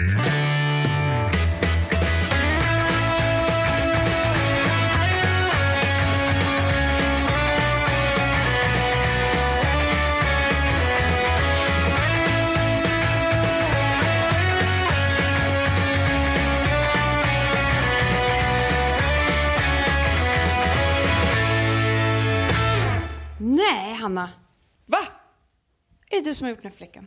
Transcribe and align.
Nej, 0.00 0.06
Hanna. 23.94 24.30
Va? 24.86 24.98
Är 26.10 26.16
det 26.16 26.24
du 26.24 26.34
som 26.34 26.44
har 26.44 26.50
gjort 26.50 26.62
den 26.62 26.70
här 26.70 26.76
fläcken? 26.76 27.06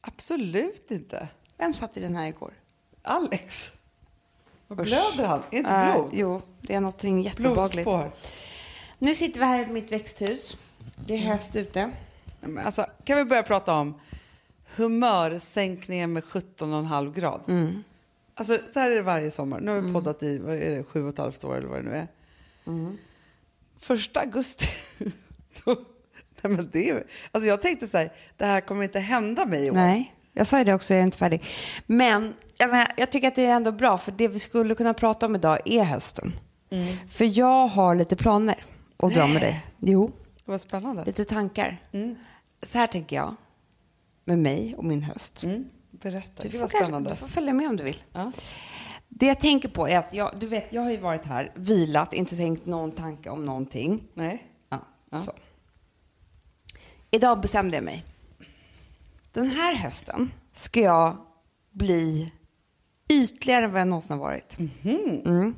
Absolut 0.00 0.90
inte. 0.90 1.28
Vem 1.60 1.74
satt 1.74 1.96
i 1.96 2.00
den 2.00 2.16
här 2.16 2.28
igår? 2.28 2.52
Alex. 3.02 3.72
Vad 4.68 4.78
blöder 4.78 5.24
han? 5.24 5.42
Är 5.50 5.58
inte 5.58 5.92
blod? 5.92 6.10
jo, 6.12 6.42
det 6.60 6.74
är 6.74 6.80
någonting 6.80 7.22
jätteobehagligt. 7.22 7.88
Nu 8.98 9.14
sitter 9.14 9.40
vi 9.40 9.46
här 9.46 9.62
i 9.62 9.66
mitt 9.66 9.92
växthus. 9.92 10.56
Det 11.06 11.14
är 11.14 11.18
höst 11.18 11.56
ute. 11.56 11.90
Alltså, 12.64 12.86
kan 13.04 13.16
vi 13.16 13.24
börja 13.24 13.42
prata 13.42 13.74
om 13.74 14.00
humörsänkningen 14.76 16.12
med 16.12 16.24
17,5 16.24 17.14
grad? 17.14 17.40
Mm. 17.48 17.84
Alltså, 18.34 18.58
så 18.72 18.80
här 18.80 18.90
är 18.90 18.96
det 18.96 19.02
varje 19.02 19.30
sommar. 19.30 19.60
Nu 19.60 19.70
har 19.70 19.80
vi 19.80 19.92
poddat 19.92 20.22
i 20.22 20.38
vad 20.38 20.54
är 20.54 20.76
det, 20.76 20.84
sju 20.84 21.02
och 21.02 21.08
ett 21.08 21.18
halvt 21.18 21.44
år 21.44 21.56
eller 21.56 21.68
vad 21.68 21.78
det 21.78 21.90
nu 21.90 21.96
är. 21.96 22.08
Mm. 22.66 22.98
Första 23.78 24.20
augusti, 24.20 24.66
då, 25.64 25.76
nej 26.40 26.52
men 26.52 26.70
det, 26.72 27.06
alltså 27.32 27.48
jag 27.48 27.62
tänkte 27.62 27.88
så 27.88 27.98
här, 27.98 28.12
det 28.36 28.44
här 28.44 28.60
kommer 28.60 28.84
inte 28.84 29.00
hända 29.00 29.46
mig 29.46 29.66
i 29.66 29.70
år. 29.70 29.74
Nej, 29.74 30.14
jag 30.32 30.46
sa 30.46 30.58
ju 30.58 30.64
det 30.64 30.74
också, 30.74 30.94
jag 30.94 31.00
är 31.00 31.04
inte 31.04 31.18
färdig. 31.18 31.42
Men 31.86 32.34
jag, 32.56 32.86
jag 32.96 33.12
tycker 33.12 33.28
att 33.28 33.34
det 33.36 33.46
är 33.46 33.54
ändå 33.54 33.72
bra, 33.72 33.98
för 33.98 34.12
det 34.12 34.28
vi 34.28 34.38
skulle 34.38 34.74
kunna 34.74 34.94
prata 34.94 35.26
om 35.26 35.34
idag 35.34 35.58
är 35.64 35.84
hösten. 35.84 36.32
För 37.08 37.38
jag 37.38 37.66
har 37.66 37.94
lite 37.94 38.16
planer 38.16 38.64
att 38.96 39.14
dra 39.14 39.26
med 39.26 39.42
dig. 39.42 39.66
Jo, 39.78 40.12
Vad 40.44 40.60
spännande. 40.60 41.04
lite 41.04 41.24
tankar. 41.24 41.82
Så 42.66 42.78
här 42.78 42.86
tänker 42.86 43.16
jag, 43.16 43.34
med 44.24 44.38
mig 44.38 44.74
och 44.76 44.84
min 44.84 45.02
höst. 45.02 45.42
Mm. 45.42 45.64
Berätta, 45.90 46.42
Du 46.42 46.50
får, 46.58 46.66
spännande. 46.68 47.10
du 47.10 47.16
får 47.16 47.26
följa 47.26 47.52
med 47.52 47.68
om 47.68 47.76
du 47.76 47.84
vill. 47.84 48.02
Ja. 48.12 48.32
Det 49.08 49.26
jag 49.26 49.40
tänker 49.40 49.68
på 49.68 49.88
är 49.88 49.98
att 49.98 50.14
jag, 50.14 50.32
du 50.38 50.46
vet, 50.46 50.72
jag 50.72 50.82
har 50.82 50.90
ju 50.90 50.96
varit 50.96 51.24
här, 51.24 51.52
vilat, 51.54 52.12
inte 52.14 52.36
tänkt 52.36 52.66
någon 52.66 52.92
tanke 52.92 53.30
om 53.30 53.44
någonting. 53.44 54.02
Nej. 54.14 54.44
Ja, 54.68 54.78
Ja. 55.10 55.18
Så. 55.18 55.32
Idag 57.10 57.40
bestämde 57.40 57.76
jag 57.76 57.84
mig. 57.84 58.04
Den 59.32 59.50
här 59.50 59.74
hösten 59.74 60.32
ska 60.56 60.80
jag 60.80 61.16
bli 61.70 62.32
ytligare 63.08 63.64
än 63.64 63.72
vad 63.72 63.80
jag 63.80 63.88
någonsin 63.88 64.18
har 64.18 64.24
varit. 64.24 64.58
Mm. 64.84 65.54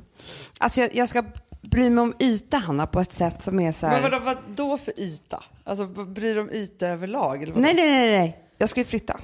Alltså 0.57 0.81
jag, 0.81 0.95
jag 0.95 1.09
ska 1.09 1.23
bry 1.61 1.89
mig 1.89 2.01
om 2.01 2.13
yta, 2.19 2.57
Hanna, 2.57 2.87
på 2.87 2.99
ett 2.99 3.11
sätt 3.11 3.43
som 3.43 3.59
är 3.59 3.71
så 3.71 3.87
här... 3.87 4.01
Men 4.01 4.11
vadå, 4.11 4.25
vad 4.25 4.37
då 4.55 4.77
för 4.77 4.99
yta? 4.99 5.43
Alltså 5.63 5.85
bryr 5.85 6.35
de 6.35 6.41
om 6.41 6.49
yta 6.49 6.87
överlag? 6.87 7.43
Eller? 7.43 7.55
Nej, 7.55 7.73
nej, 7.73 7.89
nej, 7.89 8.11
nej. 8.11 8.39
Jag 8.57 8.69
ska 8.69 8.79
ju 8.79 8.85
flytta. 8.85 9.19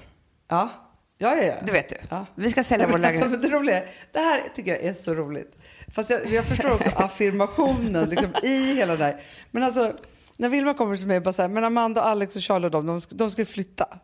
Ja. 0.48 0.70
Ja, 1.18 1.36
ja, 1.36 1.44
ja. 1.44 1.54
Det 1.66 1.72
vet 1.72 1.90
du. 1.90 1.96
Ja. 2.10 2.26
Vi 2.36 2.50
ska 2.50 2.64
sälja 2.64 2.88
vår 2.88 2.94
alltså, 2.94 3.12
lägenhet. 3.20 3.42
Det, 3.42 3.50
roliga, 3.50 3.84
det 4.12 4.20
här 4.20 4.44
tycker 4.56 4.72
jag 4.72 4.84
är 4.84 4.94
så 4.94 5.14
roligt. 5.14 5.58
Fast 5.88 6.10
jag, 6.10 6.28
jag 6.28 6.46
förstår 6.46 6.74
också 6.74 6.90
affirmationen 6.96 8.10
liksom, 8.10 8.34
i 8.44 8.74
hela 8.76 8.96
det 8.96 9.04
här. 9.04 9.22
Men 9.52 9.64
alltså, 9.64 9.94
när 10.38 10.50
Vilma 10.50 10.74
kommer 10.74 10.98
till 10.98 11.08
mig 11.08 11.18
och 11.18 11.24
bara 11.24 11.34
så 11.34 11.42
här, 11.42 11.50
men 11.50 11.64
Amanda, 11.64 12.02
Alex 12.02 12.36
och 12.36 12.42
Charlie 12.42 12.66
och 12.66 12.72
de, 12.72 12.86
de 12.86 13.02
de 13.10 13.32
ska 13.32 13.46
flytta. 13.46 14.00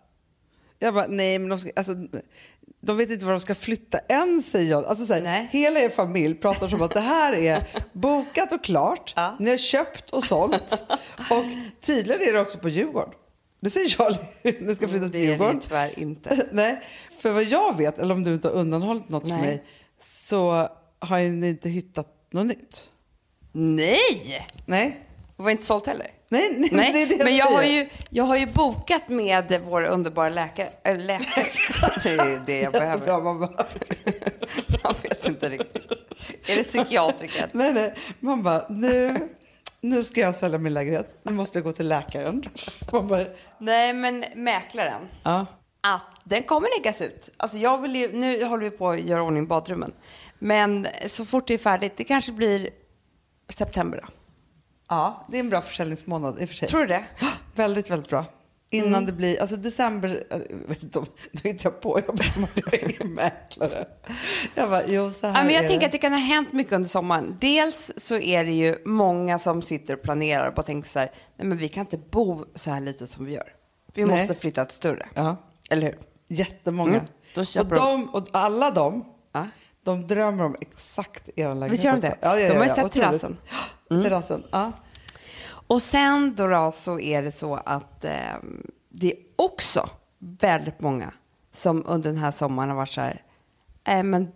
Jag 0.80 0.94
bara, 0.94 1.08
nej 1.08 1.40
men 1.40 1.50
de 1.50 1.60
ska, 1.60 1.70
alltså, 1.76 1.94
de 2.82 2.98
vet 2.98 3.10
inte 3.10 3.26
vad 3.26 3.34
de 3.34 3.40
ska 3.40 3.56
flytta 3.56 3.98
än 4.10 4.44
säger 4.44 4.72
jag. 4.72 4.86
Alltså, 4.86 5.06
så 5.06 5.14
här, 5.14 5.22
Nej. 5.22 5.48
hela 5.52 5.80
er 5.80 5.90
familj 5.90 6.36
pratar 6.36 6.68
som 6.68 6.82
att 6.82 6.92
det 6.92 7.00
här 7.00 7.34
är 7.34 7.64
bokat 7.94 8.52
och 8.54 8.64
klart. 8.64 9.14
Ja. 9.16 9.36
Ni 9.40 9.50
har 9.50 9.58
köpt 9.58 10.10
och 10.10 10.24
sålt. 10.24 10.84
Och 11.30 11.46
tydligen 11.82 12.22
är 12.30 12.34
det 12.34 12.40
också 12.40 12.58
på 12.58 12.70
Djurgården. 12.70 13.14
Det 13.60 13.70
säger 13.70 13.90
Charlie, 13.90 14.18
ni 14.62 14.76
ska 14.76 14.88
flytta 14.88 15.10
till 15.10 15.12
Det 15.12 15.18
är 15.18 15.22
det 15.26 15.32
Djurgården. 15.32 15.60
tyvärr 15.60 16.00
inte. 16.00 16.48
Nej, 16.52 16.82
för 17.20 17.32
vad 17.32 17.44
jag 17.44 17.78
vet, 17.78 18.00
eller 18.00 18.14
om 18.16 18.24
du 18.24 18.34
inte 18.34 18.48
har 18.48 18.56
undanhållit 18.56 19.10
något 19.10 19.24
för 19.24 19.30
Nej. 19.38 19.42
mig, 19.42 19.64
så 20.02 20.70
har 21.00 21.20
ni 21.20 21.50
inte 21.50 21.70
hittat 21.70 22.08
något 22.32 22.46
nytt. 22.46 22.90
Nej! 23.52 24.48
Nej, 24.66 25.00
Det 25.38 25.44
var 25.44 25.50
inte 25.52 25.66
sålt 25.66 25.88
heller. 25.88 26.08
Nej, 26.30 26.56
nej, 26.58 26.70
Nej, 26.72 26.92
det 26.94 27.18
det 27.18 27.24
men 27.24 27.36
jag 27.36 27.46
har, 27.46 27.60
säger. 27.62 27.84
ju, 27.84 27.90
jag 28.10 28.24
har 28.24 28.38
ju 28.38 28.46
bokat 28.46 29.10
med 29.10 29.62
vår 29.66 29.84
underbara 29.86 30.30
läkare. 30.30 30.70
Äh, 30.84 30.98
läkare. 30.98 31.46
Det 32.04 32.10
är 32.10 32.42
det 32.46 32.60
jag 32.62 32.72
behöver. 32.72 33.06
Bra, 33.06 33.20
man 33.20 33.40
bara, 33.40 33.66
Jag 34.84 34.96
vet 35.04 35.26
inte 35.26 35.50
riktigt. 35.50 35.92
Är 36.48 36.56
det 36.56 36.64
psykiatriker? 36.64 37.50
nej, 37.52 37.74
nej, 37.74 37.94
man 38.20 38.44
bara, 38.44 38.66
nu, 38.70 39.16
nu 39.82 40.04
ska 40.04 40.22
jag 40.22 40.36
sälja 40.36 40.58
min 40.58 40.74
lägenhet, 40.74 41.20
nu 41.24 41.34
måste 41.34 41.58
jag 41.58 41.64
gå 41.64 41.72
till 41.72 41.88
läkaren. 41.88 42.44
Man 42.92 43.08
bara, 43.08 43.26
Nej, 43.58 43.94
men 43.94 44.26
mäklaren. 44.36 45.02
ja. 45.24 45.46
Att 45.88 46.06
den 46.24 46.44
kommer 46.44 46.68
läggas 46.80 47.02
ut. 47.02 47.30
Alltså 47.38 47.58
jag 47.58 47.82
vill 47.82 47.96
ju, 47.96 48.12
nu 48.12 48.44
håller 48.46 48.64
vi 48.64 48.78
på 48.78 48.90
att 48.90 49.00
göra 49.00 49.24
ordning 49.24 49.48
badrummen. 49.48 49.92
Men 50.40 50.88
så 51.08 51.26
fort 51.26 51.48
det 51.48 51.54
är 51.54 51.58
färdigt, 51.58 51.94
det 51.98 52.04
kanske 52.04 52.32
blir 52.32 52.70
september 53.50 54.02
då. 54.02 54.08
Ja, 54.90 55.26
det 55.30 55.38
är 55.38 55.40
en 55.40 55.50
bra 55.50 55.62
försäljningsmånad 55.62 56.40
i 56.40 56.46
och 56.46 56.50
för 56.50 56.56
sig. 56.56 56.68
Tror 56.68 56.82
du 56.82 56.88
det? 56.88 57.04
Väldigt, 57.56 57.90
väldigt 57.92 58.10
bra. 58.10 58.26
Innan 58.70 58.88
Mm. 58.94 59.06
det 59.06 59.12
blir, 59.12 59.42
alltså 59.42 59.56
december, 59.56 60.24
jag 60.30 60.40
vet 60.68 60.84
inte 60.84 61.00
om, 61.00 61.06
då 61.32 61.50
hittar 61.50 61.70
jag 61.70 61.82
på, 61.82 62.00
jag 62.08 62.16
bara 62.16 62.24
som 62.24 62.44
att 62.44 62.52
jag 62.56 62.74
är 62.74 63.04
mäklare. 63.06 63.88
Jag 64.56 64.70
bara, 64.70 64.88
jo 64.88 65.12
så 65.12 65.28
här 65.28 65.34
Ja, 65.40 65.44
men 65.44 65.54
jag 65.56 65.64
är 65.64 65.68
tänker 65.68 65.80
det. 65.80 65.86
att 65.86 65.92
det 65.92 65.98
kan 65.98 66.12
ha 66.12 66.20
hänt 66.20 66.54
mycket 66.54 66.74
under 66.74 66.90
sommaren. 66.90 67.38
Dels 67.42 67.92
så 67.98 68.18
är 68.18 68.44
det 68.44 68.52
ju 68.52 68.76
många 68.86 69.40
som 69.40 69.62
sitter 69.62 69.94
och 69.94 70.02
planerar 70.02 70.48
och 70.48 70.54
bara 70.54 70.64
tänker 70.64 70.90
så 70.90 71.00
här, 71.00 71.12
nej 71.38 71.48
men 71.48 71.58
vi 71.58 71.70
kan 71.70 71.82
inte 71.82 71.98
bo 71.98 72.46
så 72.56 72.72
här 72.72 72.82
litet 72.82 73.10
som 73.10 73.26
vi 73.26 73.34
gör. 73.34 73.48
Vi 73.94 74.06
Nej. 74.06 74.18
måste 74.20 74.36
flytta 74.36 74.66
till 74.66 74.78
större. 74.78 75.06
Ja. 75.14 75.36
Eller 75.70 75.84
hur? 75.86 75.96
Jättemånga. 76.28 76.94
Mm, 76.94 77.06
då 77.36 77.42
och, 77.62 77.68
de, 77.68 78.10
och 78.16 78.28
alla 78.32 78.72
de, 78.72 79.06
Ja. 79.34 79.48
de 79.84 80.08
drömmer 80.08 80.44
om 80.44 80.56
exakt 80.62 81.30
er 81.36 81.48
lägenhet 81.48 81.72
Visst 81.72 81.84
gör 81.84 81.92
de 81.94 82.00
det? 82.02 82.18
Ja, 82.22 82.40
ja, 82.40 82.50
De 82.50 82.58
har 82.58 82.64
ju 82.66 82.70
sett 82.70 82.92
terrassen. 82.92 83.38
Mm. 83.92 84.04
Terrassen, 84.04 84.44
ja. 84.52 84.72
Och 85.68 85.82
sen 85.82 86.36
då, 86.36 86.72
så 86.76 87.00
är 87.00 87.22
det 87.22 87.32
så 87.32 87.56
att 87.56 88.04
eh, 88.04 88.12
det 88.90 89.12
är 89.12 89.18
också 89.36 89.90
väldigt 90.20 90.82
många 90.82 91.14
som 91.52 91.84
under 91.88 92.10
den 92.10 92.20
här 92.20 92.32
sommaren 92.32 92.70
har 92.70 92.76
varit 92.76 92.92
så 92.94 93.02
här, 93.02 93.24
eh, 93.88 94.04
men 94.04 94.32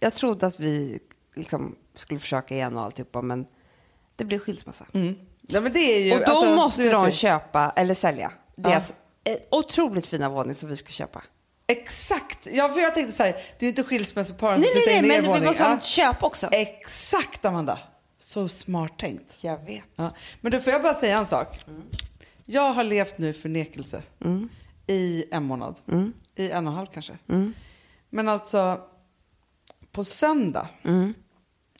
jag 0.00 0.14
trodde 0.14 0.46
att 0.46 0.60
vi 0.60 0.98
liksom 1.36 1.76
skulle 1.94 2.20
försöka 2.20 2.54
igen 2.54 2.76
och 2.76 2.82
alltihopa, 2.84 3.22
men 3.22 3.46
det 4.16 4.24
blev 4.24 4.38
skilsmässa. 4.38 4.84
ja 5.40 5.60
men 5.60 5.72
det 5.72 5.78
är 5.78 6.04
ju, 6.04 6.14
Och 6.14 6.20
då 6.20 6.26
alltså, 6.32 6.54
måste 6.54 6.90
de 6.90 7.10
köpa, 7.10 7.72
eller 7.76 7.94
sälja, 7.94 8.32
deras 8.56 8.92
eh, 9.24 9.36
otroligt 9.50 10.06
fina 10.06 10.28
våning 10.28 10.54
som 10.54 10.68
vi 10.68 10.76
ska 10.76 10.88
köpa. 10.88 11.22
Exakt! 11.66 12.38
Ja, 12.52 12.68
för 12.68 12.80
jag 12.80 12.94
tänkte 12.94 13.12
så 13.16 13.22
här, 13.22 13.32
det 13.32 13.40
är 13.58 13.62
ju 13.62 13.68
inte 13.68 13.82
skilsmässoparen 13.82 14.60
Nej, 14.60 14.68
som 14.68 14.72
flyttar 14.82 14.90
nej, 14.90 14.98
in 14.98 15.04
i 15.04 15.08
nej, 15.08 15.16
er 15.16 15.22
men 15.22 15.30
vi 15.32 15.38
våning. 15.38 15.44
måste 15.48 15.62
ha 15.62 15.70
Ja. 15.70 15.76
ett 15.76 15.84
köp 15.84 16.22
också. 16.22 16.48
Exakt 16.52 17.44
Amanda! 17.44 17.78
Så 18.28 18.48
smart 18.48 18.98
tänkt. 18.98 19.44
Jag 19.44 19.66
vet. 19.66 19.84
Ja. 19.96 20.14
Men 20.40 20.52
då 20.52 20.60
får 20.60 20.72
jag 20.72 20.82
bara 20.82 20.94
säga 20.94 21.18
en 21.18 21.26
sak. 21.26 21.60
Jag 22.44 22.72
har 22.72 22.84
levt 22.84 23.18
nu 23.18 23.32
förnekelse 23.32 24.02
i 24.86 25.24
en 25.30 25.42
månad. 25.42 25.80
I 26.36 26.50
en 26.50 26.66
och 26.66 26.72
en 26.72 26.76
halv 26.76 26.86
kanske. 26.86 27.18
Men 28.10 28.28
alltså, 28.28 28.80
på 29.92 30.04
söndag, 30.04 30.68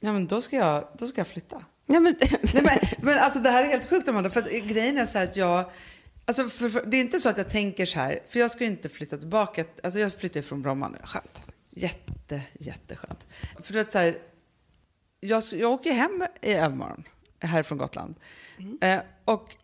ja, 0.01 0.13
men 0.13 0.27
då, 0.27 0.41
ska 0.41 0.57
jag, 0.57 0.89
då 0.99 1.07
ska 1.07 1.21
jag 1.21 1.29
flytta. 1.29 1.65
Ja, 1.87 2.01
men, 2.01 2.15
Nej, 2.55 2.63
men, 2.63 2.79
men 2.99 3.19
alltså 3.19 3.41
det 3.41 3.51
här 3.51 3.63
är 3.63 3.67
helt 3.67 3.89
sjukt 3.89 4.09
Amanda, 4.09 4.31
för 4.31 4.41
att 4.41 4.51
grejen 4.51 4.99
är 4.99 5.07
så 5.07 5.19
här 5.19 5.25
att 5.25 5.37
jag, 5.37 5.65
alltså 6.25 6.49
för, 6.49 6.69
för, 6.69 6.87
det 6.87 6.97
är 6.97 7.01
inte 7.01 7.21
så 7.21 7.29
att 7.29 7.39
jag 7.39 7.51
tänker 7.51 7.87
så 7.87 7.99
här, 7.99 8.21
för 8.29 8.41
jag 8.41 8.51
ska 8.51 8.65
ju 8.65 8.71
inte 8.71 8.89
flytta 8.89 9.17
tillbaka, 9.17 9.65
alltså 9.83 10.01
jag 10.01 10.13
flyttar 10.13 10.41
ju 10.41 10.45
från 10.45 10.63
Bromma 10.63 10.89
nu. 10.89 10.99
Skönt. 11.03 11.43
Jätte, 11.71 12.43
jätteskönt. 12.59 13.27
För 13.63 13.73
du 13.73 13.79
vet 13.79 13.93
så 13.93 13.99
här, 13.99 14.19
jag, 15.21 15.43
jag 15.53 15.73
åker 15.73 15.93
hem 15.93 16.25
i 16.43 16.53
övermorgon 16.53 17.05
härifrån 17.41 17.79
Gotland. 17.79 18.15
Eh, 18.81 19.01
och 19.25 19.57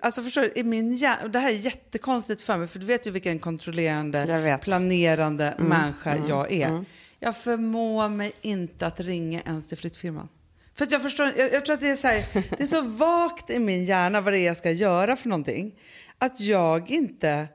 Alltså 0.00 0.22
förstår 0.22 0.42
du, 0.42 0.52
i 0.56 0.64
min 0.64 0.92
hjärna, 0.96 1.22
och 1.22 1.30
det 1.30 1.38
här 1.38 1.50
är 1.50 1.54
jättekonstigt 1.54 2.42
för 2.42 2.56
mig, 2.58 2.68
för 2.68 2.78
du 2.78 2.86
vet 2.86 3.06
ju 3.06 3.10
vilken 3.10 3.38
kontrollerande, 3.38 4.58
planerande 4.62 5.54
människa 5.58 6.16
jag 6.28 6.52
är. 6.52 6.84
Jag 7.18 7.36
förmår 7.36 8.08
mig 8.08 8.32
inte 8.40 8.86
att 8.86 9.00
ringa 9.00 9.40
ens 9.40 9.66
till 9.66 9.78
flyttfirman. 9.78 10.28
För 10.74 10.88
jag 10.90 11.02
förstår, 11.02 11.32
jag, 11.36 11.52
jag 11.52 11.64
tror 11.64 11.74
att 11.74 11.80
det 11.80 11.90
är 11.90 11.96
så 11.96 12.06
här, 12.06 12.24
det 12.56 12.62
är 12.62 12.66
så 12.66 12.82
vagt 12.82 13.50
i 13.50 13.58
min 13.58 13.84
hjärna 13.84 14.20
vad 14.20 14.32
det 14.32 14.38
är 14.38 14.46
jag 14.46 14.56
ska 14.56 14.70
göra 14.70 15.16
för 15.16 15.28
någonting. 15.28 15.78
Att 16.18 16.40
jag 16.40 16.90
inte, 16.90 17.48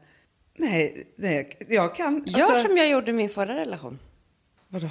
nej, 0.57 1.07
nej 1.15 1.57
jag 1.69 1.95
kan. 1.95 2.23
Gör 2.25 2.45
alltså- 2.45 2.67
som 2.67 2.77
jag 2.77 2.89
gjorde 2.89 3.11
i 3.11 3.13
min 3.13 3.29
förra 3.29 3.55
relation. 3.55 3.99
Vadå? 4.67 4.89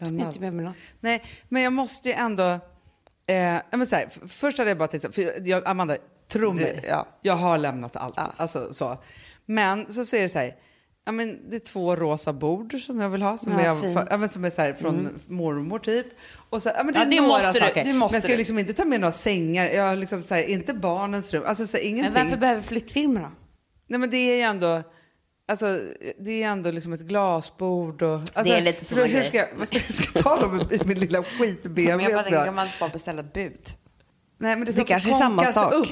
Inte 0.00 0.40
med 0.40 0.52
mig 0.54 0.64
något. 0.64 0.76
Nej, 1.00 1.24
men 1.48 1.62
jag 1.62 1.72
måste 1.72 2.08
ju 2.08 2.14
ändå... 2.14 2.58
Eh, 3.26 3.36
ja, 3.36 3.62
men 3.76 3.86
så 3.86 3.96
här, 3.96 4.08
först 4.28 4.58
hade 4.58 4.70
jag 4.70 4.78
bara 4.78 4.88
tänkt, 4.88 5.14
för 5.14 5.46
jag, 5.48 5.68
Amanda, 5.68 5.96
tro 6.32 6.52
Du- 6.52 6.62
mig, 6.62 6.80
ja. 6.88 7.06
jag 7.22 7.36
har 7.36 7.58
lämnat 7.58 7.96
allt. 7.96 8.14
Ja. 8.16 8.32
Alltså, 8.36 8.72
så. 8.74 8.98
Men 9.46 9.92
så 9.92 10.04
säger 10.04 10.22
det 10.22 10.28
så 10.28 10.38
här, 10.38 10.54
Ja, 11.06 11.12
men 11.12 11.50
det 11.50 11.56
är 11.56 11.60
två 11.60 11.96
rosa 11.96 12.32
bord 12.32 12.80
som 12.80 13.00
jag 13.00 13.08
vill 13.10 13.22
ha. 13.22 13.38
Som, 13.38 13.52
Ja, 13.52 13.76
för, 13.76 14.06
ja, 14.10 14.16
men 14.16 14.28
som 14.28 14.44
är 14.44 14.50
så 14.50 14.62
här 14.62 14.72
från 14.72 15.20
mormor 15.26 15.78
typ. 15.78 16.06
Och 16.50 16.62
så, 16.62 16.68
ja, 16.76 16.84
men 16.84 16.94
det 16.94 16.98
Ja, 17.00 17.06
är 17.06 17.10
det 17.10 17.20
några 17.20 17.28
måste 17.32 17.52
du, 17.52 17.58
saker. 17.58 17.84
det 17.84 17.92
måste 17.92 18.12
men 18.12 18.16
jag 18.16 18.22
ska 18.22 18.32
du. 18.32 18.36
liksom 18.38 18.58
inte 18.58 18.72
ta 18.72 18.84
med 18.84 19.00
några 19.00 19.12
sängar. 19.12 19.68
Jag 19.68 19.84
har 19.84 19.96
liksom 19.96 20.22
så 20.22 20.34
här, 20.34 20.42
inte 20.48 20.74
barnens 20.74 21.34
rum. 21.34 21.42
Alltså 21.46 21.66
så 21.66 21.76
här, 21.76 21.84
Men 21.84 21.90
ingenting. 21.98 22.22
varför 22.24 22.36
behöver 22.36 22.62
flyttfilmer 22.62 23.20
då? 23.20 23.30
Nej 23.86 24.00
men 24.00 24.10
det 24.10 24.16
är 24.16 24.36
ju 24.36 24.42
ändå, 24.42 24.82
alltså, 25.48 25.80
det 26.18 26.42
är 26.42 26.48
ändå 26.48 26.70
liksom 26.70 26.92
ett 26.92 27.00
glasbord 27.00 28.02
och... 28.02 28.14
Alltså, 28.18 28.42
Det 28.42 28.56
är 28.56 28.60
lite 28.62 28.84
såna 28.84 29.02
hur, 29.04 29.12
hur 29.14 29.22
ska 29.22 29.36
jag, 29.36 29.48
vad 29.56 29.66
ska 29.68 29.76
jag 29.76 29.94
ska 29.94 30.18
ta 30.22 30.40
dem 30.40 30.56
med 30.56 30.86
min 30.86 30.98
lilla 30.98 31.22
skit-BMW 31.22 32.02
jag 32.02 32.12
bara 32.12 32.22
tänker, 32.22 32.36
jag 32.38 32.44
kan 32.44 32.54
man 32.54 32.66
inte 32.66 32.78
bara 32.80 32.90
beställa 32.90 33.22
bud? 33.22 33.70
Nej 34.38 34.56
men 34.56 34.64
det, 34.66 34.72
Det 34.72 34.84
kanske 34.84 35.14
är 35.14 35.18
samma 35.18 35.52
sak. 35.52 35.72
upp. 35.74 35.86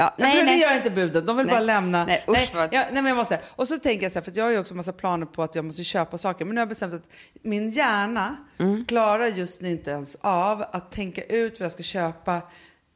Ja, 0.00 0.14
Nej, 0.18 0.34
nej, 0.34 0.44
nej. 0.44 0.54
det 0.54 0.60
gör 0.66 0.76
inte 0.76 0.90
buden, 0.90 1.26
de 1.26 1.36
vill 1.36 1.46
Nej. 1.46 1.54
bara 1.54 1.60
lämna. 1.60 2.04
Nej, 2.06 2.24
usch, 2.28 2.54
vad- 2.54 2.68
ja, 2.74 2.80
nej, 2.92 3.02
men 3.02 3.06
jag 3.06 3.16
måste. 3.16 3.40
Och 3.46 3.68
så 3.68 3.78
tänker 3.78 4.02
jag 4.02 4.12
så 4.12 4.18
här, 4.18 4.24
för 4.24 4.32
jag 4.36 4.44
har 4.44 4.50
ju 4.50 4.58
också 4.58 4.74
massa 4.74 4.92
planer 4.92 5.26
på 5.26 5.42
att 5.42 5.54
jag 5.54 5.64
måste 5.64 5.84
köpa 5.84 6.18
saker. 6.18 6.44
Men 6.44 6.54
nu 6.54 6.58
har 6.58 6.62
jag 6.62 6.68
bestämt 6.68 6.94
att 6.94 7.08
min 7.42 7.70
hjärna 7.70 8.36
Mm. 8.58 8.84
klarar 8.88 9.26
just 9.26 9.60
nu 9.60 9.70
inte 9.70 9.90
ens 9.90 10.16
av 10.20 10.62
att 10.72 10.92
tänka 10.92 11.22
ut 11.22 11.60
vad 11.60 11.64
jag 11.64 11.72
ska 11.72 11.82
köpa 11.82 12.40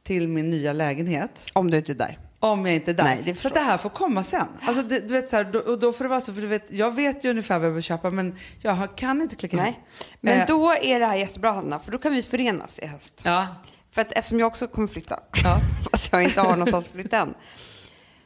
till 0.02 0.28
min 0.28 0.50
nya 0.50 0.72
lägenhet. 0.72 1.44
Om 1.52 1.70
du 1.70 1.76
inte 1.76 1.92
är 1.92 1.94
där. 1.94 2.18
Om 2.42 2.66
jag 2.66 2.74
inte 2.74 2.90
är 2.90 2.94
där. 2.94 3.04
Nej, 3.04 3.22
det 3.24 3.44
att 3.46 3.54
det 3.54 3.60
här 3.60 3.78
får 3.78 3.90
komma 3.90 4.22
sen. 4.22 4.46
Alltså, 4.62 4.82
det, 4.82 5.00
du 5.00 5.14
vet, 5.14 5.28
så 5.28 5.36
här, 5.36 5.44
då, 5.44 5.58
och 5.58 5.78
då 5.78 5.92
får 5.92 6.04
det 6.04 6.08
vara 6.10 6.20
så, 6.20 6.34
för 6.34 6.40
du 6.40 6.46
vet, 6.46 6.72
jag 6.72 6.90
vet 6.94 7.24
ju 7.24 7.30
ungefär 7.30 7.58
vad 7.58 7.68
jag 7.68 7.72
vill 7.72 7.82
köpa 7.82 8.10
men 8.10 8.38
jag 8.60 8.96
kan 8.96 9.22
inte 9.22 9.36
klicka 9.36 9.56
in. 9.56 9.62
Nej. 9.62 9.80
Men 10.20 10.40
Eh, 10.40 10.46
då 10.46 10.72
är 10.82 11.00
det 11.00 11.06
här 11.06 11.16
jättebra 11.16 11.52
Hanna, 11.52 11.78
för 11.78 11.92
då 11.92 11.98
kan 11.98 12.12
vi 12.12 12.22
förenas 12.22 12.78
i 12.78 12.86
höst. 12.86 13.22
Ja. 13.24 13.46
För 13.90 14.02
att 14.02 14.12
eftersom 14.12 14.38
jag 14.40 14.46
också 14.46 14.66
kommer 14.66 14.88
flytta, 14.88 15.20
Ja. 15.44 15.58
fast 15.90 16.12
jag 16.12 16.22
inte 16.22 16.40
har 16.40 16.50
någonstans 16.50 16.86
att 16.86 16.92
flytta 16.92 17.18
än. 17.18 17.34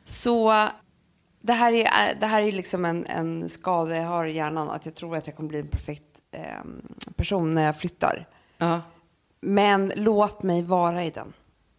Så 0.04 0.68
det 1.42 1.52
här 1.52 1.72
är, 1.72 2.14
det 2.20 2.26
här 2.26 2.42
är 2.42 2.52
liksom 2.52 2.84
en, 2.84 3.06
en 3.06 3.48
skada 3.48 3.96
jag 3.96 4.08
har 4.08 4.24
i 4.26 4.32
hjärnan, 4.32 4.70
att 4.70 4.86
jag 4.86 4.94
tror 4.94 5.16
att 5.16 5.26
jag 5.26 5.36
kommer 5.36 5.48
bli 5.48 5.60
en 5.60 5.68
perfekt 5.68 6.02
eh, 6.32 6.42
person 7.16 7.54
när 7.54 7.62
jag 7.62 7.78
flyttar. 7.78 8.28
ja, 8.58 8.80
Men 9.40 9.92
låt 9.96 10.42
mig 10.42 10.62
vara 10.62 11.04
i 11.04 11.10
den. 11.10 11.32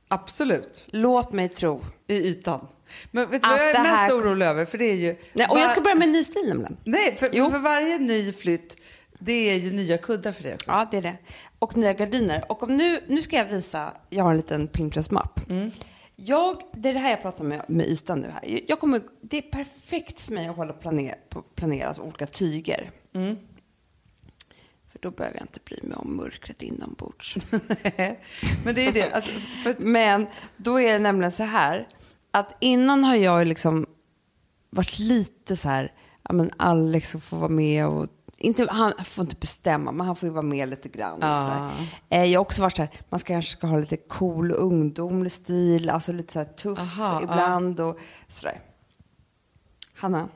Absolut. 0.08 0.88
Låt 0.92 1.32
mig 1.34 1.50
tro. 1.50 1.82
I 2.08 2.14
ytan. 2.16 2.68
Men 3.12 3.30
vet 3.32 3.42
du 3.42 3.50
vad 3.50 3.60
jag 3.60 3.70
är 3.70 3.80
mest 3.84 3.96
här- 3.96 4.14
orolig 4.18 4.46
över? 4.46 4.66
För 4.66 4.78
det 4.78 4.86
är 4.86 4.96
ju... 4.96 5.16
Nej, 5.34 5.48
och 5.50 5.60
jag 5.60 5.72
ska 5.72 5.82
börja 5.82 5.96
med 5.96 6.06
en 6.06 6.12
ny 6.12 6.24
stil 6.24 6.48
nämligen. 6.48 6.78
Nej, 6.84 7.16
för, 7.16 7.30
Jo. 7.34 7.50
för 7.52 7.60
varje 7.60 7.98
ny 8.00 8.32
flytt, 8.34 8.78
det 9.20 9.50
är 9.50 9.56
ju 9.56 9.72
nya 9.72 9.98
kuddar 9.98 10.32
för 10.32 10.44
det 10.44 10.54
också. 10.54 10.72
Ja, 10.72 10.88
det 10.92 10.98
är 10.98 11.02
det. 11.02 11.18
Och 11.60 11.78
nya 11.78 11.94
gardiner. 11.94 12.44
Och 12.52 12.64
om 12.64 12.78
nu, 12.78 13.00
nu 13.08 13.22
ska 13.22 13.36
jag 13.36 13.46
visa, 13.46 13.94
jag 14.10 14.24
har 14.24 14.32
en 14.32 14.38
liten 14.38 14.68
Pinterest-mapp. 14.68 15.40
Jag, 16.16 16.62
det 16.74 16.90
är 16.90 16.94
det 16.94 17.00
här 17.00 17.10
jag 17.10 17.22
pratar 17.22 17.44
med, 17.44 17.62
med 17.68 17.86
Ystad 17.88 18.16
nu 18.16 18.30
här. 18.30 18.60
Jag 18.68 18.80
kommer, 18.80 19.02
det 19.22 19.38
är 19.38 19.42
perfekt 19.42 20.22
för 20.22 20.34
mig 20.34 20.48
att 20.48 20.56
hålla 20.56 20.74
planer, 20.74 21.16
på- 21.30 21.42
planera 21.42 21.88
alltså 21.88 22.02
olika 22.04 22.26
tyger. 22.26 22.92
För 24.98 25.10
då 25.10 25.12
behöver 25.12 25.38
jag 25.38 25.44
inte 25.44 25.60
bry 25.66 25.80
mig 25.84 25.98
om 25.98 26.16
mörkret 26.16 26.62
inombords. 26.62 27.38
Men 28.66 28.76
det 28.76 28.88
är 28.88 28.92
det. 28.92 29.12
Alltså, 29.12 29.32
för, 29.64 29.76
Men 29.80 30.28
då 30.58 30.80
är 30.80 30.94
det 30.94 31.00
nämligen 31.00 31.32
så 31.32 31.44
här 31.44 31.88
att 32.32 32.58
innan 32.60 33.04
har 33.04 33.16
jag 33.16 33.48
liksom 33.48 33.86
varit 34.70 35.00
lite 35.00 35.56
så 35.56 35.70
här, 35.70 35.94
ja 36.24 36.34
men 36.34 36.52
Alex 36.58 37.16
får 37.22 37.38
vara 37.38 37.50
med 37.50 37.88
och 37.88 38.08
inte, 38.38 38.68
han 38.70 38.94
får 39.06 39.24
inte 39.24 39.36
bestämma, 39.36 39.92
men 39.92 40.08
han 40.08 40.16
får 40.16 40.28
ju 40.28 40.34
vara 40.34 40.46
med 40.46 40.70
lite 40.70 40.90
grann. 40.90 41.20
Där. 41.20 41.72
Eh, 42.10 42.24
jag 42.24 42.40
har 42.40 42.42
också 42.42 42.62
varit 42.62 42.76
så 42.76 42.82
här, 42.82 42.92
man 43.10 43.20
ska 43.20 43.34
kanske 43.34 43.52
ska 43.52 43.68
ha 43.68 43.78
lite 43.78 43.98
cool 43.98 44.52
ungdomlig 44.52 45.32
stil, 45.32 45.90
alltså 45.90 46.12
lite 46.12 46.34
så 46.34 46.40
här 46.40 46.46
tuff 46.46 46.80
Aha, 46.80 47.22
ibland 47.22 47.80
och 47.80 48.00
sådär. 48.28 48.62
Hanna, 49.94 50.30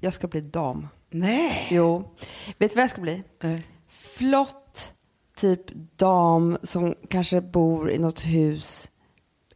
jag 0.00 0.14
ska 0.14 0.28
bli 0.28 0.40
dam. 0.40 0.88
Nej. 1.10 1.68
Jo, 1.70 2.10
vet 2.58 2.70
du 2.70 2.74
vad 2.74 2.82
jag 2.82 2.90
ska 2.90 3.00
bli? 3.00 3.22
Nej. 3.40 3.66
flott 3.88 4.92
typ 5.36 5.60
dam 5.96 6.58
som 6.62 6.94
kanske 7.08 7.40
bor 7.40 7.90
i 7.90 7.98
något 7.98 8.20
hus 8.24 8.90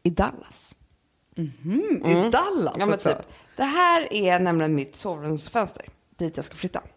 i 0.02 0.10
Dallas. 0.10 0.74
Mm, 1.36 2.06
I 2.06 2.30
Dallas 2.30 2.76
Ja, 2.78 2.86
men 2.86 2.94
också. 2.94 3.08
typ. 3.08 3.18
Det 3.56 3.64
här 3.64 4.12
är 4.12 4.38
nämligen 4.38 4.74
mitt 4.74 4.96
sovrumsfönster 4.96 5.86
dit 6.16 6.36
jag 6.36 6.44
ska 6.44 6.54
flytta. 6.56 6.82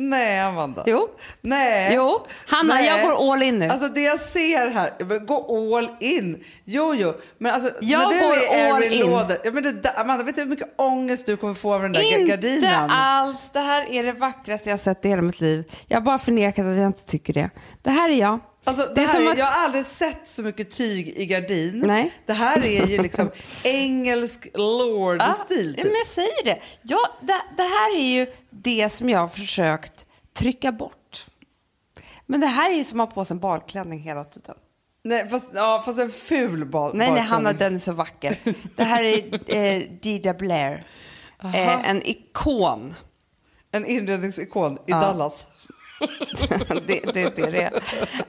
Nej, 0.00 0.40
Amanda. 0.40 0.82
Jo. 0.86 1.08
Nej. 1.40 1.92
Jo, 1.94 2.26
Hanna, 2.46 2.74
Nej. 2.74 2.86
jag 2.86 3.02
går 3.02 3.32
all 3.32 3.42
in 3.42 3.58
nu. 3.58 3.68
Alltså 3.68 3.88
det 3.88 4.00
jag 4.02 4.20
ser 4.20 4.70
här, 4.70 5.18
gå 5.26 5.76
all 5.76 5.88
in. 6.00 6.44
Jo, 6.64 6.94
jo. 6.94 7.14
Men 7.38 7.54
alltså, 7.54 7.70
Jag 7.80 7.98
när 8.00 8.08
du 8.08 8.20
går 8.20 8.56
är 8.56 8.72
all 8.72 8.82
in. 8.82 9.10
Lauder- 9.10 9.38
Ja, 9.44 9.50
men 9.50 9.62
det, 9.62 9.72
där- 9.72 10.00
Amanda, 10.00 10.24
vet 10.24 10.34
du 10.34 10.40
hur 10.42 10.48
mycket 10.48 10.68
ångest 10.76 11.26
du 11.26 11.36
kommer 11.36 11.54
få 11.54 11.74
av 11.74 11.82
den 11.82 11.92
där 11.92 12.18
inte 12.20 12.24
gardinen? 12.36 12.90
alls. 12.90 13.40
Det 13.52 13.60
här 13.60 13.92
är 13.92 14.02
det 14.04 14.12
vackraste 14.12 14.70
jag 14.70 14.80
sett 14.80 15.04
i 15.04 15.08
hela 15.08 15.22
mitt 15.22 15.40
liv. 15.40 15.64
Jag 15.86 15.96
har 15.96 16.02
bara 16.02 16.18
förnekat 16.18 16.66
att 16.66 16.76
jag 16.76 16.86
inte 16.86 17.04
tycker 17.04 17.32
det. 17.32 17.50
Det 17.82 17.90
här 17.90 18.10
är 18.10 18.14
jag. 18.14 18.38
Alltså, 18.68 18.86
det 18.86 18.94
det 18.94 19.02
är 19.02 19.06
som 19.06 19.26
är, 19.26 19.30
att- 19.32 19.38
Jag 19.38 19.46
har 19.46 19.64
aldrig 19.64 19.86
sett 19.86 20.28
så 20.28 20.42
mycket 20.42 20.70
tyg 20.70 21.08
i 21.08 21.26
gardin. 21.26 21.82
Nej. 21.86 22.12
Det 22.26 22.32
här 22.32 22.64
är 22.66 22.86
ju 22.86 23.02
liksom 23.02 23.30
engelsk 23.62 24.46
lord-stil. 24.54 25.74
Ja, 25.76 25.82
typ. 25.82 25.92
men 25.92 25.94
jag 25.94 26.06
säger 26.06 26.44
det. 26.44 26.58
Ja, 26.82 26.98
det. 27.20 27.40
Det 27.56 27.62
här 27.62 27.96
är 27.96 28.02
ju 28.04 28.26
det 28.50 28.92
som 28.92 29.08
jag 29.10 29.18
har 29.18 29.28
försökt 29.28 30.06
trycka 30.32 30.72
bort. 30.72 31.26
Men 32.26 32.40
det 32.40 32.46
här 32.46 32.70
är 32.70 32.74
ju 32.74 32.84
som 32.84 33.00
att 33.00 33.08
ha 33.08 33.14
på 33.14 33.24
sig 33.24 33.34
en 33.34 33.40
balklänning 33.40 34.00
hela 34.00 34.24
tiden. 34.24 34.54
Nej, 35.04 35.28
fast, 35.28 35.46
ja, 35.54 35.82
fast 35.84 35.98
en 35.98 36.10
ful 36.10 36.64
bal 36.64 36.90
Nej, 36.94 37.10
nej. 37.12 37.22
Hanna, 37.22 37.52
den 37.52 37.74
är 37.74 37.78
så 37.78 37.92
vacker. 37.92 38.38
Det 38.76 38.84
här 38.84 39.04
är 39.04 39.40
eh, 39.56 39.82
Dida 40.02 40.34
Blair. 40.34 40.86
Eh, 41.42 41.90
en 41.90 42.02
ikon. 42.08 42.94
En 43.72 43.86
inredningsikon 43.86 44.74
i 44.74 44.78
Ja. 44.86 45.00
Dallas. 45.00 45.46
Det, 46.86 47.12
det, 47.14 47.36
det 47.36 47.42
är 47.42 47.52
det. 47.52 47.70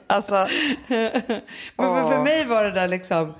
Alltså, 0.07 0.47
Men 0.87 1.41
för, 1.75 2.09
för 2.11 2.23
mig 2.23 2.45
var 2.45 2.63
det 2.63 2.71
där 2.71 2.87
liksom, 2.87 3.33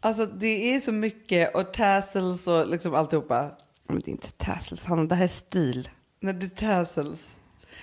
alltså 0.00 0.26
det 0.26 0.74
är 0.74 0.80
så 0.80 0.92
mycket 0.92 1.54
och 1.54 1.72
tassels 1.72 2.46
och 2.46 2.68
liksom 2.68 2.94
alltihopa. 2.94 3.50
men 3.88 4.00
det 4.00 4.08
är 4.08 4.12
inte 4.12 4.30
tassels, 4.30 4.86
Hanna. 4.86 5.04
Det 5.04 5.14
här 5.14 5.24
är 5.24 5.28
stil. 5.28 5.88
Nej, 6.20 6.34
det 6.34 6.46
är 6.46 6.76
tassels. 6.76 7.34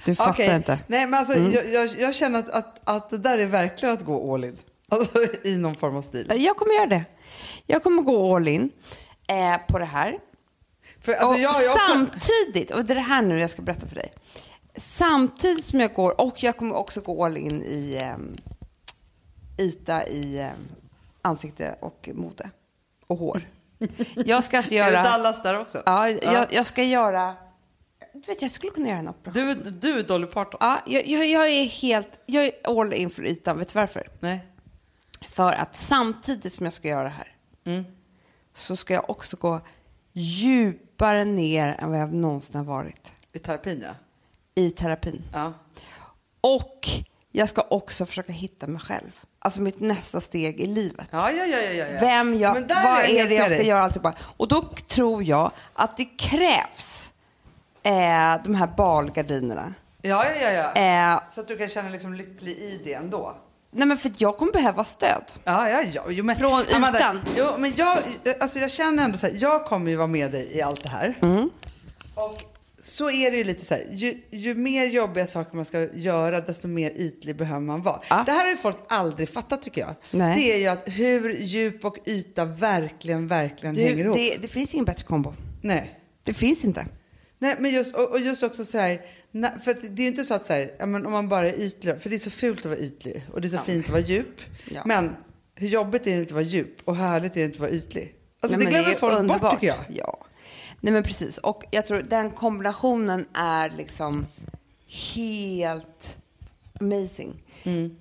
Du 0.05 0.15
fattar 0.15 0.31
Okej. 0.31 0.55
inte. 0.55 0.71
Mm. 0.71 0.85
Nej, 0.87 1.07
men 1.07 1.19
alltså, 1.19 1.35
jag, 1.35 1.69
jag, 1.69 1.89
jag 1.99 2.15
känner 2.15 2.39
att, 2.39 2.49
att, 2.49 2.81
att 2.83 3.09
det 3.09 3.17
där 3.17 3.37
är 3.37 3.45
verkligen 3.45 3.93
att 3.93 4.05
gå 4.05 4.33
all 4.33 4.43
in. 4.43 4.57
Alltså 4.89 5.19
i 5.43 5.57
någon 5.57 5.75
form 5.75 5.95
av 5.95 6.01
stil. 6.01 6.31
Jag 6.35 6.57
kommer 6.57 6.73
göra 6.73 6.85
det. 6.85 7.05
Jag 7.65 7.83
kommer 7.83 8.01
gå 8.01 8.35
all 8.35 8.47
in 8.47 8.69
eh, 9.27 9.57
på 9.67 9.79
det 9.79 9.85
här. 9.85 10.19
För, 11.01 11.13
alltså, 11.13 11.33
och 11.33 11.39
jag, 11.39 11.55
samtidigt, 11.87 12.71
och 12.71 12.85
det 12.85 12.93
är 12.93 12.95
det 12.95 13.01
här 13.01 13.21
nu 13.21 13.39
jag 13.39 13.49
ska 13.49 13.61
berätta 13.61 13.87
för 13.87 13.95
dig. 13.95 14.11
Samtidigt 14.75 15.65
som 15.65 15.79
jag 15.79 15.93
går, 15.93 16.21
och 16.21 16.43
jag 16.43 16.57
kommer 16.57 16.75
också 16.75 17.01
gå 17.01 17.25
all 17.25 17.37
in 17.37 17.63
i 17.63 18.11
um, 18.15 18.37
yta 19.57 20.07
i 20.07 20.41
um, 20.41 20.67
ansikte 21.21 21.75
och 21.79 22.09
mode 22.13 22.49
och 23.07 23.17
hår. 23.17 23.41
Jag 24.15 24.43
ska 24.43 24.57
alltså 24.57 24.73
är 24.75 24.85
det 24.85 24.91
göra... 24.91 25.03
Dallas 25.03 25.41
där 25.43 25.59
också? 25.59 25.83
Ja, 25.85 26.09
jag, 26.09 26.53
jag 26.53 26.65
ska 26.65 26.83
göra... 26.83 27.33
Du 28.13 28.19
vet, 28.19 28.41
jag 28.41 28.51
skulle 28.51 28.71
kunna 28.71 28.87
göra 28.87 28.99
en 28.99 29.09
operation. 29.09 29.61
Du, 29.63 29.71
du 29.71 29.99
är 29.99 30.03
Dolly 30.03 30.27
Parton? 30.27 30.57
Ja, 30.61 30.81
jag, 30.85 31.07
jag, 31.07 31.27
jag 31.27 31.49
är 31.49 31.65
helt... 31.65 32.19
Jag 32.25 32.45
är 32.45 32.51
all 32.79 32.93
in 32.93 33.09
för 33.09 33.25
ytan. 33.25 33.57
Vet 33.57 33.73
du 33.73 33.79
varför? 33.79 34.07
Nej. 34.19 34.47
För 35.29 35.53
att 35.53 35.75
samtidigt 35.75 36.53
som 36.53 36.63
jag 36.65 36.73
ska 36.73 36.87
göra 36.87 37.03
det 37.03 37.09
här 37.09 37.27
Mm. 37.65 37.83
så 38.53 38.75
ska 38.75 38.93
jag 38.93 39.09
också 39.09 39.37
gå 39.37 39.61
djupare 40.13 41.25
ner 41.25 41.75
än 41.79 41.89
vad 41.91 41.99
jag 41.99 42.13
någonsin 42.13 42.55
har 42.55 42.63
varit 42.63 43.11
I 43.31 43.39
terapin, 43.39 43.83
ja. 43.83 43.95
I 44.55 44.69
terapin. 44.71 45.21
ja. 45.33 45.53
Och 46.41 46.87
jag 47.31 47.49
ska 47.49 47.61
också 47.69 48.05
försöka 48.05 48.33
hitta 48.33 48.67
mig 48.67 48.81
själv. 48.81 49.11
Alltså 49.39 49.61
mitt 49.61 49.79
nästa 49.79 50.21
steg 50.21 50.59
i 50.59 50.67
livet. 50.67 51.07
Ja, 51.11 51.31
ja, 51.31 51.45
ja, 51.45 51.59
ja, 51.61 51.85
ja. 51.87 51.99
Vem 51.99 52.35
jag, 52.39 52.53
vad 52.53 52.63
jag 52.69 53.09
är 53.09 53.29
det 53.29 53.35
jag 53.35 53.47
ska 53.49 53.57
dig. 53.57 53.67
göra 53.67 53.81
alltihopa. 53.81 54.13
Och 54.37 54.47
då 54.47 54.61
tror 54.87 55.23
jag 55.23 55.51
att 55.73 55.97
det 55.97 56.05
krävs 56.05 57.09
eh, 57.83 58.43
de 58.43 58.55
här 58.55 58.67
balgardinerna. 58.77 59.73
Ja, 60.01 60.25
ja, 60.25 60.49
ja. 60.51 60.71
ja. 60.75 61.13
Eh, 61.15 61.21
Så 61.29 61.41
att 61.41 61.47
du 61.47 61.57
kan 61.57 61.67
känna 61.69 61.89
liksom 61.89 62.13
lycklig 62.13 62.51
i 62.57 62.81
det 62.83 62.93
ändå. 62.93 63.35
nej 63.71 63.87
men 63.87 63.97
för 63.97 64.11
jag 64.17 64.37
kommer 64.37 64.51
behöva 64.51 64.83
stöd. 64.83 65.23
Ja, 65.43 65.69
ja, 65.69 65.81
ja. 65.93 66.03
Jo, 66.07 66.23
men, 66.23 66.35
Från 66.35 66.61
ytan. 66.61 67.21
jo, 67.37 67.47
men 67.57 67.73
jag, 67.75 67.97
alltså 68.39 68.59
jag 68.59 68.71
känner 68.71 69.03
ändå 69.03 69.17
så 69.17 69.27
här, 69.27 69.37
jag 69.39 69.65
kommer 69.65 69.91
ju 69.91 69.97
vara 69.97 70.07
med 70.07 70.31
dig 70.31 70.57
i 70.57 70.61
allt 70.61 70.83
det 70.83 70.89
här. 70.89 71.17
Mm. 71.21 71.49
Och 72.15 72.43
så 72.85 73.11
är 73.11 73.31
det 73.31 73.37
ju 73.37 73.43
lite 73.43 73.65
så 73.65 73.73
här, 73.73 73.87
ju, 73.91 74.21
ju 74.31 74.55
mer 74.55 74.85
jobbiga 74.85 75.27
saker 75.27 75.55
man 75.55 75.65
ska 75.65 75.87
göra, 75.93 76.41
desto 76.41 76.67
mer 76.67 76.91
ytlig 76.95 77.35
behöver 77.35 77.61
man 77.61 77.81
vara. 77.81 78.01
Ja. 78.09 78.23
Det 78.25 78.31
här 78.31 78.43
har 78.43 78.49
ju 78.51 78.57
folk 78.57 78.77
aldrig 78.87 79.29
fattat 79.29 79.61
tycker 79.61 79.81
jag. 79.81 79.95
Nej. 80.11 80.35
Det 80.35 80.53
är 80.53 80.57
ju 80.57 80.67
att 80.67 80.83
hur 80.85 81.33
djup 81.33 81.85
och 81.85 81.97
yta 82.07 82.45
verkligen, 82.45 83.27
verkligen 83.27 83.75
hänger 83.75 83.95
Du, 83.95 84.01
ihop. 84.01 84.17
det, 84.17 84.37
det 84.41 84.47
finns 84.47 84.73
ingen 84.73 84.85
bättre 84.85 85.03
kombo. 85.03 85.33
Nej. 85.61 85.99
Det 86.25 86.33
finns 86.33 86.65
inte. 86.65 86.85
Nej, 87.39 87.55
men 87.59 87.71
just, 87.71 87.95
och, 87.95 88.11
och 88.11 88.19
just 88.19 88.43
också 88.43 88.65
så 88.65 88.77
här, 88.77 89.01
för 89.63 89.73
det 89.89 90.01
är 90.01 90.03
ju 90.03 90.07
inte 90.07 90.25
så 90.25 90.33
att 90.33 90.45
så 90.45 90.53
här, 90.53 90.71
ja, 90.79 90.83
om 90.83 91.11
man 91.11 91.29
bara 91.29 91.49
är 91.49 91.59
ytlig, 91.61 92.01
för 92.01 92.09
det 92.09 92.15
är 92.15 92.19
så 92.19 92.29
fult 92.29 92.59
att 92.59 92.65
vara 92.65 92.77
ytlig 92.79 93.23
och 93.33 93.41
det 93.41 93.47
är 93.47 93.49
så 93.49 93.57
fint 93.57 93.85
att 93.85 93.91
vara 93.91 94.01
djup. 94.01 94.41
Ja. 94.71 94.81
Men 94.85 95.15
hur 95.55 95.67
jobbigt 95.67 96.07
är 96.07 96.11
det 96.11 96.17
inte 96.19 96.25
att 96.31 96.31
vara 96.31 96.43
djup 96.43 96.75
och 96.85 96.95
härligt 96.95 97.31
är 97.31 97.39
det 97.39 97.45
inte 97.45 97.55
att 97.55 97.59
vara 97.61 97.71
ytlig? 97.71 98.15
Alltså, 98.41 98.57
Nej, 98.57 98.65
det 98.65 98.71
glömmer 98.71 98.89
är 98.89 98.95
folk 98.95 99.13
underbart. 99.13 99.41
bort 99.41 99.51
tycker 99.51 99.67
jag. 99.67 99.77
Ja. 99.89 100.25
Nej 100.83 100.93
men 100.93 101.03
precis. 101.03 101.37
Och 101.37 101.63
jag 101.71 101.87
tror 101.87 102.01
den 102.01 102.31
kombinationen 102.31 103.25
är 103.33 103.69
liksom 103.77 104.25
helt 105.15 106.17
amazing. 106.79 107.33
Mm. 107.63 107.97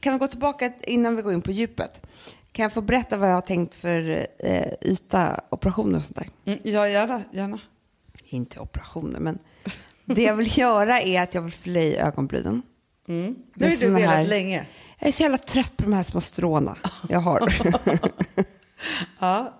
Kan 0.00 0.12
vi 0.12 0.18
gå 0.18 0.26
tillbaka 0.26 0.72
innan 0.82 1.16
vi 1.16 1.22
går 1.22 1.32
in 1.32 1.42
på 1.42 1.50
djupet? 1.50 2.06
Kan 2.52 2.62
jag 2.62 2.72
få 2.72 2.80
berätta 2.80 3.16
vad 3.16 3.28
jag 3.30 3.34
har 3.34 3.40
tänkt 3.40 3.74
för 3.74 4.26
eh, 4.38 4.66
yta 4.82 5.40
operationer 5.50 5.96
och 5.96 6.04
sånt 6.04 6.16
där? 6.16 6.28
Mm, 6.44 6.58
ja, 6.64 6.88
gärna. 6.88 7.22
gärna. 7.32 7.58
Inte 8.24 8.60
operationer, 8.60 9.20
men 9.20 9.38
det 10.04 10.22
jag 10.22 10.34
vill 10.34 10.58
göra 10.58 11.00
är 11.00 11.22
att 11.22 11.34
jag 11.34 11.42
vill 11.42 11.52
fylla 11.52 11.80
i 11.80 11.96
ögonbrynen. 11.96 12.62
Mm. 13.08 13.36
Det 13.54 13.64
har 13.68 13.76
du 13.76 13.90
velat 13.90 14.10
här- 14.16 14.26
länge. 14.26 14.66
Jag 14.98 15.08
är 15.08 15.12
så 15.12 15.22
jävla 15.22 15.38
trött 15.38 15.76
på 15.76 15.82
de 15.82 15.92
här 15.92 16.02
små 16.02 16.20
stråna 16.20 16.76
jag 17.08 17.20
har. 17.20 17.40
Ja. 19.18 19.52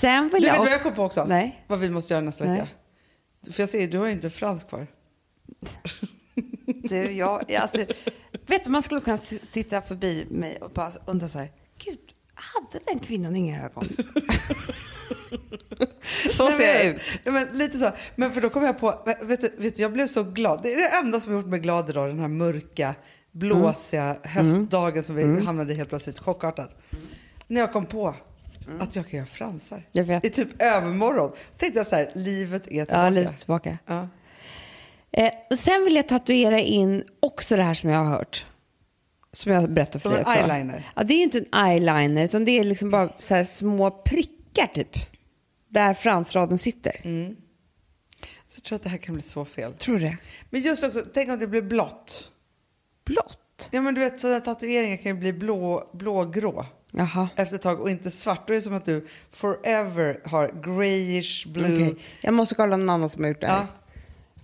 Sen 0.00 0.28
vill 0.28 0.42
Du 0.42 0.48
jag... 0.48 0.54
vet 0.54 0.62
vad 0.62 0.70
jag 0.72 0.82
kom 0.82 0.94
på 0.94 1.02
också? 1.04 1.24
Nej. 1.24 1.64
Vad 1.66 1.78
vi 1.78 1.90
måste 1.90 2.14
göra 2.14 2.24
nästa 2.24 2.44
Nej. 2.44 2.60
vecka. 2.60 2.68
För 3.52 3.62
jag 3.62 3.70
ser, 3.70 3.88
du 3.88 3.98
har 3.98 4.06
ju 4.06 4.12
inte 4.12 4.30
fransk 4.30 4.68
kvar. 4.68 4.86
Du, 6.66 7.12
jag, 7.12 7.52
alltså, 7.54 7.78
vet 8.46 8.64
du, 8.64 8.70
man 8.70 8.82
skulle 8.82 9.00
kunna 9.00 9.18
titta 9.52 9.80
förbi 9.80 10.26
mig 10.30 10.56
och 10.60 10.70
bara 10.70 10.92
undra 11.06 11.28
så 11.28 11.38
här, 11.38 11.48
gud, 11.84 11.98
hade 12.34 12.84
den 12.86 12.98
kvinnan 12.98 13.36
inga 13.36 13.64
ögon? 13.64 13.84
så 16.30 16.48
Nej, 16.48 16.58
ser 16.58 16.74
jag 16.74 16.84
ut. 16.84 17.00
Ja, 17.24 17.32
men 17.32 17.48
lite 17.52 17.78
så. 17.78 17.90
Men 18.16 18.30
för 18.30 18.40
då 18.40 18.50
kom 18.50 18.64
jag 18.64 18.78
på, 18.78 19.02
vet 19.22 19.40
du, 19.40 19.52
vet 19.56 19.76
du, 19.76 19.82
jag 19.82 19.92
blev 19.92 20.06
så 20.06 20.22
glad. 20.22 20.60
Det 20.62 20.72
är 20.72 20.76
det 20.76 20.88
enda 20.96 21.20
som 21.20 21.32
har 21.32 21.40
gjort 21.40 21.50
mig 21.50 21.60
glad 21.60 21.90
idag, 21.90 22.08
den 22.08 22.18
här 22.18 22.28
mörka, 22.28 22.94
blåsiga 23.32 24.02
Mm. 24.02 24.18
höstdagen 24.24 25.02
som 25.02 25.14
vi 25.16 25.44
hamnade 25.44 25.72
i 25.72 25.76
helt 25.76 25.88
plötsligt, 25.88 26.18
chockartat. 26.18 26.80
När 27.46 27.60
jag 27.60 27.72
kom 27.72 27.86
på 27.86 28.14
att 28.80 28.96
jag 28.96 29.08
kan 29.08 29.18
göra 29.18 29.26
fransar. 29.26 29.76
Mm. 29.76 29.88
Jag 29.92 30.04
vet. 30.04 30.24
I 30.24 30.30
typ 30.30 30.62
övermorgon. 30.62 31.32
tänkte 31.56 31.80
jag 31.80 31.86
så 31.86 31.96
här, 31.96 32.10
livet 32.14 32.62
är 32.66 32.68
tillbaka. 32.68 33.02
Ja, 33.02 33.10
lite 33.10 33.32
tillbaka. 33.32 33.78
Ja. 33.86 34.08
Eh, 35.12 35.32
och 35.50 35.58
sen 35.58 35.84
vill 35.84 35.94
jag 35.96 36.08
tatuera 36.08 36.60
in 36.60 37.04
också 37.20 37.56
det 37.56 37.62
här 37.62 37.74
som 37.74 37.90
jag 37.90 37.98
har 37.98 38.16
hört. 38.16 38.46
Som 39.32 39.52
jag 39.52 39.70
berättade 39.72 39.98
för 39.98 40.08
Som 40.08 40.12
dig 40.12 40.20
en 40.20 40.26
också. 40.26 40.38
eyeliner? 40.38 40.90
Ja, 40.96 41.02
det 41.02 41.14
är 41.14 41.22
inte 41.22 41.38
en 41.38 41.66
eyeliner, 41.66 42.24
utan 42.24 42.44
det 42.44 42.58
är 42.58 42.64
liksom 42.64 42.90
bara 42.90 43.08
så 43.18 43.44
små 43.44 43.90
prickar 43.90 44.66
typ. 44.74 44.96
Där 45.68 45.94
fransraden 45.94 46.58
sitter. 46.58 47.00
Mm. 47.04 47.36
Så 48.48 48.58
jag 48.58 48.64
tror 48.64 48.76
att 48.76 48.82
det 48.82 48.88
här 48.88 48.98
kan 48.98 49.14
bli 49.14 49.22
så 49.22 49.44
fel. 49.44 49.74
Tror 49.74 49.94
du 49.94 50.00
det? 50.00 50.16
Men 50.50 50.60
just 50.60 50.84
också, 50.84 51.04
tänk 51.14 51.28
om 51.30 51.38
det 51.38 51.46
blir 51.46 51.62
blått. 51.62 52.30
Blått? 53.04 53.68
Ja 53.70 53.80
men 53.80 53.94
du 53.94 54.00
vet 54.00 54.20
sådana 54.20 54.40
tatueringar 54.40 54.96
kan 54.96 55.14
ju 55.14 55.20
bli 55.20 55.32
blå, 55.32 55.90
blågrå 55.92 56.66
Jaha. 56.92 57.28
efter 57.36 57.56
ett 57.56 57.62
tag 57.62 57.80
och 57.80 57.90
inte 57.90 58.10
svart. 58.10 58.46
Då 58.46 58.52
är 58.52 58.56
det 58.56 58.62
som 58.62 58.74
att 58.74 58.84
du 58.84 59.06
forever 59.32 60.20
har 60.24 60.52
grayish 60.64 61.46
blue. 61.46 61.74
Okej. 61.74 61.96
Jag 62.22 62.34
måste 62.34 62.54
kolla 62.54 62.76
någon 62.76 62.90
annan 62.90 63.08
som 63.10 63.22
har 63.22 63.28
gjort 63.28 63.40
det 63.40 63.46
här. 63.46 63.66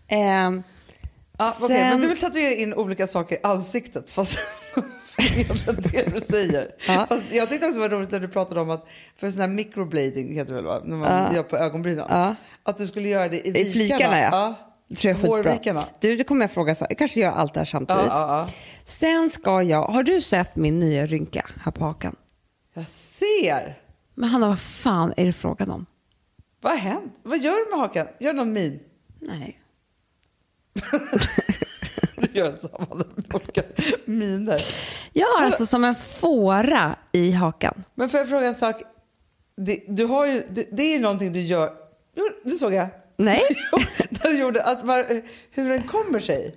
Ehm, 0.09 0.63
Ja, 1.39 1.55
okej, 1.61 1.77
Sen- 1.77 1.89
Men 1.91 2.01
du 2.01 2.09
vill 2.09 2.19
tatuera 2.19 2.55
in 2.55 2.75
olika 2.75 3.07
saker 3.07 3.37
i 3.37 3.39
ansiktet 3.43 4.11
fast 4.11 4.39
egentligen 5.19 5.81
det 5.83 6.13
du 6.15 6.21
säger. 6.21 6.71
Ja. 6.89 7.07
Fast 7.09 7.23
jag 7.33 7.49
tyckte 7.49 7.67
också 7.67 7.79
det 7.81 7.89
var 7.89 7.97
roligt 7.97 8.11
när 8.11 8.21
du 8.21 8.29
pratade 8.29 8.61
om 8.61 8.71
att 8.71 8.87
för 9.17 9.31
sån 9.31 9.41
här 9.41 9.49
microblading 9.49 10.33
heter 10.35 10.49
det 10.55 10.57
väl 10.57 10.65
va? 10.65 10.81
När 10.85 10.97
man 10.97 11.35
gör 11.35 11.43
på 11.43 11.57
ögonbrynen. 11.57 12.35
Att 12.63 12.79
du 12.79 12.87
skulle 12.87 13.09
göra 13.09 13.29
det 13.29 13.37
i 13.37 13.49
I 13.49 13.53
vikarna. 13.53 13.73
flikarna, 13.73 14.21
ja. 14.21 14.55
Det 14.89 14.95
tror 14.95 15.11
jag 15.11 15.19
är 15.19 15.23
skitbra. 15.23 15.37
Hårvikarna. 15.53 15.85
Du, 16.01 16.17
det 16.17 16.25
kommer 16.25 16.41
jag 16.45 16.51
fråga. 16.51 16.75
Så. 16.75 16.87
Jag 16.89 16.99
kanske 16.99 17.21
gör 17.21 17.31
allt 17.33 17.55
det 17.55 17.61
här 17.61 17.65
samtidigt. 17.65 18.03
Ja, 18.07 18.29
ja, 18.29 18.47
ja. 18.47 18.53
Sen 18.85 19.31
ska 19.31 19.63
jag... 19.63 19.83
Har 19.83 20.03
du 20.03 20.21
sett 20.21 20.57
min 20.57 20.79
nya 20.81 21.07
rynka 21.07 21.47
här 21.65 21.73
på 21.73 21.85
hakan? 21.85 22.17
Jag 22.77 22.89
ser. 22.89 23.79
Men 24.15 24.29
Hanna, 24.29 24.49
vad 24.49 24.61
fan 24.61 25.15
är 25.17 25.27
det 25.27 25.33
frågan 25.33 25.71
om? 25.71 25.87
Vad 26.61 26.73
har 26.73 26.79
hänt? 26.79 27.19
Vad 27.23 27.39
gör 27.39 27.65
du 27.65 27.71
med 27.71 27.79
hakan? 27.79 28.07
Gör 28.21 28.33
någon 28.33 28.53
min? 28.53 28.81
Nej. 29.21 29.61
Du 32.17 32.39
gör 32.39 32.57
samma 32.57 33.05
olika 33.33 33.63
miner. 34.05 34.63
Har 35.15 35.45
alltså 35.45 35.67
som 35.67 35.85
en 35.85 35.95
fåra 35.95 36.97
i 37.13 37.33
hakan. 37.33 37.85
Men 37.95 38.09
får 38.09 38.21
jag 38.21 38.29
fråga 38.29 38.47
en 38.47 38.55
sak? 38.55 38.83
Det, 39.57 39.85
du 39.89 40.05
har 40.05 40.27
ju, 40.27 40.43
det, 40.51 40.69
det 40.73 40.83
är 40.83 40.93
ju 40.93 41.01
någonting 41.01 41.33
du 41.33 41.41
gör. 41.41 41.73
Det 42.45 42.51
såg 42.51 42.75
jag. 42.75 42.89
Nej. 43.17 43.43
Där 44.11 44.31
du 44.31 44.39
gjorde 44.39 44.63
att 44.63 44.83
var, 44.83 45.23
hur 45.51 45.69
den 45.69 45.83
kommer 45.83 46.21
sig. 46.21 46.55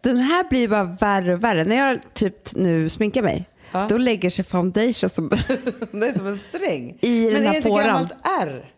Den 0.00 0.16
här 0.16 0.48
blir 0.48 0.68
bara 0.68 0.84
värre 0.84 1.34
och 1.34 1.44
värre. 1.44 1.64
När 1.64 1.76
jag 1.76 2.14
typ 2.14 2.54
nu 2.54 2.88
sminkar 2.88 3.22
mig, 3.22 3.48
Ja. 3.72 3.86
då 3.88 3.98
lägger 3.98 4.30
sig 4.30 4.44
foundation 4.44 5.10
som... 5.10 5.28
Det 5.92 6.08
är 6.08 6.18
som 6.18 6.26
en 6.26 6.38
sträng. 6.38 6.98
I 7.00 7.24
den 7.24 7.32
Men 7.32 7.42
här 7.42 7.48
är 7.48 7.62
det 7.62 7.68
inte 7.68 7.82
gammalt 7.82 8.12
ärr? 8.40 8.72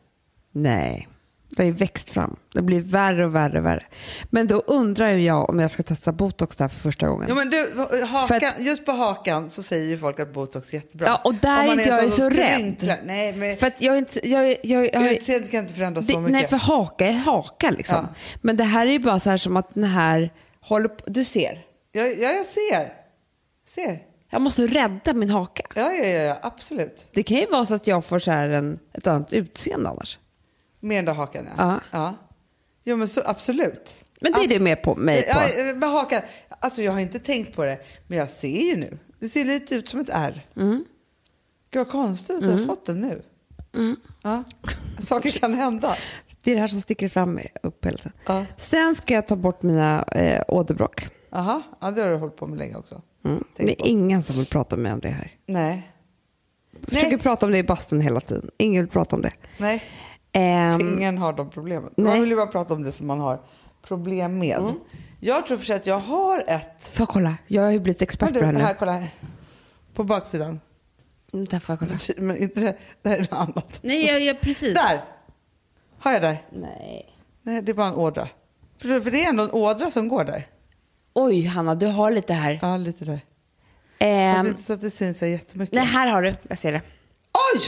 Nej, 0.53 1.09
det 1.57 1.63
har 1.63 1.67
ju 1.67 1.73
växt 1.73 2.11
fram. 2.11 2.37
Det 2.53 2.63
blir 2.63 2.81
värre 2.81 3.27
och 3.27 3.35
värre 3.35 3.59
och 3.59 3.65
värre. 3.65 3.87
Men 4.31 4.47
då 4.47 4.57
undrar 4.67 5.09
jag 5.09 5.51
om 5.51 5.59
jag 5.59 5.71
ska 5.71 5.83
testa 5.83 6.13
botox 6.13 6.57
där 6.57 6.69
för 6.69 6.79
första 6.79 7.09
gången. 7.09 7.29
Ja, 7.29 7.35
men 7.35 7.51
du, 7.51 7.87
hakan, 8.07 8.41
För 8.41 8.63
just 8.63 8.85
på 8.85 8.93
hakan 8.93 9.51
så 9.51 9.63
säger 9.63 9.89
ju 9.89 9.99
folk 9.99 10.21
att 10.21 10.35
botox 10.35 10.71
är 10.71 10.75
jättebra. 10.75 11.07
Ja, 11.07 11.21
och 11.25 11.35
där 11.35 11.79
är 11.79 11.89
jag 11.89 12.11
så 12.11 12.17
som 12.17 12.31
rädd. 12.31 12.99
Nej, 13.05 13.33
men 13.33 13.57
För 13.57 13.67
att 13.67 13.83
jag 13.83 13.95
är 13.95 13.99
inte... 13.99 14.29
Jag, 14.29 14.57
jag, 14.63 14.95
jag, 14.95 15.13
utseendet 15.13 15.51
kan 15.51 15.61
inte 15.61 15.75
förändras 15.75 16.07
så 16.07 16.21
mycket. 16.21 16.33
nej, 16.33 16.49
för 16.49 16.57
haka 16.57 17.07
är 17.07 17.13
haka 17.13 17.71
liksom. 17.71 17.97
Ja. 17.97 18.15
Men 18.41 18.57
det 18.57 18.65
här 18.65 18.87
är 18.87 18.91
ju 18.91 18.99
bara 18.99 19.21
så 19.21 19.31
här 19.31 19.37
som 19.37 19.57
att 19.57 19.75
den 19.75 19.85
här 19.85 20.33
håller 20.61 20.91
Du 21.07 21.25
ser, 21.25 21.59
ja, 21.93 22.03
ja, 22.03 22.31
jag 22.31 22.47
ser. 22.47 22.93
Ser. 23.75 24.14
Jag 24.35 24.43
måste 24.43 24.67
rädda 24.67 25.15
min 25.15 25.31
haka. 25.31 25.63
Ja, 25.75 25.93
ja, 25.93 26.07
ja, 26.07 26.39
absolut. 26.43 27.07
Det 27.13 27.23
kan 27.23 27.37
ju 27.37 27.47
vara 27.47 27.67
så 27.67 27.75
att 27.75 27.87
jag 27.87 28.05
får 28.05 28.19
så 28.19 28.31
här 28.31 28.49
en, 28.49 28.79
ett 28.93 29.07
annat 29.07 29.33
utseende 29.33 29.89
annars. 29.89 30.19
Mer 30.81 30.99
än 30.99 31.05
då 31.05 31.13
hakan, 31.13 31.49
ja. 31.57 31.65
Ja. 31.65 31.81
ja. 31.91 32.15
Jo, 32.85 32.97
men 32.97 33.09
så 33.09 33.23
absolut. 33.25 34.05
Men 34.21 34.33
det 34.33 34.39
är 34.39 34.49
du 34.49 34.61
med 34.61 34.83
på 34.83 34.95
mig 34.95 35.23
på. 35.23 35.29
Ja, 35.29 35.75
med 35.75 35.91
hakan. 35.91 36.21
Alltså, 36.49 36.83
jag 36.83 36.93
har 36.93 37.01
inte 37.01 37.19
tänkt 37.19 37.57
på 37.57 37.65
det, 37.65 37.79
men 38.07 38.19
jag 38.19 38.29
ser 38.29 38.71
ju 38.71 38.77
nu. 38.77 38.99
Det 39.19 39.29
ser 39.29 39.45
lite 39.45 39.75
ut 39.75 39.89
som 39.89 40.01
ett 40.01 40.11
R. 40.13 40.47
Mm. 40.57 40.85
Gud, 41.71 41.81
vad 41.81 41.91
konstigt 41.91 42.37
att 42.37 42.43
du 42.43 42.51
har 42.51 42.67
fått 42.67 42.87
den 42.87 43.01
nu. 43.01 43.23
Ja. 44.23 44.45
Saker 44.99 45.31
kan 45.31 45.55
hända. 45.55 45.95
Det 46.43 46.51
är 46.51 46.55
det 46.55 46.61
här 46.61 46.69
som 46.69 46.81
sticker 46.81 47.09
fram 47.09 47.41
upp 47.63 47.85
hela 47.87 47.99
tiden. 47.99 48.13
Ja. 48.27 48.45
Sen 48.57 48.95
ska 48.95 49.15
jag 49.15 49.27
ta 49.27 49.37
bort 49.37 49.63
mina 49.63 50.03
eh, 50.03 50.43
åderbråck. 50.49 51.09
Aha. 51.31 51.63
Ja, 51.81 51.91
det 51.91 52.03
har 52.03 52.11
du 52.11 52.17
hållit 52.17 52.37
på 52.37 52.47
med 52.47 52.59
länge 52.59 52.77
också. 52.77 53.03
Mm. 53.25 53.45
Det 53.57 53.63
på. 53.65 53.71
är 53.71 53.89
ingen 53.89 54.23
som 54.23 54.37
vill 54.37 54.47
prata 54.47 54.77
med 54.77 54.83
mig 54.83 54.93
om 54.93 55.01
det 55.01 55.09
här. 55.09 55.33
Nej. 55.47 55.91
Jag 56.81 56.89
försöker 56.89 57.09
Nej. 57.09 57.19
prata 57.19 57.47
om 57.47 57.53
det 57.53 57.59
i 57.59 57.63
bastun 57.63 58.01
hela 58.01 58.21
tiden. 58.21 58.51
Ingen 58.59 58.83
vill 58.83 58.91
prata 58.91 59.17
om 59.17 59.23
det. 59.23 59.33
Nej. 59.59 59.83
Ehm, 60.33 60.81
Ingen 60.81 61.19
har 61.19 61.33
de 61.33 61.51
problemen. 61.51 61.91
nej. 61.97 62.07
Man 62.07 62.21
vill 62.21 62.31
ju 62.31 62.37
bara 62.37 62.47
prata 62.47 62.75
om 62.75 62.83
det 62.83 62.93
som 62.93 63.07
man 63.07 63.21
har 63.21 63.41
problem 63.87 64.39
med. 64.39 64.75
Jag 65.21 65.47
tror 65.47 65.57
för 65.57 65.65
sig 65.67 65.77
att 65.77 65.87
jag 65.87 65.99
har 65.99 66.45
ett... 66.49 66.85
får 66.85 67.01
jag 67.03 67.09
kolla? 67.09 67.35
Jag 67.47 67.63
har 67.63 67.71
ju 67.71 67.79
blivit 67.81 68.03
expert 68.03 68.29
du, 68.29 68.35
på 68.35 68.41
det 68.41 68.47
här 68.47 68.53
nu. 68.53 68.61
här, 68.61 68.75
kolla 68.75 68.93
här. 68.93 69.09
På 69.95 70.05
baksidan. 70.05 70.61
Mm, 71.33 71.45
Där 71.45 71.61
får 71.61 71.73
jag 71.73 71.79
kolla. 71.79 71.99
Men 72.27 72.37
inte 72.37 72.61
det. 72.61 72.77
Här 73.11 73.17
är 73.17 73.21
något 73.21 73.33
annat. 73.33 73.79
Nej, 73.83 74.07
jag, 74.07 74.21
jag 74.23 74.41
precis. 74.41 74.75
Där! 74.75 75.05
Har 75.99 76.13
jag 76.13 76.23
där? 76.23 76.43
Nej. 76.53 77.11
Nej, 77.43 77.63
det 77.63 77.73
är 77.73 77.75
bara 77.75 77.89
en 77.89 77.95
ådra. 77.95 78.29
För, 78.79 79.01
för 79.01 79.11
det 79.11 79.25
är 79.25 79.29
ändå 79.29 79.43
en 79.43 79.51
ådra 79.51 79.91
som 79.91 80.09
går 80.09 80.25
där. 80.25 80.47
Oj, 81.15 81.47
Hanna, 81.47 81.75
du 81.75 81.87
har 81.87 82.11
lite 82.11 82.33
här. 82.33 82.59
Ja, 82.63 82.77
lite 82.77 83.05
där. 83.05 83.21
Ehm, 83.99 84.37
Fast 84.37 84.49
inte 84.49 84.63
så 84.63 84.73
att 84.73 84.81
det 84.81 84.91
syns 84.91 85.19
så 85.19 85.27
jättemycket. 85.27 85.75
nej, 85.75 85.85
här 85.85 86.07
har 86.07 86.23
du. 86.23 86.35
Jag 86.49 86.59
ser 86.59 86.73
det. 86.73 86.81
Oj! 87.55 87.61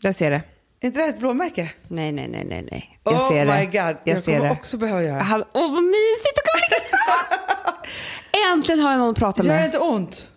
Jag 0.00 0.14
ser 0.14 0.30
det. 0.30 0.40
Är 0.80 0.86
inte 0.86 0.98
det 0.98 1.02
här 1.02 1.10
ett 1.10 1.18
blåmärke? 1.18 1.72
Nej, 1.88 2.12
nej, 2.12 2.28
nej, 2.28 2.44
nej, 2.44 2.68
nej. 2.70 2.98
Jag 3.04 3.14
oh 3.14 3.28
ser 3.28 3.46
my 3.46 3.52
det. 3.52 3.64
god. 3.64 3.74
Jag, 3.74 3.96
Jag, 4.04 4.22
ser 4.22 4.36
kommer 4.36 4.48
det. 4.48 4.52
också 4.60 4.76
behöva 4.76 5.02
göra. 5.02 5.44
Åh, 5.52 5.72
vad 5.72 5.82
mysigt! 5.82 6.38
Kan 6.44 6.60
vi 6.60 6.76
ligga! 6.76 8.52
Äntligen 8.52 8.80
har 8.80 8.90
jag 8.90 8.98
någon 8.98 9.10
att 9.10 9.16
prata 9.18 9.42
Gör 9.42 9.52
det 9.52 9.56
med. 9.58 9.64
inte 9.64 9.78
ont? 9.78 10.30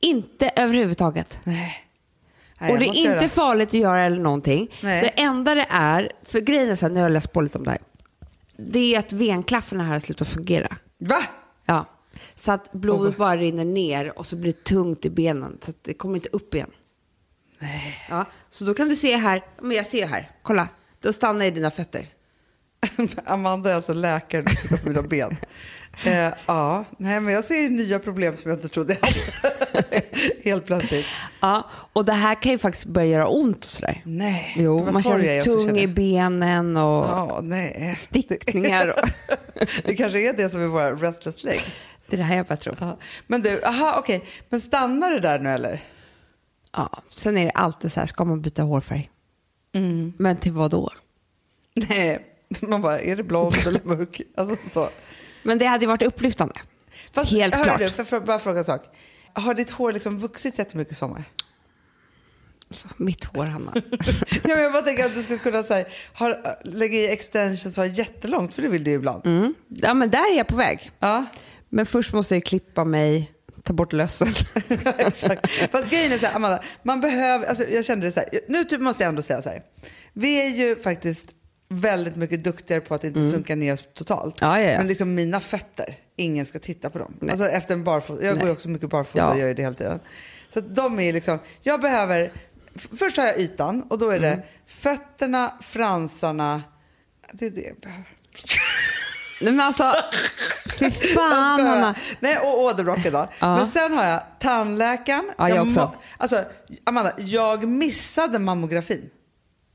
Inte 0.00 0.50
överhuvudtaget. 0.56 1.38
Nej. 1.44 1.82
Nej, 2.60 2.72
och 2.72 2.78
det 2.78 2.86
är 2.86 3.14
inte 3.14 3.28
farligt 3.28 3.68
att 3.68 3.74
göra 3.74 4.00
eller 4.02 4.16
någonting. 4.16 4.68
Nej. 4.82 5.00
Det 5.02 5.22
enda 5.22 5.54
det 5.54 5.66
är, 5.70 6.12
för 6.24 6.40
grejen 6.40 6.70
är 6.70 6.76
så 6.76 6.86
här, 6.86 6.92
nu 6.92 7.00
har 7.00 7.04
jag 7.04 7.12
läst 7.12 7.32
på 7.32 7.40
lite 7.40 7.58
om 7.58 7.64
det 7.64 7.70
här. 7.70 7.78
Det 8.58 8.94
är 8.94 8.98
att 8.98 9.12
venklaffarna 9.12 9.84
här 9.84 9.92
har 9.92 10.00
slutat 10.00 10.28
fungera. 10.28 10.76
Va? 10.98 11.22
Ja. 11.66 11.86
Så 12.34 12.52
att 12.52 12.72
blodet 12.72 13.16
bara 13.16 13.36
rinner 13.36 13.64
ner 13.64 14.18
och 14.18 14.26
så 14.26 14.36
blir 14.36 14.52
det 14.52 14.64
tungt 14.64 15.04
i 15.04 15.10
benen. 15.10 15.58
Så 15.62 15.70
att 15.70 15.84
det 15.84 15.94
kommer 15.94 16.14
inte 16.14 16.28
upp 16.32 16.54
igen. 16.54 16.70
Nej. 17.58 18.06
Ja. 18.08 18.24
Så 18.50 18.64
då 18.64 18.74
kan 18.74 18.88
du 18.88 18.96
se 18.96 19.16
här, 19.16 19.44
men 19.62 19.76
jag 19.76 19.86
ser 19.86 19.98
ju 19.98 20.04
här, 20.04 20.30
kolla. 20.42 20.68
Då 21.00 21.12
stannar 21.12 21.44
ju 21.44 21.50
dina 21.50 21.70
fötter. 21.70 22.08
Amanda 23.24 23.70
är 23.70 23.74
alltså 23.74 23.92
läkaren 23.92 24.48
som 24.48 24.56
tittar 24.56 24.76
på 24.76 24.88
mina 24.88 25.02
ben. 25.02 25.36
Eh, 26.04 26.32
ja, 26.46 26.84
nej 26.98 27.20
men 27.20 27.34
jag 27.34 27.44
ser 27.44 27.70
nya 27.70 27.98
problem 27.98 28.36
som 28.36 28.50
jag 28.50 28.58
inte 28.58 28.68
trodde 28.68 28.96
jag 29.00 29.08
hade. 29.08 30.02
Helt 30.44 30.66
plötsligt. 30.66 31.06
Ja, 31.40 31.70
och 31.92 32.04
det 32.04 32.12
här 32.12 32.34
kan 32.42 32.52
ju 32.52 32.58
faktiskt 32.58 32.86
börja 32.86 33.06
göra 33.06 33.26
ont 33.26 33.56
och 33.58 33.64
sådär. 33.64 34.02
Nej. 34.04 34.54
Jo, 34.56 34.80
vad 34.80 34.92
man 34.92 35.02
känner 35.02 35.18
sig 35.18 35.42
tung 35.42 35.76
i 35.78 35.86
benen 35.86 36.76
och 36.76 37.04
Ja, 37.06 37.40
nej. 37.42 37.94
stickningar. 37.96 38.88
Och 38.88 39.08
Det 39.84 39.96
kanske 39.96 40.28
är 40.28 40.32
det 40.32 40.48
som 40.48 40.62
är 40.62 40.66
våra 40.66 40.94
restless 40.94 41.44
legs. 41.44 41.76
det 42.06 42.16
är 42.16 42.18
det 42.18 42.24
här 42.24 42.36
jag 42.36 42.46
bara 42.46 42.56
tror. 42.56 42.76
Ja. 42.80 42.98
Men 43.26 43.42
du, 43.42 43.64
aha, 43.64 43.94
okej. 43.98 44.24
Men 44.48 44.60
stannar 44.60 45.10
det 45.10 45.20
där 45.20 45.38
nu 45.38 45.50
eller? 45.50 45.84
Ja, 46.72 46.90
sen 47.10 47.38
är 47.38 47.44
det 47.44 47.50
alltid 47.50 47.92
så 47.92 48.00
här, 48.00 48.06
ska 48.06 48.24
man 48.24 48.42
byta 48.42 48.62
hårfärg? 48.62 49.10
Men 50.18 50.36
till 50.36 50.52
vad 50.52 50.70
då? 50.70 50.90
Nej, 51.74 52.26
man 52.60 52.82
bara, 52.82 53.00
är 53.00 53.16
det 53.16 53.22
blond 53.22 53.54
eller 53.66 53.80
mörk? 53.84 54.20
Alltså, 54.36 54.56
så. 54.72 54.88
Men 55.46 55.58
det 55.58 55.66
hade 55.66 55.84
ju 55.84 55.88
varit 55.88 56.02
upplyftande. 56.02 56.54
Fast, 57.12 57.32
Helt 57.32 57.54
hörru 57.54 57.64
klart. 57.64 57.78
Du, 57.78 57.88
för, 57.88 58.04
för, 58.04 58.20
bara 58.20 58.38
fråga 58.38 58.58
en 58.58 58.64
sak. 58.64 58.82
Har 59.32 59.54
ditt 59.54 59.70
hår 59.70 59.92
liksom 59.92 60.18
vuxit 60.18 60.58
jättemycket 60.58 60.92
i 60.92 60.94
sommar? 60.94 61.24
Så, 62.70 62.88
mitt 62.96 63.24
hår, 63.24 63.44
Hanna. 63.44 63.72
ja, 64.30 64.54
men 64.54 64.62
jag 64.62 64.72
bara 64.72 64.82
tänker 64.82 65.06
att 65.06 65.14
du 65.14 65.22
skulle 65.22 65.38
kunna 65.38 65.62
så 65.62 65.74
här, 65.74 65.88
ha, 66.14 66.36
lägga 66.64 66.98
i 66.98 67.12
extensions 67.12 67.78
och 67.78 67.84
ha 67.84 67.86
jättelångt, 67.86 68.54
för 68.54 68.62
det 68.62 68.68
vill 68.68 68.84
du 68.84 68.90
ju 68.90 68.96
ibland. 68.96 69.26
Mm. 69.26 69.54
Ja, 69.68 69.94
men 69.94 70.10
där 70.10 70.32
är 70.32 70.36
jag 70.36 70.46
på 70.46 70.56
väg. 70.56 70.90
Ja, 70.98 71.24
Men 71.68 71.86
först 71.86 72.12
måste 72.12 72.34
jag 72.34 72.44
klippa 72.44 72.84
mig, 72.84 73.32
ta 73.62 73.72
bort 73.72 73.92
lössen. 73.92 74.28
exakt. 74.98 75.50
Fast 75.70 75.90
grejen 75.90 76.12
är 76.12 76.18
så 76.18 76.26
här, 76.26 76.36
Amanda, 76.36 76.62
man 76.82 77.00
behöver, 77.00 77.46
alltså, 77.46 77.64
jag 77.64 77.84
kände 77.84 78.06
det 78.06 78.12
så 78.12 78.20
här, 78.20 78.28
nu 78.48 78.64
typ 78.64 78.80
måste 78.80 79.02
jag 79.02 79.08
ändå 79.08 79.22
säga 79.22 79.42
så 79.42 79.48
här. 79.48 79.62
Vi 80.12 80.46
är 80.46 80.56
ju 80.56 80.76
faktiskt 80.76 81.35
väldigt 81.68 82.16
mycket 82.16 82.44
duktigare 82.44 82.80
på 82.80 82.94
att 82.94 83.04
inte 83.04 83.30
sunka 83.30 83.56
ner 83.56 83.76
totalt. 83.94 84.42
Mm. 84.42 84.52
Ja, 84.54 84.60
ja, 84.60 84.70
ja. 84.70 84.78
Men 84.78 84.86
liksom 84.86 85.14
mina 85.14 85.40
fötter, 85.40 85.94
ingen 86.16 86.46
ska 86.46 86.58
titta 86.58 86.90
på 86.90 86.98
dem. 86.98 87.14
Nej. 87.20 87.30
Alltså 87.30 87.48
efter 87.48 87.74
en 87.74 87.84
barfota, 87.84 88.24
jag 88.24 88.32
går 88.34 88.40
ju 88.42 88.44
Nej. 88.44 88.52
också 88.52 88.68
mycket 88.68 88.90
barfota, 88.90 89.18
Ja. 89.18 89.28
jag 89.30 89.38
gör 89.38 89.48
ju 89.48 89.54
det 89.54 89.62
hela 89.62 89.74
tiden. 89.74 90.00
Så 90.50 90.58
att 90.58 90.74
de 90.74 91.00
är 91.00 91.12
liksom, 91.12 91.38
jag 91.62 91.80
behöver, 91.80 92.32
först 92.98 93.16
har 93.16 93.24
jag 93.24 93.38
ytan 93.38 93.82
och 93.82 93.98
då 93.98 94.10
är 94.10 94.20
det 94.20 94.32
Mm. 94.32 94.44
fötterna, 94.66 95.54
fransarna, 95.60 96.62
det 97.32 97.46
är 97.46 97.50
det 97.50 97.60
jag 97.62 97.76
behöver. 97.76 98.04
Nej, 99.40 99.52
men 99.52 99.60
alltså, 99.66 99.92
fy 100.78 100.90
fan, 100.90 100.90
Jag 100.90 100.92
skojar. 100.92 101.24
Hanna. 101.68 101.94
Nej, 102.20 102.38
och 102.38 102.60
åderbråck 102.60 103.06
idag. 103.06 103.28
Ja. 103.38 103.56
Men 103.56 103.66
sen 103.66 103.92
har 103.92 104.04
jag 104.06 104.22
tandläkaren. 104.40 105.30
Ja, 105.38 105.48
jag 105.48 105.66
också. 105.66 105.80
må- 105.80 105.94
alltså, 106.18 106.44
Amanda, 106.84 107.12
jag 107.18 107.64
missade 107.68 108.38
mammografin. 108.38 109.10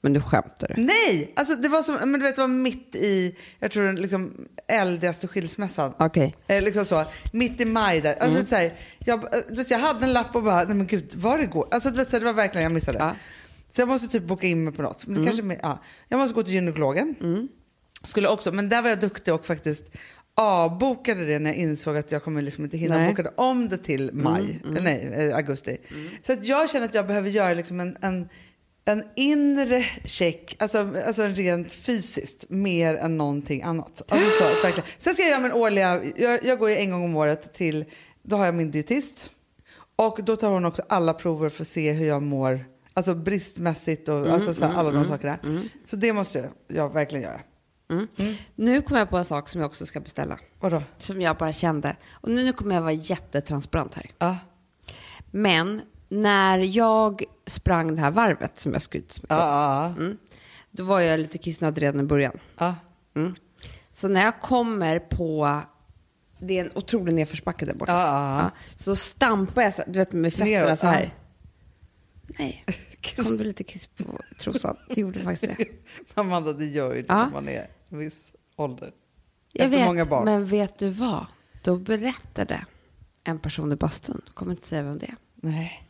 Men 0.03 0.13
du 0.13 0.21
skämtar? 0.21 0.73
Nej! 0.77 1.31
Alltså, 1.35 1.55
det, 1.55 1.67
var 1.69 1.81
som, 1.83 1.95
men 1.95 2.11
du 2.13 2.19
vet, 2.19 2.35
det 2.35 2.41
var 2.41 2.47
mitt 2.47 2.95
i, 2.95 3.35
jag 3.59 3.71
tror 3.71 3.83
den 3.83 3.95
liksom 3.95 4.47
eldigaste 4.67 5.27
skilsmässan. 5.27 5.93
Okej. 5.99 6.35
Eh, 6.47 6.63
liksom 6.63 6.85
så, 6.85 7.05
mitt 7.33 7.61
i 7.61 7.65
maj 7.65 8.01
där. 8.01 8.13
Alltså, 8.13 8.27
Mm. 8.29 8.39
vet, 8.41 8.49
så 8.49 8.55
här, 8.55 8.73
jag, 8.99 9.23
eh, 9.23 9.39
du 9.49 9.55
vet, 9.55 9.71
jag 9.71 9.79
hade 9.79 10.05
en 10.05 10.13
lapp 10.13 10.35
och 10.35 10.43
bara, 10.43 10.63
nej 10.63 10.75
men 10.75 10.87
gud, 10.87 11.09
var 11.15 11.37
det 11.37 11.45
går? 11.45 11.67
Alltså, 11.71 11.89
du 11.89 11.97
vet, 11.97 12.09
så 12.09 12.15
här, 12.15 12.19
det 12.19 12.25
var 12.25 12.33
verkligen, 12.33 12.63
jag 12.63 12.71
missade. 12.71 12.97
Ja. 12.97 13.05
Mm. 13.05 13.17
Så 13.69 13.81
jag 13.81 13.87
måste 13.87 14.07
typ 14.07 14.23
boka 14.23 14.47
in 14.47 14.63
mig 14.63 14.73
på 14.73 14.81
något. 14.81 15.07
Men 15.07 15.25
det 15.25 15.31
kanske, 15.31 15.59
ja. 15.61 15.79
Jag 16.07 16.17
måste 16.17 16.35
gå 16.35 16.43
till 16.43 16.53
gynekologen. 16.53 17.15
Skulle 18.03 18.27
också, 18.29 18.51
men 18.51 18.69
där 18.69 18.81
var 18.81 18.89
jag 18.89 18.99
duktig 18.99 19.33
och 19.33 19.45
faktiskt 19.45 19.85
avbokade 20.35 21.25
det 21.25 21.39
när 21.39 21.49
jag 21.49 21.57
insåg 21.57 21.97
att 21.97 22.11
jag 22.11 22.23
kommer 22.23 22.41
liksom 22.41 22.63
inte 22.63 22.77
hinna. 22.77 22.97
Nej. 22.97 23.09
Bokade 23.09 23.31
om 23.37 23.69
det 23.69 23.77
till 23.77 24.09
maj, 24.13 24.61
eh, 24.75 24.83
nej, 24.83 25.11
eh, 25.13 25.35
augusti. 25.35 25.77
Så 26.21 26.33
att 26.33 26.45
jag 26.45 26.69
känner 26.69 26.85
att 26.85 26.93
jag 26.93 27.07
behöver 27.07 27.29
göra 27.29 27.53
liksom 27.53 27.79
en, 27.79 27.97
en, 28.01 28.29
en 28.85 29.03
inre 29.15 29.85
check, 30.05 30.55
alltså, 30.59 30.97
alltså 31.07 31.23
rent 31.23 31.71
fysiskt, 31.71 32.45
mer 32.49 32.95
än 32.95 33.17
någonting 33.17 33.61
annat. 33.61 34.11
Alltså 34.11 34.29
så, 34.29 34.43
verkligen. 34.63 34.89
Sen 34.97 35.13
ska 35.13 35.23
jag 35.23 35.29
göra 35.29 35.41
min 35.41 35.51
årliga, 35.51 36.01
jag, 36.15 36.43
jag 36.43 36.59
går 36.59 36.69
ju 36.69 36.75
en 36.75 36.91
gång 36.91 37.03
om 37.03 37.15
året 37.15 37.53
till, 37.53 37.85
då 38.23 38.35
har 38.35 38.45
jag 38.45 38.55
min 38.55 38.71
dietist. 38.71 39.31
Och 39.95 40.19
då 40.23 40.35
tar 40.35 40.49
hon 40.49 40.65
också 40.65 40.81
alla 40.89 41.13
prover 41.13 41.49
för 41.49 41.63
att 41.63 41.67
se 41.67 41.91
hur 41.91 42.07
jag 42.07 42.21
mår, 42.21 42.65
alltså 42.93 43.15
bristmässigt 43.15 44.09
och 44.09 44.27
alltså 44.27 44.53
så 44.53 44.65
här, 44.65 44.79
alla 44.79 44.91
de 44.91 45.05
sakerna. 45.05 45.37
Så 45.85 45.95
det 45.95 46.13
måste 46.13 46.39
jag, 46.39 46.77
jag 46.77 46.93
verkligen 46.93 47.23
göra. 47.23 47.41
Nu 48.55 48.81
kommer 48.81 48.99
jag 48.99 49.09
på 49.09 49.17
en 49.17 49.25
sak 49.25 49.49
som 49.49 49.61
jag 49.61 49.67
också 49.67 49.85
ska 49.85 49.99
beställa. 49.99 50.39
Vadå? 50.59 50.83
Som 50.97 51.21
jag 51.21 51.37
bara 51.37 51.51
kände. 51.51 51.95
Och 52.11 52.29
nu, 52.29 52.43
nu 52.43 52.53
kommer 52.53 52.75
jag 52.75 52.81
vara 52.81 52.91
jättetransparent 52.91 53.93
här. 53.93 54.11
Ja. 54.17 54.37
Men 55.31 55.81
när 56.11 56.57
jag 56.59 57.23
sprang 57.47 57.95
det 57.95 58.01
här 58.01 58.11
varvet 58.11 58.59
som 58.59 58.73
jag 58.73 58.81
Ja, 59.29 59.35
om, 59.35 59.37
ja, 59.37 59.85
mm, 59.85 60.17
då 60.71 60.83
var 60.83 60.99
jag 60.99 61.19
lite 61.19 61.37
kissnödig 61.37 61.81
redan 61.81 62.01
i 62.01 62.03
början. 62.03 62.37
ja. 62.57 62.75
Mm. 63.15 63.35
Så 63.91 64.07
när 64.07 64.21
jag 64.21 64.41
kommer 64.41 64.99
på, 64.99 65.59
det 66.39 66.59
är 66.59 66.65
en 66.65 66.71
otrolig 66.75 67.13
nedförsbacke 67.13 67.65
där 67.65 67.73
borta. 67.73 67.91
Ja. 67.91 68.51
så 68.77 68.95
stampar 68.95 69.61
jag 69.61 69.73
så, 69.73 69.83
du 69.87 69.99
vet 69.99 70.13
med 70.13 70.33
fötterna 70.33 70.65
Neråt, 70.65 70.79
så 70.79 70.87
här. 70.87 71.13
Nej, 72.39 72.65
kom 73.15 73.37
det 73.37 73.43
lite 73.43 73.63
kiss 73.63 73.87
på 73.87 74.03
trosan. 74.39 74.77
Det 74.87 75.01
gjorde 75.01 75.19
faktiskt 75.19 75.57
det. 75.57 75.65
Amanda, 76.13 76.53
det 76.53 76.65
gör 76.65 76.95
ju 76.95 77.01
det 77.01 77.13
när 77.13 77.29
man 77.29 77.47
är 77.47 77.67
en 77.89 77.97
viss 77.97 78.31
ålder. 78.55 78.91
Jag 79.51 79.65
Efter 79.65 79.77
vet, 79.77 79.87
många 79.87 80.05
barn. 80.05 80.25
men 80.25 80.45
vet 80.45 80.77
du 80.79 80.89
vad? 80.89 81.25
Då 81.63 81.75
berättade 81.77 82.65
en 83.23 83.39
person 83.39 83.71
i 83.71 83.75
bastun, 83.75 84.21
kommer 84.33 84.51
inte 84.51 84.67
säga 84.67 84.83
vem 84.83 84.97
det 84.97 85.05
är. 85.05 85.15
Nej. 85.35 85.87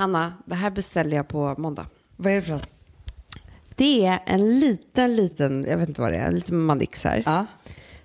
Hanna, 0.00 0.34
det 0.46 0.54
här 0.54 0.70
beställde 0.70 1.16
jag 1.16 1.28
på 1.28 1.54
måndag. 1.58 1.86
Vad 2.16 2.32
är 2.32 2.36
det 2.36 2.42
för 2.42 2.52
något? 2.52 2.70
Det 3.76 4.06
är 4.06 4.22
en 4.26 4.60
liten, 4.60 5.16
liten, 5.16 5.66
jag 5.68 5.78
vet 5.78 5.88
inte 5.88 6.00
vad 6.00 6.12
det 6.12 6.16
är, 6.16 6.26
en 6.26 6.34
liten 6.34 6.60
manix 6.60 7.04
här. 7.04 7.22
Ja. 7.26 7.46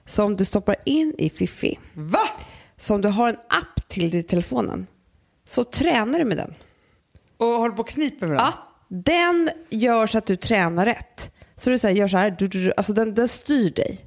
Som 0.06 0.36
du 0.36 0.46
stoppar 0.46 0.76
in 0.86 1.16
i 1.18 1.30
Fifi. 1.30 1.80
Va? 1.94 2.20
Som 2.78 3.02
du 3.02 3.10
har 3.10 3.30
en 3.30 3.36
app 3.36 3.88
till 3.88 4.16
i 4.16 4.24
telefonen. 4.24 4.88
Så 5.46 5.64
tränar 5.64 6.20
du 6.20 6.26
med 6.26 6.38
den. 6.38 6.54
Och 7.38 7.48
håller 7.48 7.76
på 7.76 7.82
och 7.82 7.90
kniper 7.90 8.28
med 8.28 8.38
den? 8.38 8.46
Ja, 8.46 8.54
den 8.88 9.50
gör 9.70 10.08
så 10.08 10.18
att 10.18 10.26
du 10.26 10.36
tränar 10.36 10.86
rätt. 10.86 11.32
Så 11.56 11.70
du 11.70 11.78
så 11.78 11.88
här, 11.88 11.94
gör 11.94 12.08
så 12.08 12.18
här, 12.18 12.32
du, 12.32 12.48
du, 12.48 12.64
du, 12.66 12.74
alltså 12.78 12.94
den, 12.94 13.16
den 13.16 13.28
styr 13.28 13.70
dig. 13.72 14.06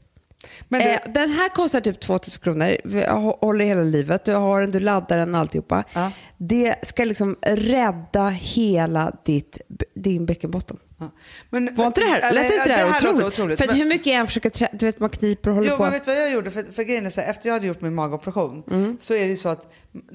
Men 0.68 0.80
det, 0.80 0.94
Eh, 0.94 1.12
den 1.12 1.30
här 1.30 1.48
kostar 1.48 1.80
typ 1.80 2.00
2000 2.00 2.42
kronor. 2.42 2.76
Vi 2.84 3.00
hå- 3.00 3.38
håller 3.40 3.64
hela 3.64 3.82
livet. 3.82 4.24
Du 4.24 4.34
har 4.34 4.60
den, 4.60 4.70
du 4.70 4.80
laddar 4.80 5.18
den 5.18 5.34
alltihopa. 5.34 5.84
Ja. 5.94 6.10
Det 6.36 6.74
ska 6.88 7.04
liksom 7.04 7.36
rädda 7.42 8.28
hela 8.28 9.12
ditt, 9.24 9.58
din 9.94 10.26
bäckenbotten. 10.26 10.76
Ja. 10.98 11.10
men, 11.50 11.74
Var 11.74 11.86
inte 11.86 12.00
det 12.00 12.06
här, 12.06 12.32
lät 12.32 12.44
inte 12.52 12.68
det 12.68 12.74
här 12.74 12.86
låter 12.86 13.08
otroligt? 13.08 13.26
otroligt. 13.26 13.58
För 13.58 13.66
men, 13.66 13.76
hur 13.76 13.84
mycket 13.84 14.06
jag 14.06 14.16
än 14.16 14.26
försöker, 14.26 14.50
trä- 14.50 14.68
du 14.72 14.86
vet 14.86 15.00
man 15.00 15.10
kniper 15.10 15.50
och 15.50 15.56
håller 15.56 15.70
jo, 15.70 15.76
på. 15.76 15.82
men 15.82 15.92
vet 15.92 16.04
du 16.04 16.10
vad 16.14 16.20
jag 16.22 16.30
gjorde? 16.32 16.50
För, 16.50 16.62
för 16.72 16.82
grejen 16.82 17.06
är 17.06 17.10
så 17.10 17.20
här, 17.20 17.30
efter 17.30 17.48
jag 17.48 17.54
hade 17.54 17.66
gjort 17.66 17.80
min 17.80 17.94
magoperation 17.94 18.62
Mm. 18.70 18.96
så 19.00 19.14
är 19.14 19.18
det 19.24 19.30
ju 19.30 19.36
så 19.36 19.48
att 19.48 19.72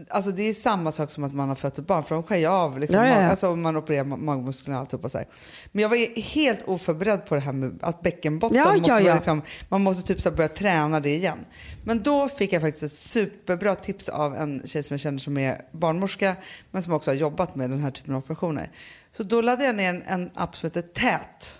alltså 0.09 0.31
det 0.31 0.43
är 0.43 0.53
samma 0.53 0.91
sak 0.91 1.11
som 1.11 1.23
att 1.23 1.33
man 1.33 1.47
har 1.47 1.55
fött 1.55 1.77
ett 1.77 1.87
barn 1.87 2.03
för 2.03 2.15
de 2.15 2.23
skär 2.23 2.37
ju 2.37 2.45
av 2.47 2.79
liksom, 2.79 2.99
Ja, 2.99 3.07
ja, 3.07 3.21
ja. 3.21 3.29
alltså 3.29 3.55
man 3.55 3.77
opererar 3.77 4.03
ma- 4.03 4.17
magmusklerna 4.17 4.77
och 4.77 4.81
alltihopa 4.81 5.09
så 5.09 5.17
här. 5.17 5.27
Men 5.71 5.81
jag 5.81 5.89
var 5.89 6.21
helt 6.21 6.63
oförberedd 6.67 7.25
på 7.25 7.35
det 7.35 7.41
här 7.41 7.53
med 7.53 7.79
att 7.81 8.01
bäckenbotten 8.01 8.57
Ja, 8.57 8.73
måste 8.77 8.91
vara. 9.03 9.15
Liksom, 9.15 9.41
man 9.69 9.81
måste 9.81 10.07
typ 10.07 10.21
så 10.21 10.29
här 10.29 10.35
börja 10.35 10.49
träna 10.49 10.99
det 10.99 11.09
igen. 11.15 11.37
Men 11.85 12.03
då 12.03 12.27
fick 12.29 12.53
jag 12.53 12.61
faktiskt 12.61 12.83
ett 12.83 12.91
superbra 12.99 13.75
tips 13.75 14.09
av 14.09 14.35
en 14.35 14.61
tjej 14.65 14.83
som 14.83 14.93
jag 14.93 14.99
känner 14.99 15.17
som 15.19 15.37
är 15.37 15.61
barnmorska 15.71 16.35
men 16.71 16.83
som 16.83 16.93
också 16.93 17.11
har 17.11 17.15
jobbat 17.15 17.55
med 17.55 17.69
den 17.69 17.79
här 17.79 17.91
typen 17.91 18.13
av 18.13 18.19
operationer. 18.19 18.71
Så 19.15 19.23
då 19.23 19.41
laddade 19.41 19.65
jag 19.65 19.75
ner 19.75 19.89
en, 19.89 20.01
en 20.01 20.31
app 20.35 20.55
som 20.55 20.67
heter 20.67 20.81
Tät. 20.81 21.59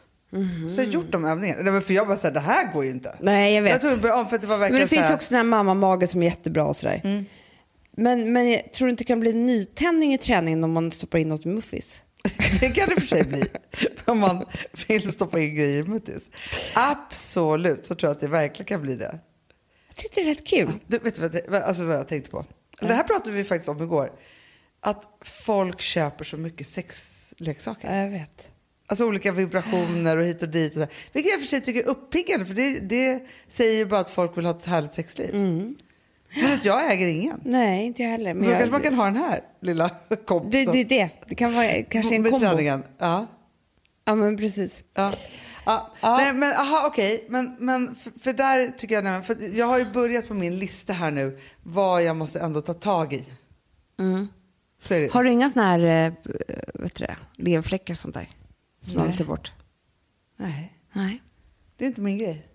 Så 0.75 0.81
jag 0.81 0.85
har 0.85 0.91
gjort 0.91 1.11
de 1.11 1.25
övningarna. 1.25 1.61
Nej, 1.61 1.73
men 1.73 1.81
För 1.81 1.93
jag 1.93 2.07
bara 2.07 2.17
säger 2.17 2.33
det 2.33 2.39
här 2.39 2.73
går 2.73 2.85
ju 2.85 2.91
inte. 2.91 3.17
Nej, 3.19 3.55
jag 3.55 3.61
vet. 3.61 3.83
Jag 3.83 4.01
börja 4.01 4.15
om 4.15 4.29
för 4.29 4.37
det 4.37 4.47
var 4.47 4.55
men 4.55 4.59
verkligen 4.59 4.81
det 4.81 4.87
finns 4.87 5.01
här, 5.01 5.15
också 5.15 5.29
den 5.29 5.37
här 5.37 5.43
mamma-mage 5.43 6.07
som 6.07 6.21
är 6.23 6.25
jättebra 6.25 6.65
och 6.65 6.75
sådär. 6.75 7.01
Mm. 7.03 7.25
Men, 7.91 8.33
men 8.33 8.51
jag 8.51 8.73
tror 8.73 8.89
inte 8.89 9.03
det 9.03 9.07
kan 9.07 9.19
bli 9.19 9.29
en 9.29 9.45
nytändning 9.45 10.13
i 10.13 10.17
träningen 10.17 10.63
om 10.63 10.71
man 10.71 10.91
stoppar 10.91 11.17
in 11.17 11.29
något 11.29 11.45
i 11.45 11.49
muffis. 11.49 12.03
Det 12.59 12.69
kan 12.69 12.89
det 12.89 13.01
för 13.01 13.07
sig 13.07 13.23
bli. 13.23 13.43
Om 14.05 14.19
man 14.19 14.45
vill 14.87 15.11
stoppa 15.11 15.39
in 15.39 15.55
grejer 15.55 15.79
i 15.79 15.83
muttis. 15.83 16.23
Absolut 16.75 17.85
så 17.85 17.95
tror 17.95 18.07
jag 18.09 18.15
att 18.15 18.21
det 18.21 18.27
verkligen 18.27 18.67
kan 18.67 18.81
bli 18.81 18.95
det. 18.95 19.19
Jag 19.87 19.95
tyckte 19.95 20.21
det 20.21 20.25
är 20.25 20.29
rätt 20.29 20.47
kul. 20.47 20.71
Du, 20.87 20.97
vet 20.97 21.15
du 21.15 21.41
vad, 21.47 21.61
alltså 21.61 21.83
vad 21.83 21.95
jag 21.95 22.07
tänkte 22.07 22.31
på? 22.31 22.45
Det 22.79 22.93
här 22.93 23.03
pratade 23.03 23.35
vi 23.35 23.43
faktiskt 23.43 23.69
om 23.69 23.83
igår. 23.83 24.11
Att 24.79 25.03
folk 25.21 25.81
köper 25.81 26.23
så 26.23 26.37
mycket 26.37 26.67
sexleksaker. 27.45 28.03
Jag 28.03 28.09
vet. 28.09 28.49
Alltså 28.87 29.05
olika 29.05 29.31
vibrationer 29.31 30.17
och 30.17 30.25
hit 30.25 30.41
och 30.41 30.49
dit. 30.49 30.75
Och 30.75 30.81
så. 30.81 30.87
Vilket 31.13 31.31
jag 31.31 31.41
för 31.41 31.47
sig 31.47 31.61
tycker 31.61 31.79
är 31.79 31.87
uppiggande 31.87 32.45
för 32.45 32.53
det, 32.53 32.79
det 32.79 33.23
säger 33.47 33.77
ju 33.77 33.85
bara 33.85 33.99
att 33.99 34.09
folk 34.09 34.37
vill 34.37 34.45
ha 34.45 34.57
ett 34.57 34.65
härligt 34.65 34.93
sexliv. 34.93 35.33
Men 36.35 36.53
att 36.53 36.65
jag 36.65 36.91
äger 36.91 37.07
ingen. 37.07 37.41
Nej, 37.45 37.85
inte 37.85 38.03
jag 38.03 38.09
heller. 38.09 38.33
Men 38.33 38.43
då 38.43 38.49
jag, 38.49 38.57
kanske 38.59 38.71
man 38.71 38.81
kan 38.81 38.93
ha 38.93 39.05
den 39.05 39.15
här 39.15 39.43
lilla 39.61 39.89
det, 40.09 40.15
kompisen. 40.15 40.73
det 40.73 40.81
är 40.81 40.85
det. 40.85 41.09
Det 41.27 41.35
kan 41.35 41.53
vara 41.53 41.83
kanske 41.89 42.15
en 42.15 42.23
kombo. 42.23 42.83
Ja. 42.97 43.27
Ja, 44.05 44.15
men 44.15 44.37
precis. 44.37 44.83
Ja. 44.93 45.11
Ja. 45.65 45.93
Ja. 46.01 46.17
Nej, 46.17 46.33
men 46.33 46.53
aha, 46.53 46.87
okej. 46.87 47.25
Men, 47.29 47.55
men 47.59 47.95
för, 47.95 48.11
för 48.19 48.33
där 48.33 48.67
tycker 48.77 49.03
jag, 49.03 49.25
för 49.25 49.57
jag 49.57 49.65
har 49.65 49.79
ju 49.79 49.91
börjat 49.91 50.27
på 50.27 50.33
min 50.33 50.59
lista 50.59 50.93
här 50.93 51.11
nu 51.11 51.39
vad 51.63 52.03
jag 52.03 52.15
måste 52.15 52.39
ändå 52.39 52.61
ta 52.61 52.73
tag 52.73 53.13
i. 53.13 53.25
Det. 53.97 54.27
Har 55.11 55.23
du 55.23 55.31
inga 55.31 55.49
sådana 55.49 55.69
här 55.69 55.79
eh, 56.05 56.13
vet 56.73 56.95
du 56.95 57.05
det, 57.05 57.17
leverfläckar 57.35 57.93
och 57.93 57.97
sånt 57.97 58.13
där? 58.13 58.29
Som 58.81 58.95
man 58.95 59.05
Nej. 59.05 59.11
vill 59.17 59.25
ta 59.25 59.31
bort? 59.31 59.51
Nej, 60.37 60.77
Nej. 60.93 61.21
det 61.77 61.85
är 61.85 61.87
inte 61.87 62.01
min 62.01 62.17
grej. 62.17 62.47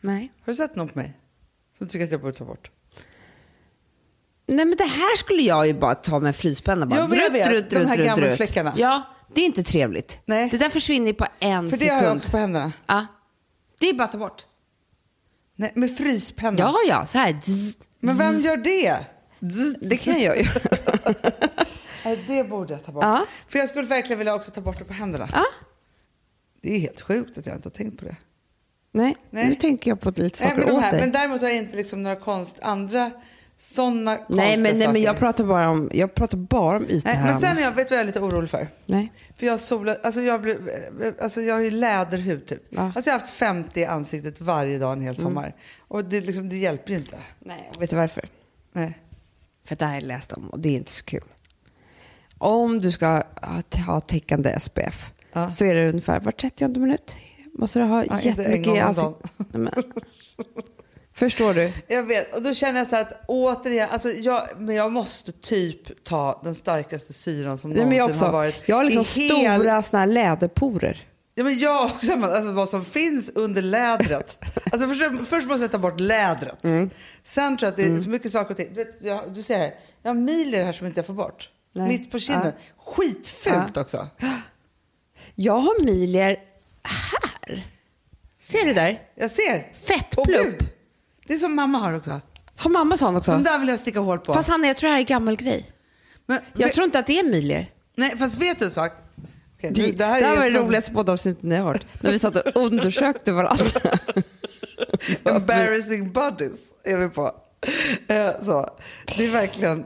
Nej. 0.00 0.32
Har 0.44 0.52
du 0.52 0.56
sett 0.56 0.76
någon 0.76 0.88
på 0.88 0.98
mig 0.98 1.12
som 1.78 1.88
tycker 1.88 2.04
att 2.04 2.10
jag 2.12 2.20
borde 2.20 2.32
ta 2.32 2.44
bort? 2.44 2.70
Nej, 4.46 4.64
men 4.64 4.76
det 4.76 4.84
här 4.84 5.16
skulle 5.16 5.42
jag 5.42 5.66
ju 5.66 5.74
bara 5.74 5.94
ta 5.94 6.18
med 6.18 6.36
fryspenna. 6.36 6.86
Bara. 6.86 7.00
Jag 7.00 7.32
vet. 7.32 7.70
De 7.70 7.86
här 7.86 8.04
gamla 8.04 8.36
fläckarna. 8.36 8.74
Ja, 8.76 9.02
det 9.34 9.40
är 9.40 9.46
inte 9.46 9.62
trevligt. 9.62 10.18
Nej. 10.24 10.48
Det 10.50 10.58
där 10.58 10.68
försvinner 10.68 11.06
ju 11.06 11.14
på 11.14 11.26
en 11.40 11.64
För 11.64 11.76
det 11.76 11.78
sekund. 11.78 11.96
har 12.00 12.06
jag 12.06 12.16
också 12.16 12.30
på 12.30 12.36
händerna. 12.36 12.72
Ja. 12.86 13.06
Det 13.80 13.88
är 13.88 13.94
bara 13.94 14.04
att 14.04 14.12
ta 14.12 14.18
bort. 14.18 14.46
Nej, 15.56 15.72
med 15.74 15.96
fryspenna. 15.96 16.58
Ja, 16.58 16.74
ja, 16.88 17.06
så 17.06 17.18
här. 17.18 17.40
Zzz, 17.40 17.76
Men 18.00 18.18
vem 18.18 18.38
gör 18.40 18.56
det? 18.56 19.06
Det 19.80 19.96
kan 19.96 20.20
jag 20.20 20.38
ju. 20.38 20.44
Nej, 22.04 22.24
det 22.26 22.44
borde 22.44 22.72
jag 22.72 22.84
ta 22.84 22.92
bort. 22.92 23.04
Ja. 23.04 23.26
För 23.48 23.58
jag 23.58 23.68
skulle 23.68 23.86
verkligen 23.86 24.18
vilja 24.18 24.34
också 24.34 24.50
ta 24.50 24.60
bort 24.60 24.78
det 24.78 24.84
på 24.84 24.92
händerna. 24.92 25.28
Ja. 25.32 25.44
Det 26.60 26.74
är 26.74 26.78
helt 26.78 27.00
sjukt 27.00 27.38
att 27.38 27.46
jag 27.46 27.56
inte 27.56 27.68
har 27.68 27.72
tänkt 27.72 27.98
på 27.98 28.04
det. 28.04 28.16
Nej, 28.92 29.16
Nej. 29.30 29.48
nu 29.48 29.54
tänker 29.54 29.90
jag 29.90 30.00
på 30.00 30.10
lite 30.10 30.20
Nej, 30.22 30.30
saker 30.32 30.56
men, 30.56 30.66
de 30.66 30.72
åt 30.72 30.82
här, 30.82 30.92
dig. 30.92 31.00
men 31.00 31.12
däremot 31.12 31.40
har 31.40 31.48
jag 31.48 31.58
inte 31.58 31.76
liksom 31.76 32.02
några 32.02 32.16
konst, 32.16 32.58
andra 32.62 33.10
sådana 33.58 34.16
konstiga 34.16 34.36
nej, 34.36 34.56
men, 34.56 34.62
nej, 34.62 34.80
saker. 34.80 34.92
men 34.92 35.02
jag 35.02 35.18
pratar 35.18 35.44
bara 35.44 35.70
om, 35.70 35.90
jag 35.92 36.14
pratar 36.14 36.38
bara 36.38 36.76
om 36.76 36.84
ytor 36.84 37.02
Nej, 37.04 37.16
här. 37.16 37.30
men 37.30 37.40
sen 37.40 37.58
är 37.58 37.62
jag, 37.62 37.72
vet 37.72 37.88
du 37.88 37.94
vad 37.94 37.98
jag 37.98 38.02
är 38.02 38.06
lite 38.06 38.20
orolig 38.20 38.50
för? 38.50 38.68
Nej. 38.86 39.12
För 39.38 39.46
jag 39.46 39.60
solar, 39.60 39.98
alltså 40.02 40.20
jag, 40.20 40.42
blir, 40.42 40.58
alltså 41.22 41.40
jag 41.40 41.54
har 41.54 41.60
ju 41.62 41.70
läderhud 41.70 42.46
typ. 42.46 42.62
Ja. 42.68 42.80
Mm. 42.80 42.92
Alltså 42.96 43.10
jag 43.10 43.14
har 43.14 43.20
haft 43.20 43.32
50 43.32 43.80
i 43.80 43.84
ansiktet 43.84 44.40
varje 44.40 44.78
dag 44.78 44.92
en 44.92 45.00
hel 45.00 45.16
sommar. 45.16 45.54
Och 45.78 46.04
det, 46.04 46.20
liksom, 46.20 46.48
det 46.48 46.56
hjälper 46.56 46.90
ju 46.90 46.98
inte. 46.98 47.18
Nej, 47.38 47.70
och 47.74 47.82
vet 47.82 47.90
du 47.90 47.96
varför? 47.96 48.24
Nej. 48.72 48.98
För 49.64 49.76
det 49.76 49.84
här 49.84 49.92
har 49.92 50.00
jag 50.00 50.06
läst 50.08 50.32
om 50.32 50.48
och 50.50 50.58
det 50.58 50.68
är 50.68 50.76
inte 50.76 50.90
så 50.92 51.04
kul. 51.04 51.24
Om 52.38 52.80
du 52.80 52.92
ska 52.92 53.22
ha, 53.86 54.00
täckande 54.00 54.60
SPF 54.60 55.10
Ja. 55.32 55.50
så 55.50 55.64
är 55.64 55.74
det 55.76 55.88
ungefär 55.88 56.20
var 56.20 56.32
30 56.32 56.68
minut. 56.68 57.16
Måste 57.58 57.78
du 57.78 57.84
ha 57.84 58.04
Ja, 58.04 58.20
jättemycket 58.20 58.74
i 58.76 58.80
ansiktet. 58.80 59.32
Förstår 61.14 61.54
du? 61.54 61.72
Jag 61.88 62.02
vet, 62.02 62.34
och 62.34 62.42
då 62.42 62.54
känner 62.54 62.78
jag 62.80 62.88
så 62.88 62.96
att 62.96 63.12
återigen, 63.28 63.88
alltså 63.92 64.10
jag, 64.10 64.48
men 64.58 64.74
jag 64.74 64.92
måste 64.92 65.32
typ 65.32 66.04
ta 66.04 66.40
den 66.44 66.54
starkaste 66.54 67.12
syran 67.12 67.58
som 67.58 67.70
Nej, 67.70 67.78
men 67.86 67.88
någonsin 67.88 67.98
jag, 67.98 68.10
också, 68.10 68.24
har 68.24 68.32
varit. 68.32 68.62
jag 68.66 68.76
har 68.76 68.84
liksom 68.84 69.22
i 69.22 69.26
hel- 69.28 69.54
stora 69.60 69.82
såna 69.82 70.00
här 70.00 70.06
läderporer. 70.06 71.06
Ja, 71.34 71.44
men 71.44 71.58
jag 71.58 71.84
också, 71.84 72.12
alltså 72.12 72.52
vad 72.52 72.68
som 72.68 72.84
finns 72.84 73.30
under 73.34 73.62
lädret. 73.62 74.44
Alltså 74.72 74.88
först, 74.88 75.28
först 75.28 75.48
måste 75.48 75.64
jag 75.64 75.70
ta 75.70 75.78
bort 75.78 76.00
lädret. 76.00 76.64
Mm. 76.64 76.90
Sen 77.24 77.56
tror 77.56 77.66
jag 77.66 77.70
att 77.70 77.76
det 77.76 77.84
är 77.96 78.00
så 78.00 78.10
mycket 78.10 78.32
saker 78.32 78.50
och 78.50 78.56
ting. 78.56 78.68
Du, 78.74 78.84
vet, 78.84 78.96
jag, 79.00 79.34
du 79.34 79.42
ser 79.42 79.58
här, 79.58 79.74
jag 80.02 80.10
har 80.10 80.14
mil 80.14 80.54
i 80.54 80.58
det 80.58 80.64
här 80.64 80.72
som 80.72 80.86
inte 80.86 80.98
jag 80.98 81.06
får 81.06 81.14
bort. 81.14 81.50
Nej. 81.72 81.88
Mitt 81.88 82.10
på 82.10 82.18
kinden. 82.18 82.52
Skitfult 82.78 83.76
också. 83.76 84.08
Jag 85.34 85.58
har 85.58 85.84
milier 85.84 86.36
här. 86.82 87.66
Ser 88.40 88.66
du 88.66 88.72
där? 88.72 89.02
Jag 89.14 89.30
ser. 89.30 89.72
Fettplupp. 89.86 90.58
Det 91.26 91.34
är 91.34 91.38
som 91.38 91.54
mamma 91.54 91.78
har 91.78 91.92
också. 91.92 92.20
Har 92.56 92.70
mamma 92.70 92.96
sån 92.96 93.16
också? 93.16 93.30
De 93.30 93.42
där 93.42 93.58
vill 93.58 93.68
jag 93.68 93.78
sticka 93.78 94.00
hål 94.00 94.18
på. 94.18 94.34
Fast 94.34 94.48
Hanna, 94.48 94.66
jag 94.66 94.76
tror 94.76 94.88
det 94.88 94.94
här 94.94 95.00
är 95.00 95.06
gammal 95.06 95.36
grej. 95.36 95.70
men, 96.26 96.40
Jag 96.52 96.66
vet, 96.66 96.74
tror 96.74 96.84
inte 96.84 96.98
att 96.98 97.06
det 97.06 97.18
är 97.18 97.24
milier. 97.24 97.70
Nej, 97.96 98.18
fast 98.18 98.36
vet 98.36 98.58
du 98.58 98.64
en 98.64 98.70
sak? 98.70 98.92
Okej, 99.70 99.72
Det, 99.74 99.82
nu- 99.86 99.92
det 99.92 100.04
här, 100.04 100.36
var 100.36 100.50
det 100.50 100.58
roligaste 100.58 100.92
poddavsnittet 100.92 101.42
ni 101.42 101.56
har 101.56 101.64
hört. 101.66 101.84
När 102.00 102.10
vi 102.12 102.18
satt 102.18 102.36
och 102.36 102.62
undersökte 102.62 103.32
varandra. 103.32 103.64
Embarrassing 105.24 106.12
buddies 106.12 106.58
är 106.84 106.96
vi 106.96 107.08
på. 107.08 107.30
Eh, 108.08 108.30
Så. 108.42 108.70
Det 109.16 109.24
är 109.26 109.32
verkligen, 109.32 109.84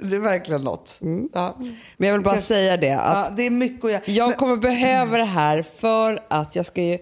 det 0.00 0.16
är 0.16 0.20
verkligen 0.20 0.60
något. 0.62 1.00
Ja. 1.32 1.56
Men 1.96 2.08
jag 2.08 2.14
vill 2.14 2.22
bara 2.24 2.34
Kanske- 2.34 2.54
säga 2.54 2.76
det 2.76 2.92
att 2.92 3.26
Ja, 3.28 3.32
det 3.36 3.42
är 3.42 3.50
mycket 3.50 3.84
att 3.84 3.90
göra. 3.90 4.02
jag 4.06 4.36
kommer 4.36 4.56
behöva 4.56 5.16
det 5.18 5.24
här 5.24 5.62
för 5.62 6.22
att 6.28 6.56
jag 6.56 6.66
ska 6.66 6.82
ju 6.82 6.98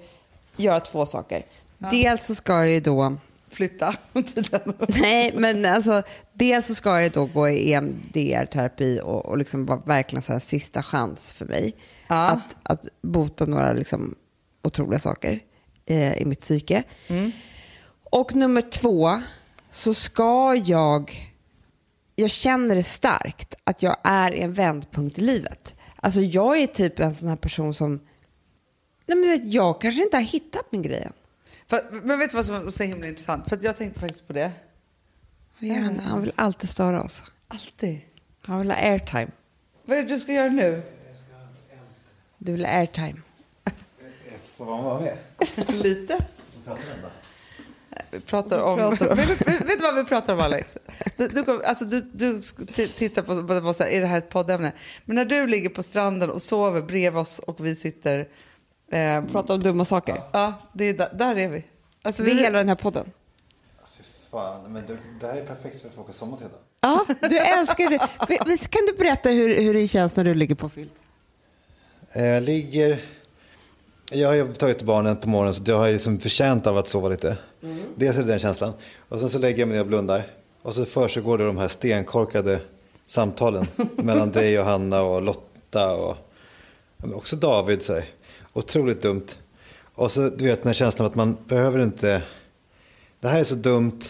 göra 0.57 0.81
två 0.81 1.07
saker. 1.07 1.43
Dels 1.91 2.27
så 2.27 2.35
ska 2.35 2.53
jag 2.53 2.71
ju 2.71 2.81
då, 2.81 3.17
Flytta 3.51 3.95
nej 4.89 5.33
men 5.37 5.65
alltså, 5.65 6.03
dels 6.33 6.67
så 6.67 6.75
ska 6.75 7.01
jag 7.01 7.13
då 7.13 7.27
gå 7.27 7.49
i 7.49 7.73
EMDR-terapi 7.73 9.01
och, 9.05 9.27
och 9.27 9.39
liksom 9.39 9.67
vara 9.67 9.81
verkligen 9.87 10.23
så 10.23 10.33
här 10.33 10.39
sista 10.39 10.83
chans 10.83 11.33
för 11.33 11.45
mig. 11.45 11.73
Ja. 12.07 12.27
Att, 12.27 12.57
att 12.63 12.87
bota 13.03 13.47
några 13.47 13.73
liksom 13.73 14.15
otroliga 14.63 14.99
saker 14.99 15.41
eh, 15.87 16.23
i 16.23 16.25
mitt 16.25 16.41
psyke. 16.41 16.83
Och 18.11 18.35
nummer 18.35 18.61
två 18.63 19.21
så 19.71 19.95
ska 19.95 20.55
jag, 20.55 21.33
jag 22.17 22.31
känner 22.31 22.75
det 22.75 22.83
starkt 22.83 23.55
att 23.65 23.83
jag 23.83 23.97
är 24.05 24.33
i 24.33 24.41
en 24.41 24.53
vändpunkt 24.53 25.19
i 25.19 25.23
livet. 25.23 25.75
Alltså 25.97 26.21
jag 26.21 26.59
är 26.59 26.67
typ 26.67 26.99
en 26.99 27.15
sån 27.15 27.29
här 27.29 27.37
person 27.37 27.75
som, 27.75 28.01
nej 29.07 29.19
men 29.19 29.29
vet, 29.29 29.45
jag 29.45 29.81
kanske 29.81 30.03
inte 30.03 30.17
har 30.17 30.25
hittat 30.25 30.73
min 30.73 30.83
grej 30.83 31.03
än. 31.03 31.13
För, 31.67 32.01
men 32.03 32.19
vet 32.19 32.31
du 32.31 32.37
vad 32.37 32.47
som 32.47 32.67
är 32.67 32.71
så 32.71 32.83
himla 32.83 33.07
intressant? 33.07 33.49
För 33.49 33.59
jag 33.63 33.77
tänkte 33.77 34.01
faktiskt 34.01 34.27
på 34.27 34.33
det. 34.33 34.53
Vad 35.59 35.71
gör 35.71 35.81
han? 35.81 36.01
Han 36.01 36.21
vill 36.21 36.33
alltid 36.37 36.71
störa 36.71 37.03
oss. 37.03 37.25
Alltid. 37.49 38.01
Han 38.43 38.59
vill 38.59 38.71
ha 38.71 38.77
airtime. 38.77 39.31
Vad 39.85 39.99
är 39.99 40.03
det 40.03 40.09
du 40.09 40.21
ska 40.21 40.33
göra 40.33 40.49
nu? 40.49 40.83
Du 42.45 42.53
vill 42.53 42.65
ha 42.67 42.73
airtime. 42.73 43.21
Får 44.57 44.65
man 44.65 44.85
vara 44.85 45.01
med? 45.01 45.17
Lite. 45.69 46.19
Pratar 46.65 46.83
den 46.91 47.03
då? 47.03 47.09
Vi 48.11 48.21
pratar 48.21 48.59
om... 48.63 48.77
pratar 48.97 49.17
vet, 49.67 49.79
du 49.79 49.83
vad 49.83 49.95
vi 49.95 50.05
pratar 50.05 50.33
om 50.35 50.41
Alex? 50.41 50.79
Du, 51.17 51.29
du, 51.29 51.45
kom- 51.45 51.63
alltså, 51.67 51.85
du, 51.85 52.01
du 52.01 52.41
tittar 52.89 53.23
på, 53.23 53.47
på, 53.49 53.61
på 53.61 53.75
så 53.75 53.83
här, 53.83 53.91
är 53.91 54.01
det 54.01 54.07
här 54.07 54.19
ett 54.19 54.29
poddämne? 54.29 54.73
Men 55.05 55.17
när 55.17 55.25
du 55.25 55.47
ligger 55.47 55.69
på 55.69 55.83
stranden 55.83 56.31
och 56.31 56.43
sover 56.43 56.83
bredvid 56.83 57.21
oss 57.21 57.39
och 57.39 57.67
vi 57.67 57.77
sitter... 57.77 58.29
Eh, 58.91 59.25
Prata 59.25 59.55
om 59.55 59.63
dumma 59.63 59.85
saker. 59.85 60.21
ja, 60.33 60.55
det 60.73 60.85
är, 60.85 60.95
där, 60.95 61.09
där 61.15 61.37
är 61.37 61.49
vi. 61.49 61.65
Alltså, 62.03 62.23
Det 62.23 62.31
är 62.31 62.35
vi 62.35 62.41
hela 62.43 62.59
den 62.59 62.69
här 62.69 62.77
podden. 62.77 63.11
Fy 63.97 64.03
fan, 64.31 64.73
men 64.73 64.87
det, 64.87 64.99
det 65.21 65.27
här 65.27 65.37
är 65.37 65.45
perfekt 65.47 65.81
för 65.81 65.89
att 65.89 65.95
få 65.95 66.01
åka 66.01 66.13
sommartid. 66.13 66.47
Ja, 66.81 67.05
du 67.21 67.39
älskar 67.39 67.91
det. 67.91 68.09
Vi- 68.29 68.39
vi- 68.47 68.59
Kan 68.59 68.87
du 68.87 68.93
berätta 68.99 69.29
hur, 69.31 69.63
hur 69.63 69.75
det 69.75 69.87
känns 69.89 70.17
när 70.17 70.25
du 70.25 70.35
ligger 70.35 70.55
på 70.55 70.69
filt? 70.69 70.95
Eh, 72.15 72.25
Jag 72.27 72.43
ligger... 72.43 72.99
Jag 74.11 74.29
har 74.29 74.35
ju 74.35 74.55
tagit 74.55 74.83
barnen 74.83 75.17
på 75.17 75.29
morgonen 75.29 75.55
så 75.55 75.63
jag 75.67 75.79
har 75.79 75.89
liksom 75.93 76.21
förtjänt 76.21 76.67
av 76.67 76.79
att 76.79 76.89
sova 76.89 77.09
lite. 77.09 77.39
Dels 77.97 78.19
är 78.19 78.23
det 78.23 78.29
den 78.29 78.39
känslan. 78.39 78.73
Och 79.09 79.21
sen 79.21 79.29
så 79.29 79.39
lägger 79.39 79.59
jag 79.59 79.69
mig 79.69 79.75
ner 79.77 79.83
och 79.83 79.89
blundar. 79.89 80.23
Och 80.63 80.75
så 80.75 80.85
försiggår 80.85 81.39
det 81.39 81.47
de 81.47 81.59
här 81.59 81.69
stenkorkade 81.69 82.61
samtalen 83.07 83.67
mellan 83.97 84.31
dig 84.31 84.59
och 84.59 84.65
Hanna 84.65 85.03
och 85.03 85.23
Lotta 85.23 85.97
och 85.97 86.17
också 87.15 87.37
David. 87.37 87.83
Så 87.83 87.95
här. 87.95 88.05
Otroligt 88.53 89.03
dumt. 89.03 89.27
Och 89.95 90.13
så 90.13 90.21
du 90.29 90.45
vet 90.45 90.59
den 90.63 90.67
här 90.67 90.75
känslan 90.75 91.07
av 91.07 91.11
att 91.11 91.17
man 91.17 91.37
behöver 91.47 91.79
inte... 91.79 92.23
Det 93.21 93.29
här 93.29 93.39
är 93.41 93.45
så 93.45 93.55
dumt 93.55 94.01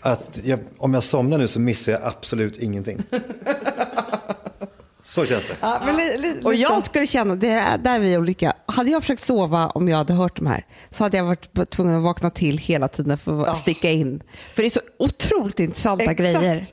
att 0.00 0.40
jag, 0.44 0.58
om 0.78 0.94
jag 0.94 1.02
somnar 1.02 1.38
nu 1.38 1.48
så 1.48 1.60
missar 1.60 1.92
jag 1.92 2.00
absolut 2.04 2.56
ingenting. 2.62 3.02
Så 5.14 5.26
känns 5.26 5.44
det. 5.44 5.56
Ja, 5.60 5.82
men 5.86 5.96
li, 5.96 6.18
li, 6.18 6.40
Och 6.44 6.54
jag 6.54 6.86
skulle 6.86 7.06
känna, 7.06 7.34
det 7.34 7.48
är 7.48 7.78
där 7.78 7.98
vi 8.00 8.14
är 8.14 8.18
olika. 8.18 8.52
Hade 8.66 8.90
jag 8.90 9.02
försökt 9.02 9.22
sova 9.22 9.66
om 9.68 9.88
jag 9.88 9.96
hade 9.96 10.12
hört 10.12 10.36
de 10.36 10.46
här 10.46 10.66
så 10.90 11.04
hade 11.04 11.16
jag 11.16 11.24
varit 11.24 11.70
tvungen 11.70 11.96
att 11.96 12.02
vakna 12.02 12.30
till 12.30 12.58
hela 12.58 12.88
tiden 12.88 13.18
för 13.18 13.40
att 13.42 13.46
Ja. 13.46 13.54
sticka 13.54 13.90
in. 13.90 14.22
För 14.54 14.62
det 14.62 14.68
är 14.68 14.70
så 14.70 14.80
otroligt 14.98 15.60
intressanta 15.60 16.02
Exakt. 16.04 16.18
grejer. 16.20 16.66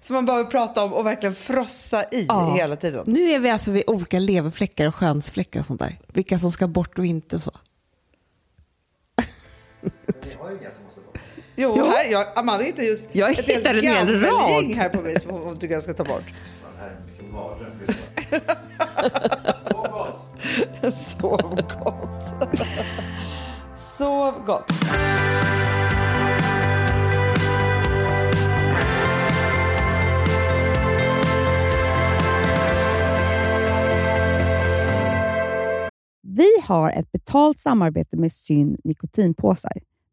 Som 0.00 0.14
man 0.14 0.26
behöver 0.26 0.50
prata 0.50 0.82
om 0.84 0.92
och 0.92 1.06
verkligen 1.06 1.34
frossa 1.34 2.04
i 2.04 2.24
Ja. 2.28 2.54
hela 2.54 2.76
tiden. 2.76 3.04
Nu 3.06 3.30
är 3.30 3.38
vi 3.38 3.50
alltså 3.50 3.70
vid 3.70 3.84
olika 3.86 4.18
leverfläckar 4.18 4.86
och 4.88 4.94
skönsfläckar 4.94 5.60
och 5.60 5.66
sånt 5.66 5.80
där. 5.80 5.98
Vilka 6.12 6.38
som 6.38 6.52
ska 6.52 6.66
bort 6.68 6.98
och 6.98 7.06
inte 7.06 7.36
och 7.36 7.42
så. 7.42 7.52
Vi 10.06 10.34
har 10.38 10.50
ju 10.50 10.56
inga 10.60 10.70
som 10.70 10.84
måste 10.84 11.00
bort. 11.00 11.18
Jo, 11.56 11.74
Jo. 11.78 11.86
här, 11.96 12.04
jag, 12.10 12.26
Amanda 12.38 12.64
hittar 12.64 12.82
just 12.82 13.04
Jag 13.12 13.38
ett 13.38 13.44
hittar 13.46 13.74
en 13.74 13.82
hel 13.84 14.20
rad. 14.20 14.64
här 14.76 14.88
på 14.88 15.00
mig 15.00 15.20
som 15.20 15.30
hon 15.30 15.56
tycker 15.56 15.74
jag 15.74 15.82
ska 15.82 15.94
ta 15.94 16.04
bort. 16.04 16.24
Gott! 19.70 20.26
Sov 20.92 21.60
gott. 21.80 22.24
Sov 23.98 24.34
gott. 24.46 24.72
Vi 36.22 36.48
har 36.62 36.90
ett 36.90 37.12
betalt 37.12 37.60
samarbete 37.60 38.16
med 38.16 38.32
Syn 38.32 38.76
nikotinpåsar. 38.84 39.72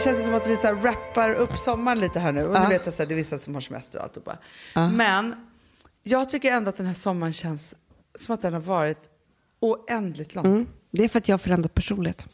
Det 0.00 0.04
känns 0.04 0.24
som 0.24 0.34
att 0.34 0.46
vi 0.46 0.56
så 0.56 0.62
här 0.62 0.74
rappar 0.74 1.34
upp 1.34 1.58
sommaren 1.58 2.00
lite 2.00 2.20
här 2.20 2.32
nu. 2.32 2.44
Och 2.46 2.56
Ja. 2.56 2.60
du 2.60 2.68
vet 2.68 2.86
att 2.86 2.94
så 2.94 3.02
här, 3.02 3.08
det 3.08 3.14
är 3.14 3.16
vissa 3.16 3.38
som 3.38 3.54
har 3.54 3.60
semester 3.60 3.98
och 3.98 4.04
alltihopa. 4.04 4.38
Ja. 4.74 4.90
Men 4.90 5.34
jag 6.02 6.28
tycker 6.30 6.52
ändå 6.52 6.68
att 6.68 6.76
den 6.76 6.86
här 6.86 6.94
sommaren 6.94 7.32
känns 7.32 7.76
som 8.18 8.34
att 8.34 8.42
den 8.42 8.52
har 8.52 8.60
varit 8.60 8.98
oändligt 9.60 10.34
lång. 10.34 10.46
Mm. 10.46 10.66
Det 10.90 11.04
är 11.04 11.08
för 11.08 11.18
att 11.18 11.28
jag 11.28 11.32
har 11.32 11.38
förändrat 11.38 11.74
personlighet. 11.74 12.26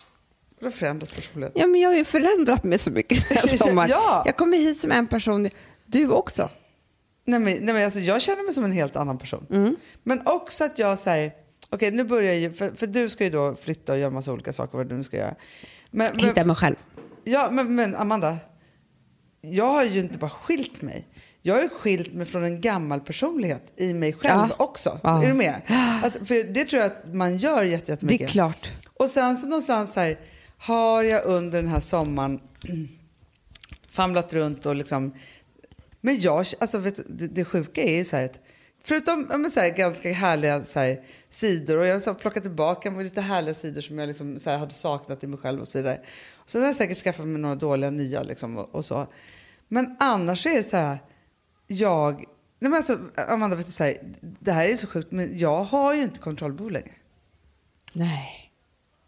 Har 0.62 0.70
förändrat 0.70 1.14
personlighet. 1.14 1.52
Ja, 1.56 1.66
men 1.66 1.80
jag 1.80 1.88
har 1.88 1.96
ju 1.96 2.04
förändrat 2.04 2.64
mig 2.64 2.78
så 2.78 2.90
mycket 2.90 3.28
den 3.28 3.38
här 3.38 3.48
sommaren. 3.66 3.90
Ja. 3.90 4.22
Jag 4.26 4.36
kommer 4.36 4.56
hit 4.56 4.80
som 4.80 4.92
en 4.92 5.06
person. 5.06 5.48
Du 5.86 6.10
också. 6.10 6.50
Nej, 7.24 7.40
men, 7.40 7.52
nej, 7.64 7.74
men 7.74 7.84
alltså, 7.84 8.00
jag 8.00 8.22
känner 8.22 8.42
mig 8.42 8.54
som 8.54 8.64
en 8.64 8.72
helt 8.72 8.96
annan 8.96 9.18
person. 9.18 9.46
Mm. 9.50 9.76
Men 10.02 10.26
också 10.26 10.64
att 10.64 10.78
jag 10.78 10.98
säger, 10.98 11.32
okej 11.70 11.90
nu 11.90 12.04
börjar 12.04 12.34
jag 12.34 12.56
för, 12.56 12.70
för 12.70 12.86
du 12.86 13.08
ska 13.08 13.24
ju 13.24 13.30
då 13.30 13.54
flytta 13.54 13.92
och 13.92 13.98
göra 13.98 14.10
massa 14.10 14.32
olika 14.32 14.52
saker 14.52 14.78
vad 14.78 14.86
du 14.86 14.96
nu 14.96 15.04
ska 15.04 15.16
göra. 15.16 15.34
Men, 15.90 16.18
Hitta 16.18 16.32
men, 16.34 16.46
mig 16.46 16.56
själv. 16.56 16.76
Ja, 17.26 17.48
men, 17.50 17.74
men 17.74 17.94
Amanda, 17.96 18.36
jag 19.40 19.66
har 19.68 19.84
ju 19.84 20.00
inte 20.00 20.18
bara 20.18 20.30
skilt 20.30 20.82
mig. 20.82 21.06
Jag 21.42 21.54
har 21.54 21.62
ju 21.62 21.68
skilt 21.68 22.12
mig 22.14 22.26
från 22.26 22.44
en 22.44 22.60
gammal 22.60 23.00
personlighet 23.00 23.62
i 23.76 23.94
mig 23.94 24.12
själv 24.12 24.46
Ja. 24.48 24.54
också. 24.64 25.00
Ja. 25.02 25.22
Är 25.24 25.28
du 25.28 25.34
med? 25.34 25.60
Att, 26.04 26.16
för 26.28 26.52
det 26.52 26.64
tror 26.64 26.82
jag 26.82 26.92
att 26.92 27.14
man 27.14 27.36
gör 27.36 27.62
jätte- 27.62 27.86
Det 27.86 27.92
jättemycket. 27.92 28.28
är 28.28 28.32
klart. 28.32 28.72
Och 28.94 29.08
sen 29.08 29.36
så 29.36 29.46
någonstans 29.46 29.92
så 29.92 30.00
här, 30.00 30.18
har 30.58 31.02
jag 31.02 31.24
under 31.24 31.62
den 31.62 31.70
här 31.70 31.80
sommaren 31.80 32.40
famlat 33.90 34.32
runt 34.32 34.66
och 34.66 34.76
liksom... 34.76 35.14
Men 36.00 36.20
jag, 36.20 36.46
alltså 36.60 36.78
vet, 36.78 37.00
det, 37.18 37.26
det 37.26 37.44
sjuka 37.44 37.82
är 37.82 37.96
ju 37.96 38.04
så 38.04 38.16
här 38.16 38.24
att 38.24 38.40
förutom 38.84 39.26
ja, 39.44 39.50
så 39.50 39.60
här, 39.60 39.68
ganska 39.68 40.12
härliga 40.12 40.64
så 40.64 40.78
här, 40.80 41.00
sidor 41.30 41.78
och 41.78 41.86
jag 41.86 42.00
har 42.00 42.14
plockat 42.14 42.42
tillbaka 42.42 42.90
lite 42.90 43.20
härliga 43.20 43.54
sidor 43.54 43.80
som 43.80 43.98
jag 43.98 44.06
liksom, 44.08 44.40
så 44.40 44.50
här, 44.50 44.58
hade 44.58 44.74
saknat 44.74 45.24
i 45.24 45.26
mig 45.26 45.38
själv 45.38 45.60
och 45.60 45.68
så 45.68 45.78
vidare. 45.78 46.00
Sen 46.46 46.60
har 46.60 46.68
jag 46.68 46.76
säkert 46.76 46.98
skaffat 46.98 47.26
mig 47.26 47.40
några 47.40 47.54
dåliga 47.54 47.90
nya 47.90 48.22
liksom, 48.22 48.56
och, 48.56 48.74
och 48.74 48.84
så. 48.84 49.06
Men 49.68 49.96
annars 50.00 50.46
är 50.46 50.54
det 50.54 50.62
så 50.62 50.76
här, 50.76 50.98
jag... 51.66 52.24
Nej 52.58 52.70
men 52.70 52.74
alltså, 52.74 52.98
Amanda, 53.28 53.56
vet 53.56 53.66
du, 53.66 53.72
så 53.72 53.84
här, 53.84 53.96
det 54.20 54.52
här 54.52 54.68
är 54.68 54.76
så 54.76 54.86
sjukt, 54.86 55.12
men 55.12 55.38
jag 55.38 55.64
har 55.64 55.94
ju 55.94 56.02
inte 56.02 56.20
kontrollbehov 56.20 56.70
längre. 56.70 56.92
Nej. 57.92 58.52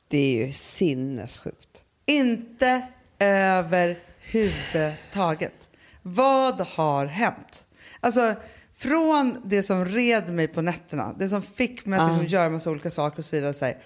Det 0.08 0.18
är 0.18 0.46
ju 0.46 0.52
sinnessjukt. 0.52 1.84
Inte 2.06 2.86
överhuvudtaget. 3.18 5.68
Vad 6.02 6.60
har 6.60 7.06
hänt? 7.06 7.64
Alltså, 8.00 8.34
från 8.74 9.40
det 9.44 9.62
som 9.62 9.84
red 9.84 10.34
mig 10.34 10.48
på 10.48 10.62
nätterna, 10.62 11.14
det 11.18 11.28
som 11.28 11.42
fick 11.42 11.86
mig 11.86 12.00
att 12.00 12.10
liksom 12.10 12.26
göra 12.26 12.50
massa 12.50 12.70
olika 12.70 12.90
saker 12.90 13.18
och 13.18 13.24
så 13.24 13.36
vidare. 13.36 13.54
Så 13.54 13.64
här, 13.64 13.82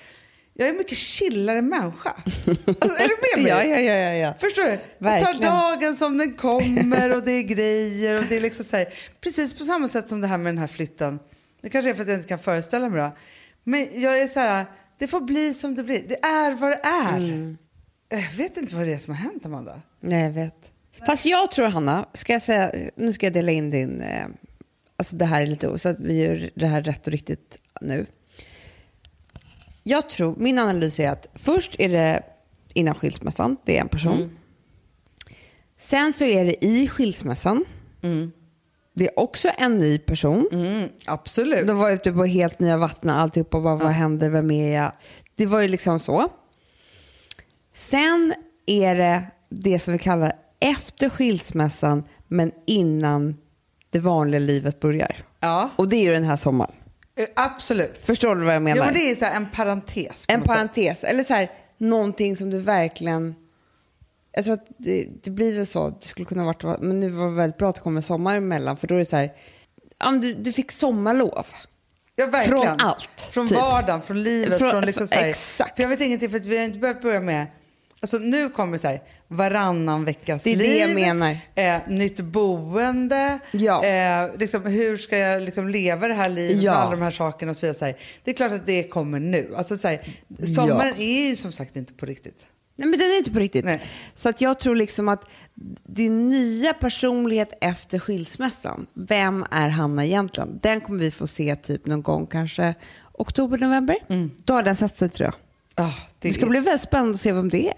jag 0.55 0.69
är 0.69 0.73
en 0.73 0.79
mycket 0.79 0.99
chillare 0.99 1.63
människa. 1.63 2.11
Alltså, 2.81 3.03
är 3.03 3.09
du 3.09 3.43
med 3.43 3.43
mig? 3.43 3.53
Ja, 3.53 3.65
ja, 3.65 3.79
ja, 3.79 3.95
ja, 3.95 4.13
ja. 4.13 4.35
Förstår 4.39 4.63
du? 4.63 4.69
Jag 4.71 4.79
Verkligen. 4.99 5.51
tar 5.53 5.71
dagen 5.77 5.97
som 5.97 6.19
den 6.19 6.35
kommer 6.35 7.11
och 7.17 7.23
det 7.23 7.33
är 7.33 7.43
grejer. 7.43 8.19
Och 8.19 8.25
det 8.29 8.37
är 8.37 8.41
liksom 8.41 8.65
så 8.65 8.77
här, 8.77 8.87
precis 9.21 9.55
på 9.55 9.65
samma 9.65 9.89
sätt 9.89 10.09
som 10.09 10.21
det 10.21 10.27
här 10.27 10.39
med 10.39 10.55
den 10.55 10.59
här 10.59 10.67
flytten. 10.67 11.19
Det 11.61 11.71
kanske 11.71 11.91
är 11.91 11.95
för 11.95 12.03
att 12.03 12.09
jag 12.09 12.17
inte 12.19 12.29
kan 12.29 12.39
föreställa 12.39 12.89
mig 12.89 13.01
det. 13.03 13.13
Men 13.65 14.01
jag 14.03 14.21
är 14.21 14.27
så 14.27 14.41
här, 14.41 14.65
det 14.99 15.07
får 15.07 15.21
bli 15.21 15.55
som 15.55 15.75
det 15.75 15.83
blir. 15.83 16.03
Det 16.09 16.25
är 16.25 16.51
vad 16.51 16.71
det 16.71 16.81
är. 16.85 17.17
Mm. 17.17 17.59
Jag 18.09 18.33
vet 18.37 18.57
inte 18.57 18.77
vad 18.77 18.87
det 18.87 18.93
är 18.93 18.99
som 18.99 19.15
har 19.15 19.23
hänt, 19.23 19.47
Amanda. 19.47 19.81
Nej, 20.01 20.23
jag 20.23 20.31
vet. 20.31 20.73
Fast 21.07 21.27
jag 21.27 21.51
tror, 21.51 21.69
Hanna, 21.69 22.07
ska 22.15 22.33
jag 22.33 22.43
säga, 22.43 22.73
nu 22.97 23.13
ska 23.13 23.27
jag 23.27 23.33
dela 23.33 23.53
in 23.53 23.71
din, 23.71 24.01
eh, 24.01 24.27
alltså 24.97 25.17
det 25.17 25.25
här 25.25 25.43
är 25.43 25.47
lite, 25.47 25.79
så 25.79 25.89
att 25.89 26.01
vi 26.01 26.25
gör 26.27 26.51
det 26.55 26.67
här 26.67 26.83
rätt 26.83 27.07
och 27.07 27.13
riktigt 27.13 27.59
nu. 27.81 28.07
Jag 29.83 30.09
tror, 30.11 30.35
min 30.39 30.59
analys 30.59 31.01
är 31.01 31.11
att 31.11 31.27
först 31.35 31.77
är 31.79 31.89
det 31.89 32.23
innan 32.75 32.95
skilsmässan, 32.95 33.57
det 33.65 33.77
är 33.77 33.81
en 33.81 33.89
person. 33.89 34.37
Sen 35.79 36.13
så 36.13 36.25
är 36.25 36.45
det 36.45 36.65
i 36.65 36.89
skilsmässan, 36.89 37.65
det 38.95 39.05
är 39.09 39.19
också 39.19 39.49
en 39.59 39.79
ny 39.79 39.99
person. 39.99 40.49
Mm, 40.53 40.89
absolut. 41.07 41.67
De 41.67 41.79
var 41.79 41.91
ute 41.91 42.13
på 42.13 42.25
helt 42.25 42.61
nya 42.61 42.77
vatten, 42.77 43.11
alltihopa, 43.11 43.61
bara, 43.61 43.77
vad 43.77 43.93
händer, 43.93 44.31
vem 44.31 44.51
är 44.51 44.75
jag? 44.75 44.93
Det 45.37 45.47
var 45.47 45.61
ju 45.61 45.69
liksom 45.69 46.01
så. 46.01 46.29
Sen 47.75 48.35
är 48.67 48.97
det 48.97 49.25
det 49.49 49.79
som 49.79 49.93
vi 49.93 49.99
kallar 49.99 50.33
efter 50.61 51.09
skilsmässan, 51.09 52.05
men 52.29 52.53
innan 52.67 53.37
det 53.91 53.99
vanliga 53.99 54.41
livet 54.41 54.81
börjar. 54.81 55.17
Ja, 55.41 55.71
Och 55.77 55.89
det 55.89 55.97
är 55.97 56.03
ju 56.03 56.13
den 56.13 56.25
här 56.25 56.37
sommaren. 56.37 56.73
Eh, 57.17 57.27
absolut. 57.37 58.07
Förstår 58.07 58.37
du 58.37 58.45
vad 58.45 58.55
jag 58.55 58.63
menar? 58.63 58.77
Ja, 58.77 58.85
men 58.85 58.95
det 58.95 59.11
är 59.11 59.17
så 59.17 59.25
en 59.25 59.47
parentes. 59.51 60.25
en 60.29 60.39
något 60.39 60.47
sätt. 60.49 60.55
parentes, 60.55 61.05
eller 61.05 61.25
så 61.25 61.35
här, 61.35 61.51
någonting 61.79 62.37
som 62.37 62.51
du 62.51 62.59
verkligen... 62.59 63.35
Jag 64.35 64.45
tror 64.45 64.55
att 64.55 64.67
det, 64.79 65.09
det 65.23 65.31
blir 65.31 65.57
väl 65.57 65.67
så, 65.67 65.89
det 65.89 66.07
skulle 66.07 66.25
kunna 66.27 66.45
varit, 66.45 66.81
men 66.81 67.01
nu 67.01 67.09
var 67.09 67.27
det 67.27 67.35
väldigt 67.35 67.59
bra 67.59 67.69
att 67.69 67.75
det 67.75 67.81
kommer 67.81 68.01
sommar 68.01 68.37
emellan, 68.37 68.77
för 68.77 68.87
då 68.87 68.95
är 68.95 68.99
det 68.99 69.05
så 69.05 69.17
här, 69.17 69.33
ja, 69.99 70.11
du, 70.11 70.35
du 70.35 70.53
fick 70.53 70.73
sommarlov. 70.73 71.47
Ja, 72.17 72.27
verkligen. 72.27 72.63
Från 72.63 72.81
allt, 72.81 73.21
Från 73.33 73.47
typ. 73.47 73.59
vardagen, 73.59 74.03
från 74.03 74.23
livet. 74.23 74.59
Från, 74.59 74.71
Från- 74.71 74.85
liksom 74.85 75.07
så 75.07 75.15
här, 75.15 75.29
exakt. 75.29 75.77
För 75.77 75.83
jag 75.83 75.89
vet 75.89 76.01
ingenting, 76.01 76.31
för 76.31 76.39
vi 76.39 76.57
har 76.59 76.65
inte 76.65 76.79
behövt 76.79 77.03
börja 77.03 77.21
med... 77.21 77.47
Alltså 78.01 78.19
nu 78.19 78.49
kommer 78.49 78.79
så 78.79 78.89
här, 78.89 79.03
varannan 79.37 80.05
veckas 80.05 80.43
Det 80.43 80.53
är 80.53 80.57
det 80.57 80.63
liv. 80.63 80.79
jag 80.81 80.95
menar. 80.95 81.37
Eh, 81.55 81.77
nytt 81.89 82.21
boende. 82.21 83.39
Ja. 83.51 83.85
Eh, 83.85 84.31
liksom, 84.39 84.67
hur 84.67 84.97
ska 84.97 85.19
jag 85.19 85.43
liksom 85.43 85.69
leva 85.69 86.09
det 86.09 86.15
här 86.15 86.29
livet 86.29 86.63
Ja. 86.63 86.73
med 86.73 86.81
alla 86.81 86.91
de 86.91 87.03
här 87.03 87.11
sakerna 87.11 87.51
och 87.51 87.57
så 87.57 87.67
vidare. 87.67 87.79
Så 87.79 87.85
här. 87.85 87.97
Det 88.25 88.31
är 88.31 88.35
klart 88.35 88.53
att 88.53 88.67
det 88.67 88.83
kommer 88.83 89.21
nu. 89.21 89.55
Alltså, 89.57 89.77
så 89.79 89.89
här, 89.89 90.01
sommaren 90.55 90.95
är 90.99 91.29
ju 91.31 91.37
som 91.37 91.53
sagt 91.53 91.77
inte 91.77 91.93
på 91.93 92.07
riktigt. 92.07 92.47
Nej, 92.77 92.89
men 92.89 92.99
den 92.99 93.09
är 93.11 93.19
inte 93.19 93.31
på 93.31 93.39
riktigt. 93.39 93.65
Nej. 93.65 93.81
Så 94.15 94.29
att 94.29 94.41
jag 94.41 94.59
tror 94.61 94.77
liksom 94.77 95.09
att 95.09 95.25
din 95.85 96.29
nya 96.29 96.75
personlighet 96.75 97.59
efter 97.61 97.99
skilsmässan, 97.99 98.87
vem 98.95 99.45
är 99.51 99.69
Hanna 99.69 100.05
egentligen? 100.05 100.59
Den 100.63 100.81
kommer 100.81 100.99
vi 100.99 101.11
få 101.11 101.27
se 101.27 101.57
typ 101.57 101.87
någon 101.87 102.03
gång, 102.03 102.27
kanske 102.27 102.75
oktober, 103.13 103.59
november. 103.59 103.97
Då 104.45 104.55
har 104.55 104.63
den 104.63 104.77
satt 104.77 104.97
sig 104.97 105.09
tror 105.09 105.25
jag. 105.27 105.35
Ah, 105.87 105.93
Det 106.19 106.33
ska 106.33 106.45
är- 106.45 106.49
bli 106.51 106.61
väldigt 106.61 106.81
spännande 106.83 107.15
att 107.15 107.21
se 107.21 107.33
vem 107.33 107.49
det 107.49 107.69
är. 107.69 107.75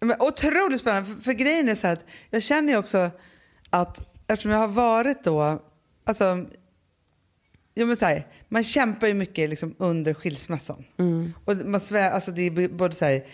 Men 0.00 0.16
otroligt 0.20 0.80
spännande. 0.80 1.08
För, 1.08 1.22
för 1.22 1.32
grejen 1.32 1.68
är 1.68 1.74
så 1.74 1.86
här 1.86 1.94
att 1.94 2.04
jag 2.30 2.42
känner 2.42 2.72
ju 2.72 2.78
också 2.78 3.10
att 3.70 4.14
eftersom 4.26 4.52
jag 4.52 4.58
har 4.58 4.68
varit 4.68 5.24
då, 5.24 5.62
alltså, 6.04 6.46
jo 7.74 7.86
men 7.86 7.96
så 7.96 8.04
här, 8.04 8.26
man 8.48 8.62
kämpar 8.62 9.06
ju 9.06 9.14
mycket 9.14 9.50
liksom 9.50 9.74
under 9.78 10.14
skilsmässan. 10.14 10.84
Och 11.44 11.56
man 11.56 11.80
svär, 11.80 12.10
alltså 12.10 12.30
det 12.30 12.42
är 12.42 12.68
både 12.68 12.96
så 12.96 13.04
här, 13.04 13.26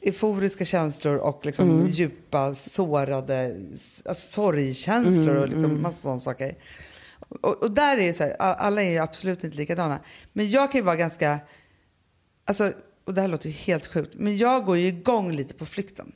euforiska 0.00 0.64
känslor 0.64 1.16
och 1.16 1.46
liksom 1.46 1.86
djupa 1.88 2.54
sårade 2.54 3.56
alltså 4.04 4.30
sorgkänslor 4.30 5.36
och 5.36 5.48
liksom 5.48 5.82
massa 5.82 5.96
sådana 5.96 6.20
saker. 6.20 6.54
Och, 7.18 7.62
och 7.62 7.70
där 7.70 7.98
är 7.98 8.12
så 8.12 8.22
här, 8.24 8.36
alla 8.38 8.82
är 8.82 8.90
ju 8.90 8.98
absolut 8.98 9.44
inte 9.44 9.56
likadana. 9.56 10.00
Men 10.32 10.50
jag 10.50 10.72
kan 10.72 10.78
ju 10.78 10.84
vara 10.84 10.96
ganska, 10.96 11.38
alltså, 12.44 12.72
och 13.08 13.14
det 13.14 13.20
här 13.20 13.28
låter 13.28 13.48
ju 13.48 13.54
helt 13.54 13.86
sjukt, 13.86 14.14
men 14.14 14.36
jag 14.36 14.64
går 14.64 14.76
ju 14.76 14.86
igång 14.86 15.32
lite 15.32 15.54
på 15.54 15.66
flykten. 15.66 16.12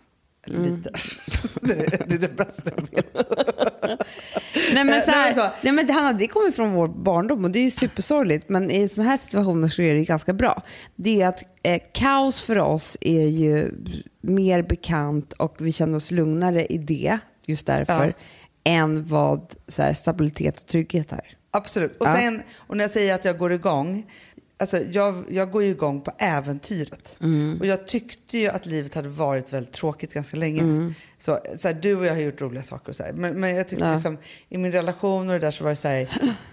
Eller 0.46 0.58
lite. 0.58 0.90
det, 1.60 1.72
är, 1.72 2.04
det 2.08 2.14
är 2.14 2.18
det 2.18 2.36
bästa 2.36 2.70
jag 2.76 2.90
vet. 2.90 3.14
Nej 4.74 4.84
men, 4.84 5.02
så 5.02 5.10
nej, 5.10 5.16
här, 5.20 5.24
men 5.24 5.34
så- 5.34 5.50
nej, 5.60 5.72
men 5.72 5.86
det, 5.86 5.92
Hanna, 5.92 6.12
det 6.12 6.26
kommer 6.26 6.50
från 6.50 6.72
vår 6.72 6.88
barndom 6.88 7.44
och 7.44 7.50
det 7.50 7.58
är 7.58 7.62
ju 7.64 7.70
supersorgligt. 7.70 8.48
Men 8.48 8.70
i 8.70 8.88
sådana 8.88 9.10
här 9.10 9.16
situationer 9.16 9.68
så 9.68 9.82
är 9.82 9.94
det 9.94 10.04
ganska 10.04 10.32
bra. 10.32 10.62
Det 10.96 11.22
är 11.22 11.28
att 11.28 11.42
eh, 11.62 11.80
kaos 11.94 12.42
för 12.42 12.58
oss 12.58 12.96
är 13.00 13.26
ju 13.28 13.70
mer 14.20 14.62
bekant 14.62 15.32
och 15.32 15.56
vi 15.58 15.72
känner 15.72 15.96
oss 15.96 16.10
lugnare 16.10 16.64
i 16.66 16.78
det, 16.78 17.18
just 17.46 17.66
därför, 17.66 18.06
Ja. 18.06 18.12
än 18.72 19.04
vad 19.06 19.54
så 19.68 19.82
här, 19.82 19.94
stabilitet 19.94 20.60
och 20.60 20.66
trygghet 20.66 21.12
är. 21.12 21.36
Absolut. 21.50 21.96
Och, 22.00 22.06
Ja. 22.06 22.16
sen, 22.16 22.42
och 22.56 22.76
när 22.76 22.84
jag 22.84 22.90
säger 22.90 23.14
att 23.14 23.24
jag 23.24 23.38
går 23.38 23.52
igång, 23.52 24.06
alltså 24.62 24.78
jag, 24.78 25.24
jag 25.28 25.50
går 25.50 25.62
ju 25.62 25.68
igång 25.68 26.00
på 26.00 26.12
äventyret. 26.18 27.16
Mm. 27.20 27.56
Och 27.60 27.66
jag 27.66 27.86
tyckte 27.86 28.38
ju 28.38 28.48
att 28.48 28.66
livet 28.66 28.94
hade 28.94 29.08
varit 29.08 29.52
väldigt 29.52 29.72
tråkigt 29.72 30.14
ganska 30.14 30.36
länge. 30.36 30.60
Mm. 30.60 30.94
Så, 31.18 31.38
så 31.56 31.68
här, 31.68 31.74
du 31.74 31.94
och 31.96 32.06
jag 32.06 32.14
har 32.14 32.20
gjort 32.20 32.40
roliga 32.40 32.62
saker 32.62 32.88
och 32.88 32.96
så 32.96 33.02
här. 33.02 33.12
Men, 33.12 33.40
men 33.40 33.56
jag 33.56 33.68
tyckte 33.68 33.84
Ja. 33.84 33.92
liksom, 33.94 34.18
i 34.48 34.58
min 34.58 34.72
relation 34.72 35.28
och 35.28 35.32
det 35.32 35.38
där 35.46 35.50
så 35.50 35.64
var 35.64 35.70
det 35.70 35.76
så 35.76 35.88
här, 35.88 36.08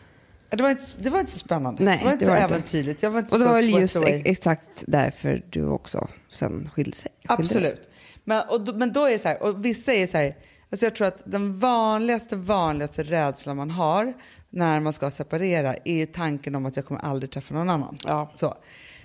det 0.50 0.64
var 0.64 0.70
inte, 0.70 0.84
det 1.00 1.10
var 1.10 1.20
inte 1.20 1.32
så 1.32 1.40
spännande. 1.40 1.84
Nej, 1.84 1.98
det 2.00 2.06
var 2.06 2.12
inte 2.12 2.26
det 2.26 2.30
så 2.30 2.36
var 2.36 2.42
inte. 2.44 2.54
äventyrligt. 2.56 3.04
Jag 3.04 3.12
var 3.12 3.20
inte 3.20 3.32
Och 3.32 3.40
det 3.40 3.46
så 3.46 3.50
var 3.52 3.56
väl 3.62 3.70
just 3.82 3.96
away. 3.96 4.12
ex- 4.14 4.26
exakt 4.30 4.84
därför 4.88 5.44
du 5.50 5.66
också 5.66 6.08
sen 6.30 6.70
skilde 6.74 6.98
sig. 6.98 7.12
skilde 7.28 7.44
dig. 7.44 7.46
Absolut. 7.58 7.90
Men, 8.24 8.44
och, 8.50 8.76
men 8.76 8.94
då 8.94 9.06
är 9.06 9.12
det 9.12 9.20
så 9.20 9.28
här, 9.28 9.44
och 9.44 9.66
vissa 9.66 9.94
är 9.94 10.08
så 10.08 10.18
här, 10.18 10.36
alltså 10.72 10.86
jag 10.86 10.96
tror 10.96 11.08
att 11.08 11.22
den 11.26 11.60
vanligaste, 11.60 12.36
vanligaste 12.36 13.04
rädslan 13.04 13.58
man 13.58 13.70
har 13.70 14.14
när 14.50 14.80
man 14.80 14.94
ska 14.94 15.12
separera 15.12 15.76
är 15.86 16.06
tanken 16.06 16.56
om 16.56 16.66
att 16.66 16.76
jag 16.76 16.86
kommer 16.86 17.02
aldrig 17.02 17.32
träffa 17.32 17.54
någon 17.54 17.70
annan. 17.70 17.98
Ja. 18.06 18.32
Så. 18.36 18.54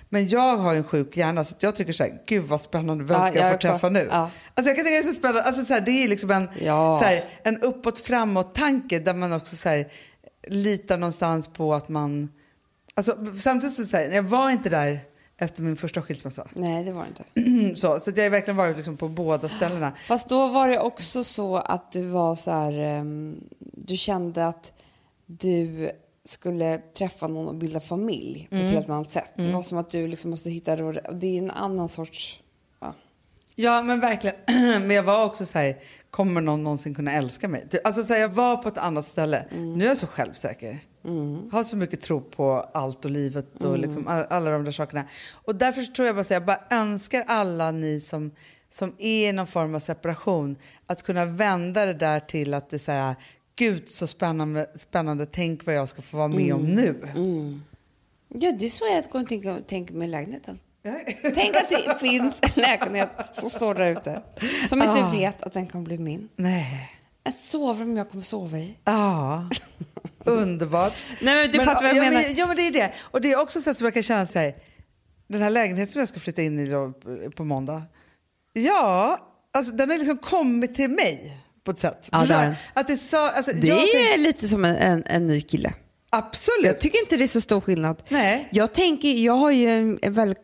Men 0.08 0.28
jag 0.28 0.56
har 0.56 0.74
en 0.74 0.84
sjuk 0.84 1.16
hjärna 1.16 1.44
så 1.44 1.54
jag 1.58 1.76
tycker 1.76 1.92
så 1.92 2.02
här, 2.04 2.22
gud 2.26 2.44
vad 2.44 2.60
spännande, 2.60 3.04
vem 3.04 3.20
Ja, 3.20 3.26
ska 3.26 3.36
jag 3.38 3.44
jag 3.44 3.50
få 3.50 3.56
också. 3.56 3.68
träffa 3.68 3.88
nu? 3.88 4.08
Ja. 4.10 4.30
Alltså 4.54 4.70
jag 4.70 4.76
kan 4.76 4.84
tycka 4.84 4.90
det 4.90 4.96
är 4.98 5.02
så 5.02 5.12
spännande, 5.12 5.42
alltså 5.42 5.64
så 5.64 5.72
här, 5.72 5.80
det 5.80 5.90
är 5.90 6.08
liksom 6.08 6.30
en, 6.30 6.48
Ja. 6.60 6.98
så 7.02 7.04
här, 7.04 7.24
en 7.42 7.60
uppåt 7.62 7.98
framåt 7.98 8.54
tanke 8.54 8.98
där 8.98 9.14
man 9.14 9.32
också 9.32 9.56
så 9.56 9.68
här, 9.68 9.88
litar 10.48 10.96
någonstans 10.98 11.48
på 11.48 11.74
att 11.74 11.88
man, 11.88 12.28
alltså 12.94 13.16
samtidigt 13.36 13.76
så 13.76 13.84
säger 13.84 14.12
jag 14.14 14.22
var 14.22 14.50
inte 14.50 14.68
där 14.70 15.00
efter 15.38 15.62
min 15.62 15.76
första 15.76 16.02
skilsmässa. 16.02 16.48
Nej, 16.52 16.84
det 16.84 16.92
var 16.92 17.02
det 17.04 17.08
inte. 17.08 17.74
Så, 17.80 18.00
så 18.00 18.10
jag 18.16 18.22
har 18.22 18.30
verkligen 18.30 18.56
varit 18.56 18.76
liksom 18.76 18.96
på 18.96 19.08
båda 19.08 19.48
ställena. 19.48 19.92
Fast 20.06 20.28
då 20.28 20.46
var 20.48 20.68
det 20.68 20.78
också 20.80 21.24
så 21.24 21.56
att 21.56 21.92
du 21.92 22.02
var 22.06 22.36
så 22.36 22.50
här, 22.50 22.72
ehm, 22.72 23.40
du 23.58 23.96
kände 23.96 24.46
att 24.46 24.72
du 25.26 25.90
skulle 26.24 26.78
träffa 26.78 27.26
någon 27.26 27.48
och 27.48 27.54
bilda 27.54 27.80
familj 27.80 28.46
på 28.50 28.56
ett 28.56 28.70
helt 28.70 28.88
annat 28.88 29.10
sätt. 29.10 29.30
Det 29.36 29.48
var 29.50 29.62
som 29.62 29.78
att 29.78 29.90
du 29.90 30.06
liksom 30.08 30.30
måste 30.30 30.50
hitta, 30.50 30.76
det 31.12 31.26
är 31.26 31.38
en 31.38 31.50
annan 31.50 31.88
sorts, 31.88 32.42
ja. 32.80 32.94
Ja, 33.54 33.82
men 33.82 34.00
verkligen. 34.00 34.36
Men 34.86 34.90
jag 34.90 35.02
var 35.02 35.24
också 35.24 35.46
så 35.46 35.58
här, 35.58 35.76
kommer 36.10 36.40
någon 36.40 36.64
någonsin 36.64 36.94
kunna 36.94 37.12
älska 37.12 37.48
mig? 37.48 37.68
Alltså 37.84 38.02
så 38.02 38.12
här, 38.12 38.20
jag 38.20 38.28
var 38.28 38.56
på 38.56 38.68
ett 38.68 38.78
annat 38.78 39.06
ställe. 39.06 39.46
Nu 39.50 39.84
är 39.84 39.88
jag 39.88 39.98
så 39.98 40.06
självsäker. 40.06 40.78
Har 41.52 41.62
så 41.62 41.76
mycket 41.76 42.00
tro 42.00 42.20
på 42.20 42.52
allt 42.74 43.04
och 43.04 43.10
livet 43.10 43.64
och 43.64 43.78
liksom 43.78 44.08
all, 44.08 44.24
alla 44.30 44.50
de 44.50 44.64
där 44.64 44.72
sakerna. 44.72 45.04
Och 45.32 45.56
därför 45.56 45.82
tror 45.82 46.06
jag 46.06 46.16
bara 46.16 46.24
så 46.24 46.34
här, 46.34 46.40
jag 46.40 46.46
bara 46.46 46.60
önskar 46.70 47.24
alla 47.26 47.70
ni 47.70 48.00
som, 48.00 48.30
som 48.70 48.94
är 48.98 49.28
i 49.28 49.32
någon 49.32 49.46
form 49.46 49.74
av 49.74 49.78
separation 49.78 50.56
att 50.86 51.02
kunna 51.02 51.24
vända 51.24 51.86
det 51.86 51.94
där 51.94 52.20
till 52.20 52.54
att 52.54 52.70
det 52.70 52.76
är 52.76 52.78
så 52.78 52.92
här, 52.92 53.14
gud 53.56 53.88
så 53.88 54.06
spännande, 54.06 54.70
spännande, 54.76 55.26
tänk 55.26 55.66
vad 55.66 55.74
jag 55.74 55.88
ska 55.88 56.02
få 56.02 56.16
vara 56.16 56.28
med 56.28 56.54
om 56.54 56.62
nu. 56.62 56.96
Ja, 58.28 58.52
det 58.52 58.66
är 58.66 58.70
så 58.70 58.84
jag 58.84 59.04
går 59.04 59.20
och 59.20 59.28
tänker, 59.28 59.60
tänker 59.60 59.94
med 59.94 60.10
lägenheten. 60.10 60.58
Tänk 61.34 61.56
att 61.56 61.68
det 61.68 61.98
finns 62.00 62.40
en 62.42 62.62
lägenhet 62.62 63.08
som 63.32 63.50
står 63.50 63.74
där 63.74 63.86
ute, 63.86 64.22
som 64.68 64.82
inte 64.82 65.18
vet 65.18 65.42
att 65.42 65.52
den 65.52 65.66
kommer 65.66 65.84
bli 65.84 65.98
min. 65.98 66.28
Nej. 66.36 66.94
Ett 67.24 67.38
sovrum 67.38 67.96
jag 67.96 68.10
kommer 68.10 68.22
sova 68.22 68.58
i. 68.58 68.76
Ja, 68.84 69.48
underbart. 70.24 70.92
Nej, 71.20 71.34
men 71.34 71.50
du 71.52 71.58
fattar 71.58 71.82
vad 71.82 71.90
jag 71.90 71.96
ja, 71.96 72.10
menar. 72.10 72.22
Men, 72.22 72.34
ja, 72.34 72.46
men 72.46 72.56
det 72.56 72.62
är 72.62 72.72
det. 72.72 72.92
Och 73.00 73.20
det 73.20 73.32
är 73.32 73.40
också 73.40 73.60
så 73.60 73.74
som 73.74 73.84
jag 73.84 73.94
kan 73.94 74.02
känna 74.02 74.26
så 74.26 74.38
här, 74.38 74.54
den 75.26 75.42
här 75.42 75.50
lägenheten 75.50 75.92
som 75.92 75.98
jag 75.98 76.08
ska 76.08 76.20
flytta 76.20 76.42
in 76.42 76.58
i 76.58 76.66
då, 76.66 76.92
på 77.36 77.44
måndag. 77.44 77.82
Ja, 78.52 79.18
alltså 79.52 79.72
den 79.72 79.90
har 79.90 79.98
liksom 79.98 80.18
kommit 80.18 80.74
till 80.74 80.90
mig 80.90 81.38
på 81.64 81.70
ett 81.70 81.78
sätt. 81.78 82.08
Ja, 82.12 82.18
det 82.18 82.26
den. 82.26 82.54
Att 82.74 82.86
det 82.86 82.96
så, 82.96 83.16
alltså, 83.26 83.52
Det 83.52 83.70
är 83.70 84.18
lite 84.18 84.48
som 84.48 84.64
en, 84.64 84.76
en, 84.76 85.02
en 85.06 85.26
ny 85.26 85.40
kille. 85.40 85.72
Absolut. 86.10 86.64
Jag 86.66 86.80
tycker 86.80 86.98
inte 87.00 87.16
det 87.16 87.24
är 87.24 87.28
så 87.28 87.40
stor 87.40 87.60
skillnad. 87.60 88.02
Nej. 88.08 88.48
Jag, 88.50 88.72
tänker, 88.72 89.08
jag 89.12 89.36
har 89.36 89.50
ju 89.50 89.68
en, 89.70 89.98
en 90.02 90.12
väldigt 90.14 90.38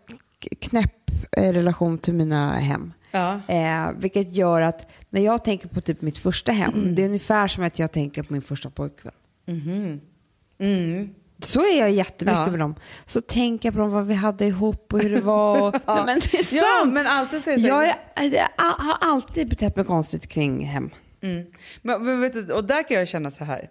knäpp 0.61 1.11
eh, 1.37 1.53
relation 1.53 1.99
till 1.99 2.15
mina 2.15 2.53
hem. 2.53 2.93
Ja. 3.11 3.41
Eh, 3.49 3.91
vilket 3.99 4.35
gör 4.35 4.61
att 4.61 4.91
när 5.11 5.21
jag 5.21 5.45
tänker 5.45 5.69
på 5.69 5.81
typ 5.81 6.03
mitt 6.03 6.19
första 6.19 6.53
hem, 6.53 6.95
det 6.95 7.03
är 7.03 7.07
ungefär 7.07 7.49
som 7.49 7.65
att 7.65 7.79
jag 7.79 7.93
tänker 7.93 8.23
på 8.23 8.33
min 8.33 8.43
första 8.43 8.71
pojkvän. 8.71 9.13
Så 11.43 11.61
är 11.61 11.79
jag 11.81 11.91
jättemycket 11.91 12.39
Ja. 12.41 12.51
med 12.51 12.59
dem. 12.61 12.75
Så 13.07 13.21
tänker 13.21 13.67
jag 13.69 13.75
på 13.75 13.81
dem, 13.81 13.91
vad 13.91 14.07
vi 14.07 14.15
hade 14.15 14.47
ihop 14.47 14.93
och 14.93 15.03
hur 15.03 15.11
det 15.11 15.21
var. 15.21 15.71
Nej, 15.87 16.05
men 16.07 16.21
det 16.21 16.35
är 16.39 16.45
sant. 16.45 16.63
Ja, 16.63 16.85
men 16.85 17.07
alltid 17.07 17.43
så 17.43 17.51
är 17.51 17.57
det 17.57 17.63
så 17.63 17.69
jag, 17.69 17.85
är, 17.89 17.95
jag 18.35 18.49
har 18.59 18.97
alltid 19.01 19.49
betett 19.49 19.77
mig 19.77 19.85
konstigt 19.85 20.27
kring 20.27 20.65
hem. 20.67 20.91
Men, 21.83 22.05
men 22.05 22.21
vet 22.21 22.33
du, 22.33 22.53
och 22.55 22.65
där 22.65 22.89
kan 22.89 22.97
jag 22.99 23.09
känna 23.09 23.31
så 23.31 23.45
här 23.45 23.71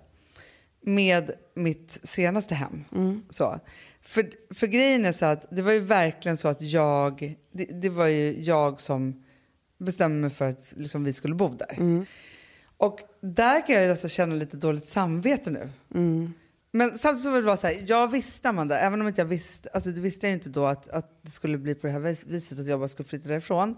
med 0.82 1.32
mitt 1.56 2.00
senaste 2.04 2.56
hem. 2.56 2.84
Så. 3.30 3.60
För, 4.02 4.30
för 4.54 4.68
grejen 4.68 5.06
är 5.06 5.12
så 5.12 5.26
att 5.26 5.46
det 5.52 5.62
var 5.62 5.72
ju 5.72 5.80
verkligen 5.80 6.38
så 6.38 6.48
att 6.48 6.62
jag, 6.62 7.36
det, 7.52 7.66
det 7.66 7.90
var 7.90 8.08
ju 8.08 8.42
jag 8.42 8.82
som 8.82 9.24
bestämde 9.78 10.18
mig 10.22 10.30
för 10.30 10.50
att 10.50 10.74
liksom, 10.76 11.04
vi 11.04 11.14
skulle 11.14 11.36
bo 11.36 11.50
där. 11.56 12.06
Och 12.78 13.00
där 13.22 13.68
kan 13.68 13.76
jag 13.76 13.88
nästan 13.90 14.10
känna 14.10 14.36
lite 14.36 14.58
dåligt 14.58 14.86
samvete 14.88 15.52
nu. 15.52 15.70
Men 16.72 16.98
samtidigt 16.98 17.24
så 17.24 17.30
var 17.32 17.38
det 17.38 17.44
bara 17.44 17.58
så 17.58 17.68
här, 17.68 17.78
jag 17.88 18.12
visste 18.12 18.50
Amanda, 18.50 18.80
även 18.80 19.02
om 19.02 19.08
inte 19.08 19.22
jag 19.22 19.26
visste, 19.28 19.70
alltså 19.74 19.90
det 19.90 20.02
visste 20.02 20.28
jag 20.28 20.34
inte 20.34 20.50
då 20.50 20.66
att, 20.66 20.90
att 20.90 21.20
det 21.24 21.32
skulle 21.32 21.58
bli 21.58 21.76
på 21.76 21.88
det 21.88 21.94
här 21.94 22.00
vis- 22.00 22.26
viset 22.28 22.60
att 22.60 22.68
jag 22.68 22.80
bara 22.80 22.90
skulle 22.90 23.10
flytta 23.10 23.28
därifrån. 23.28 23.76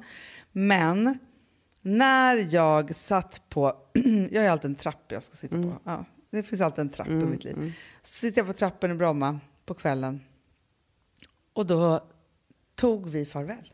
Men 0.51 1.17
när 1.81 2.53
jag 2.53 2.95
satt 2.95 3.41
på, 3.49 3.73
jag 4.31 4.41
har 4.41 4.49
alltid 4.49 4.69
en 4.69 4.75
trapp 4.75 5.05
jag 5.07 5.23
ska 5.23 5.35
sitta 5.35 5.55
på. 5.55 5.73
Ja, 5.83 6.05
det 6.29 6.43
finns 6.43 6.61
alltid 6.61 6.79
en 6.79 6.89
trapp 6.89 7.07
i 7.07 7.13
mitt 7.13 7.43
liv. 7.43 7.73
Så 8.01 8.19
sitter 8.19 8.39
jag 8.41 8.47
på 8.47 8.53
trappen 8.53 8.91
i 8.91 8.93
Bromma 8.93 9.39
på 9.65 9.73
kvällen 9.73 10.21
och 11.53 11.65
då 11.65 12.03
tog 12.75 13.09
vi 13.09 13.25
farväl. 13.25 13.73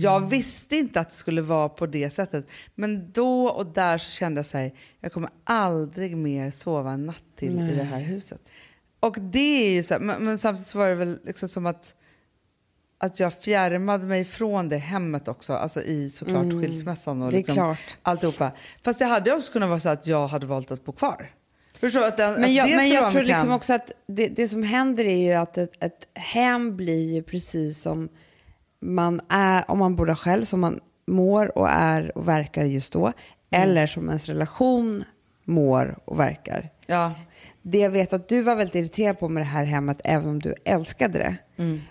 Jag 0.00 0.30
visste 0.30 0.76
inte 0.76 1.00
att 1.00 1.10
det 1.10 1.16
skulle 1.16 1.42
vara 1.42 1.68
på 1.68 1.86
det 1.86 2.10
sättet. 2.10 2.46
Men 2.74 3.12
då 3.12 3.48
och 3.48 3.66
där 3.66 3.98
så 3.98 4.10
kände 4.10 4.38
jag 4.38 4.46
så 4.46 4.58
här, 4.58 4.72
jag 5.00 5.12
kommer 5.12 5.30
aldrig 5.44 6.16
mer 6.16 6.50
sova 6.50 6.92
en 6.92 7.06
natt 7.06 7.22
till 7.36 7.70
i 7.70 7.76
det 7.76 7.82
här 7.82 8.00
huset. 8.00 8.40
Och 9.00 9.16
det 9.20 9.68
är 9.68 9.72
ju 9.72 9.82
så 9.82 9.94
här, 9.94 10.00
men, 10.00 10.24
men 10.24 10.38
samtidigt 10.38 10.68
så 10.68 10.78
var 10.78 10.88
det 10.88 10.94
väl 10.94 11.20
liksom 11.24 11.48
som 11.48 11.66
att, 11.66 11.94
att 13.02 13.20
jag 13.20 13.32
fjärmade 13.32 14.06
mig 14.06 14.24
från 14.24 14.68
det 14.68 14.76
hemmet 14.76 15.28
också, 15.28 15.52
alltså 15.52 15.82
i 15.82 16.10
såklart 16.10 16.44
skilsmässan 16.52 17.22
och 17.22 17.30
Det 17.30 17.36
är 17.36 17.38
liksom 17.38 17.54
klart. 17.54 17.98
alltihopa. 18.02 18.50
Fast 18.84 18.98
det 18.98 19.04
hade 19.04 19.32
också 19.32 19.52
kunnat 19.52 19.68
vara 19.68 19.80
så 19.80 19.88
att 19.88 20.06
jag 20.06 20.26
hade 20.28 20.46
valt 20.46 20.70
att 20.70 20.84
bo 20.84 20.92
kvar. 20.92 21.30
Förstår? 21.80 22.02
Att, 22.04 22.16
den, 22.16 22.32
Men 22.32 22.44
att 22.44 22.50
jag, 22.52 22.68
det 22.68 22.76
men 22.76 22.88
jag 22.88 23.10
tror 23.10 23.22
liksom 23.22 23.48
hem. 23.48 23.52
också 23.56 23.72
att 23.72 23.90
det, 24.06 24.28
det 24.28 24.48
som 24.48 24.62
händer 24.62 25.04
är 25.04 25.16
ju 25.16 25.32
att 25.32 25.58
ett, 25.58 25.84
ett 25.84 26.08
hem 26.14 26.76
blir 26.76 27.14
ju 27.14 27.22
precis 27.22 27.82
som 27.82 28.08
man 28.80 29.20
är 29.28 29.70
om 29.70 29.78
man 29.78 29.96
bor 29.96 30.06
där 30.06 30.14
själv, 30.14 30.44
som 30.44 30.60
man 30.60 30.80
mår 31.06 31.58
och 31.58 31.68
är 31.70 32.18
och 32.18 32.28
verkar 32.28 32.64
just 32.64 32.92
då. 32.92 33.12
Eller 33.50 33.86
som 33.86 34.06
ens 34.08 34.26
relation 34.28 35.04
mår 35.44 35.98
och 36.04 36.18
verkar. 36.20 36.70
Ja. 36.86 37.12
Det 37.62 37.78
jag 37.78 37.90
vet 37.90 38.12
att 38.12 38.28
du 38.28 38.42
var 38.42 38.54
väldigt 38.56 38.74
irriterad 38.74 39.18
på 39.18 39.28
med 39.28 39.40
det 39.40 39.46
här 39.46 39.64
hemmet, 39.64 40.00
även 40.04 40.28
om 40.28 40.38
du 40.38 40.54
älskade 40.64 41.18
det, 41.18 41.36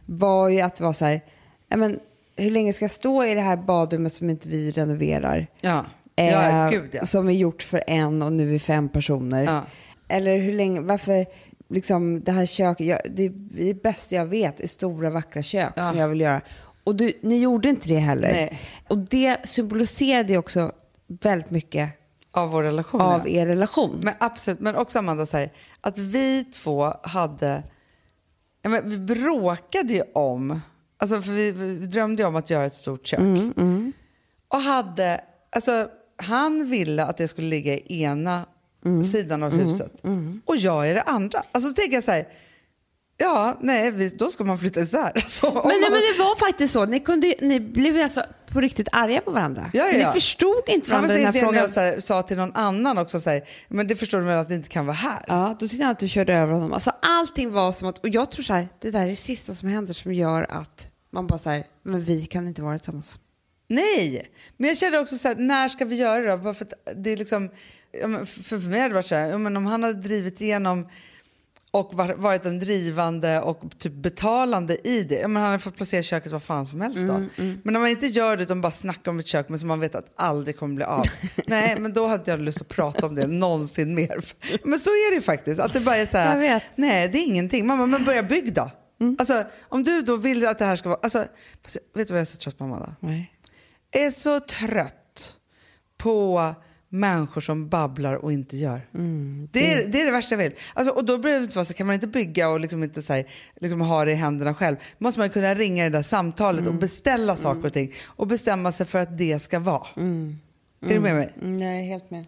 var 0.06 0.50
ju 0.50 0.62
att 0.62 0.76
det 0.76 0.84
var 0.84 0.94
så 0.94 1.06
här, 1.06 1.22
men, 1.70 2.00
hur 2.36 2.52
länge 2.52 2.74
ska 2.74 2.84
jag 2.84 2.92
stå 2.92 3.24
i 3.26 3.36
det 3.36 3.42
här 3.42 3.58
badrummet 3.58 4.14
som 4.14 4.30
inte 4.30 4.50
vi 4.50 4.72
renoverar? 4.72 5.48
Ja. 5.62 5.86
Eh, 6.16 6.30
Ja, 6.30 6.70
gud 6.72 6.90
ja. 6.92 7.06
Som 7.06 7.28
är 7.30 7.34
gjort 7.34 7.64
för 7.64 7.84
en 7.88 8.22
och 8.22 8.34
nu 8.34 8.56
är 8.56 8.60
fem 8.60 8.90
personer. 8.90 9.44
Ja. 9.44 9.66
Eller 10.08 10.38
hur 10.38 10.54
länge, 10.54 10.82
varför, 10.82 11.26
liksom 11.70 12.24
det 12.24 12.32
här 12.32 12.46
köket, 12.46 12.88
jag, 12.88 13.00
det 13.16 13.26
är 13.26 13.32
det 13.50 13.84
bästa 13.84 14.16
jag 14.16 14.26
vet 14.26 14.60
är 14.60 14.68
stora 14.68 15.10
vackra 15.10 15.42
kök 15.42 15.74
som 15.76 15.98
jag 15.98 16.08
vill 16.08 16.22
göra. 16.22 16.42
Och 16.84 16.96
du, 16.96 17.14
ni 17.22 17.40
gjorde 17.40 17.70
inte 17.70 17.88
det 17.88 18.00
heller. 18.00 18.32
Nej. 18.32 18.60
Och 18.88 18.98
det 18.98 19.38
symboliserade 19.48 20.32
ju 20.32 20.38
också 20.38 20.72
väldigt 21.08 21.50
mycket 21.50 21.90
Av 22.32 22.50
vår 22.52 22.64
relation. 22.64 23.02
av 23.02 23.30
ja. 23.30 23.42
er 23.42 23.48
relation. 23.48 24.00
Men 24.04 24.14
absolut, 24.20 24.60
men 24.60 24.76
också 24.76 25.00
Amanda 25.00 25.26
säger 25.26 25.52
att 25.82 25.98
vi 25.98 26.44
två 26.44 26.94
hade, 27.04 27.64
men 28.64 28.90
vi 28.90 28.98
bråkade 28.98 29.94
ju 29.94 30.04
om, 30.14 30.62
alltså 30.98 31.22
för 31.22 31.32
vi, 31.32 31.52
vi 31.52 31.86
drömde 31.88 32.22
ju 32.24 32.28
om 32.28 32.36
att 32.36 32.50
göra 32.50 32.66
ett 32.66 32.74
stort 32.74 33.08
kök. 33.08 33.20
Och 34.48 34.60
hade, 34.62 35.22
alltså 35.52 35.88
han 36.18 36.66
ville 36.66 37.04
att 37.06 37.18
det 37.18 37.28
skulle 37.28 37.48
ligga 37.48 37.74
i 37.74 38.04
ena 38.04 38.46
sidan 39.12 39.44
av 39.44 39.52
huset 39.52 40.02
och 40.46 40.58
jag 40.58 40.90
är 40.90 40.96
det 40.96 41.02
andra. 41.02 41.44
Alltså 41.52 41.70
så 41.70 41.76
tänker 41.76 41.94
jag 41.94 42.04
så 42.04 42.12
här, 42.12 42.28
ja 43.18 43.58
nej, 43.62 43.92
vi, 43.92 44.10
då 44.10 44.30
ska 44.30 44.44
man 44.44 44.58
flytta 44.58 44.80
isär. 44.80 45.12
Alltså, 45.16 45.46
Men, 45.46 45.62
nej, 45.66 45.82
man- 45.82 45.92
men 45.92 46.02
det 46.14 46.20
var 46.24 46.36
faktiskt 46.36 46.74
så. 46.74 46.86
Ni, 46.86 47.00
kunde, 47.00 47.36
ni 47.42 47.60
blev 47.60 48.04
alltså 48.04 48.24
på 48.52 48.62
riktigt 48.62 48.88
arga 48.92 49.22
på 49.22 49.32
varandra. 49.32 49.72
Ja, 49.74 49.88
ja. 49.88 50.08
Ni 50.08 50.14
förstod 50.14 50.64
inte 50.68 50.92
varandra 50.92 51.14
i 51.14 51.18
den 51.18 51.34
här 51.34 51.42
frågan. 51.42 51.56
jag 51.56 51.70
så 51.70 51.80
här, 51.80 52.00
sa 52.00 52.22
till 52.22 52.38
någon 52.38 52.56
annan 52.56 52.98
också, 52.98 53.20
så 53.22 53.30
här, 53.30 53.44
men 53.68 53.88
det 53.88 53.96
förstår 53.96 54.18
du 54.20 54.26
väl 54.26 54.40
att 54.40 54.50
det 54.50 54.56
inte 54.56 54.70
kan 54.70 54.86
vara 54.86 54.96
här? 54.96 55.24
Ja, 55.28 55.56
då 55.60 55.68
tyckte 55.68 55.84
han 55.84 55.92
att 55.92 56.00
du 56.00 56.08
körde 56.08 56.34
över 56.34 56.54
honom. 56.54 56.74
Alltså, 56.74 56.92
allting 57.02 57.52
var 57.52 57.72
som 57.72 57.88
att, 57.88 57.98
och 57.98 58.10
jag 58.10 58.32
tror 58.32 58.44
så 58.44 58.54
här, 58.54 58.68
det 58.80 58.92
där 58.92 59.04
är 59.04 59.10
det 59.10 59.16
sista 59.16 59.54
som 59.54 59.70
händer 59.70 59.94
som 59.94 60.14
gör 60.14 60.44
att 60.52 60.88
man 61.12 61.28
bara 61.28 61.40
så 61.40 61.50
här, 61.50 61.64
men 61.84 62.04
vi 62.04 62.26
kan 62.26 62.48
inte 62.48 62.62
vara 62.62 62.80
tillsammans. 62.80 63.20
Nej, 63.68 64.26
men 64.58 64.68
jag 64.68 64.78
kände 64.78 65.00
också 65.00 65.18
så 65.18 65.28
här, 65.28 65.36
när 65.36 65.70
ska 65.70 65.86
vi 65.86 65.96
göra 65.96 66.22
det 66.22 66.28
då? 66.28 66.38
Bara 66.38 66.54
för 66.54 66.68
det 66.96 67.10
är 67.10 67.18
liksom, 67.18 67.50
för 68.26 68.60
för 68.60 68.70
mig 68.70 68.80
hade 68.80 68.90
det 68.90 68.96
varit 68.96 69.08
så 69.08 69.16
här, 69.16 69.38
men 69.38 69.58
om 69.58 69.66
han 69.66 69.84
hade 69.84 70.02
drivit 70.02 70.42
igenom 70.42 70.88
och 71.72 71.90
var- 71.94 72.14
varit 72.14 72.46
en 72.46 72.60
drivande 72.60 73.42
och 73.42 73.62
typ 73.78 73.94
betalande 73.94 74.88
i 74.88 75.04
det. 75.04 75.28
Men 75.28 75.42
han 75.42 75.52
hade 75.52 75.64
fått 75.64 75.76
placera 75.78 76.04
köket 76.04 76.32
vad 76.32 76.44
fan 76.44 76.66
som 76.66 76.82
helst 76.82 77.00
då. 77.08 77.14
Men 77.64 77.74
när 77.74 77.80
man 77.80 77.90
inte 77.90 78.08
gör 78.08 78.38
det 78.38 78.44
utan 78.44 78.62
bara 78.62 78.72
snackar 78.72 79.12
om 79.12 79.20
ett 79.20 79.28
kök 79.28 79.50
men 79.50 79.60
som 79.60 79.68
man 79.68 79.80
vet 79.80 79.96
att 79.96 80.14
aldrig 80.16 80.58
kommer 80.58 80.76
bli 80.76 80.84
av. 80.86 81.06
Nej, 81.48 81.80
men 81.80 81.94
då 81.94 82.08
hade 82.08 82.32
jag 82.32 82.40
lust 82.40 82.62
att 82.62 82.68
prata 82.68 83.06
om 83.06 83.16
det 83.16 83.28
någonsin 83.28 83.96
mer. 83.96 84.20
Men 84.64 84.80
så 84.80 84.90
är 84.90 85.12
det 85.12 85.16
ju 85.16 85.22
faktiskt. 85.22 85.60
Att 85.60 85.74
det 85.74 85.80
bara 85.80 85.96
är 85.98 86.06
så 86.06 86.18
här, 86.18 86.26
Jag 86.26 86.40
nej 86.76 87.08
det 87.10 87.18
är 87.18 87.26
ingenting. 87.26 87.68
Mamma, 87.68 87.86
men 87.86 88.06
börja 88.06 88.24
bygg 88.24 88.54
då. 88.54 88.72
Alltså, 89.20 89.44
om 89.62 89.84
du 89.84 90.02
då 90.02 90.16
vill 90.16 90.48
att 90.48 90.60
det 90.60 90.66
här 90.66 90.76
ska 90.76 90.90
vara... 90.90 91.00
Alltså, 91.04 91.20
vet 91.96 92.08
du 92.08 92.14
vad 92.14 92.18
jag 92.18 92.22
är 92.22 92.26
så 92.26 92.38
trött 92.38 92.58
på 92.58 92.64
Amanda? 92.64 92.96
Nej. 93.00 93.34
är 93.92 94.12
så 94.12 94.40
trött 94.40 95.36
på 95.98 96.54
människor 96.90 97.42
som 97.42 97.70
babblar 97.70 98.16
och 98.16 98.34
inte 98.34 98.58
gör. 98.58 98.82
det, 99.52 99.74
är, 99.74 99.88
det 99.88 100.02
är 100.02 100.06
det 100.06 100.12
värsta 100.12 100.36
jag 100.36 100.44
vill. 100.44 100.52
Alltså, 100.74 100.94
och 100.94 101.06
då 101.06 101.18
blir 101.18 101.40
det 101.40 101.56
vara 101.56 101.66
så, 101.66 101.74
kan 101.74 101.88
man 101.88 101.94
inte 101.94 102.08
bygga 102.08 102.50
och 102.50 102.60
liksom 102.60 102.84
inte 102.84 103.02
så 103.02 103.14
här, 103.14 103.26
liksom 103.60 103.82
ha 103.82 104.06
det 104.06 104.12
i 104.12 104.16
händerna 104.16 104.54
själv. 104.54 104.76
måste 104.98 105.20
man 105.20 105.30
kunna 105.30 105.56
ringa 105.56 105.84
det 105.84 105.90
där 105.90 106.02
samtalet 106.02 106.68
och 106.68 106.74
beställa 106.74 107.36
saker 107.36 107.66
och 107.66 107.74
ting. 107.74 107.94
Och 108.06 108.28
bestämma 108.28 108.72
sig 108.72 108.86
för 108.86 109.00
att 109.00 109.18
det 109.18 109.40
ska 109.40 109.60
vara. 109.60 109.88
Är 110.82 110.94
du 110.94 111.00
med 111.00 111.16
mig? 111.16 111.34
Mm, 111.42 111.62
jag 111.62 111.80
är 111.80 111.84
helt 111.84 112.12
med. 112.12 112.26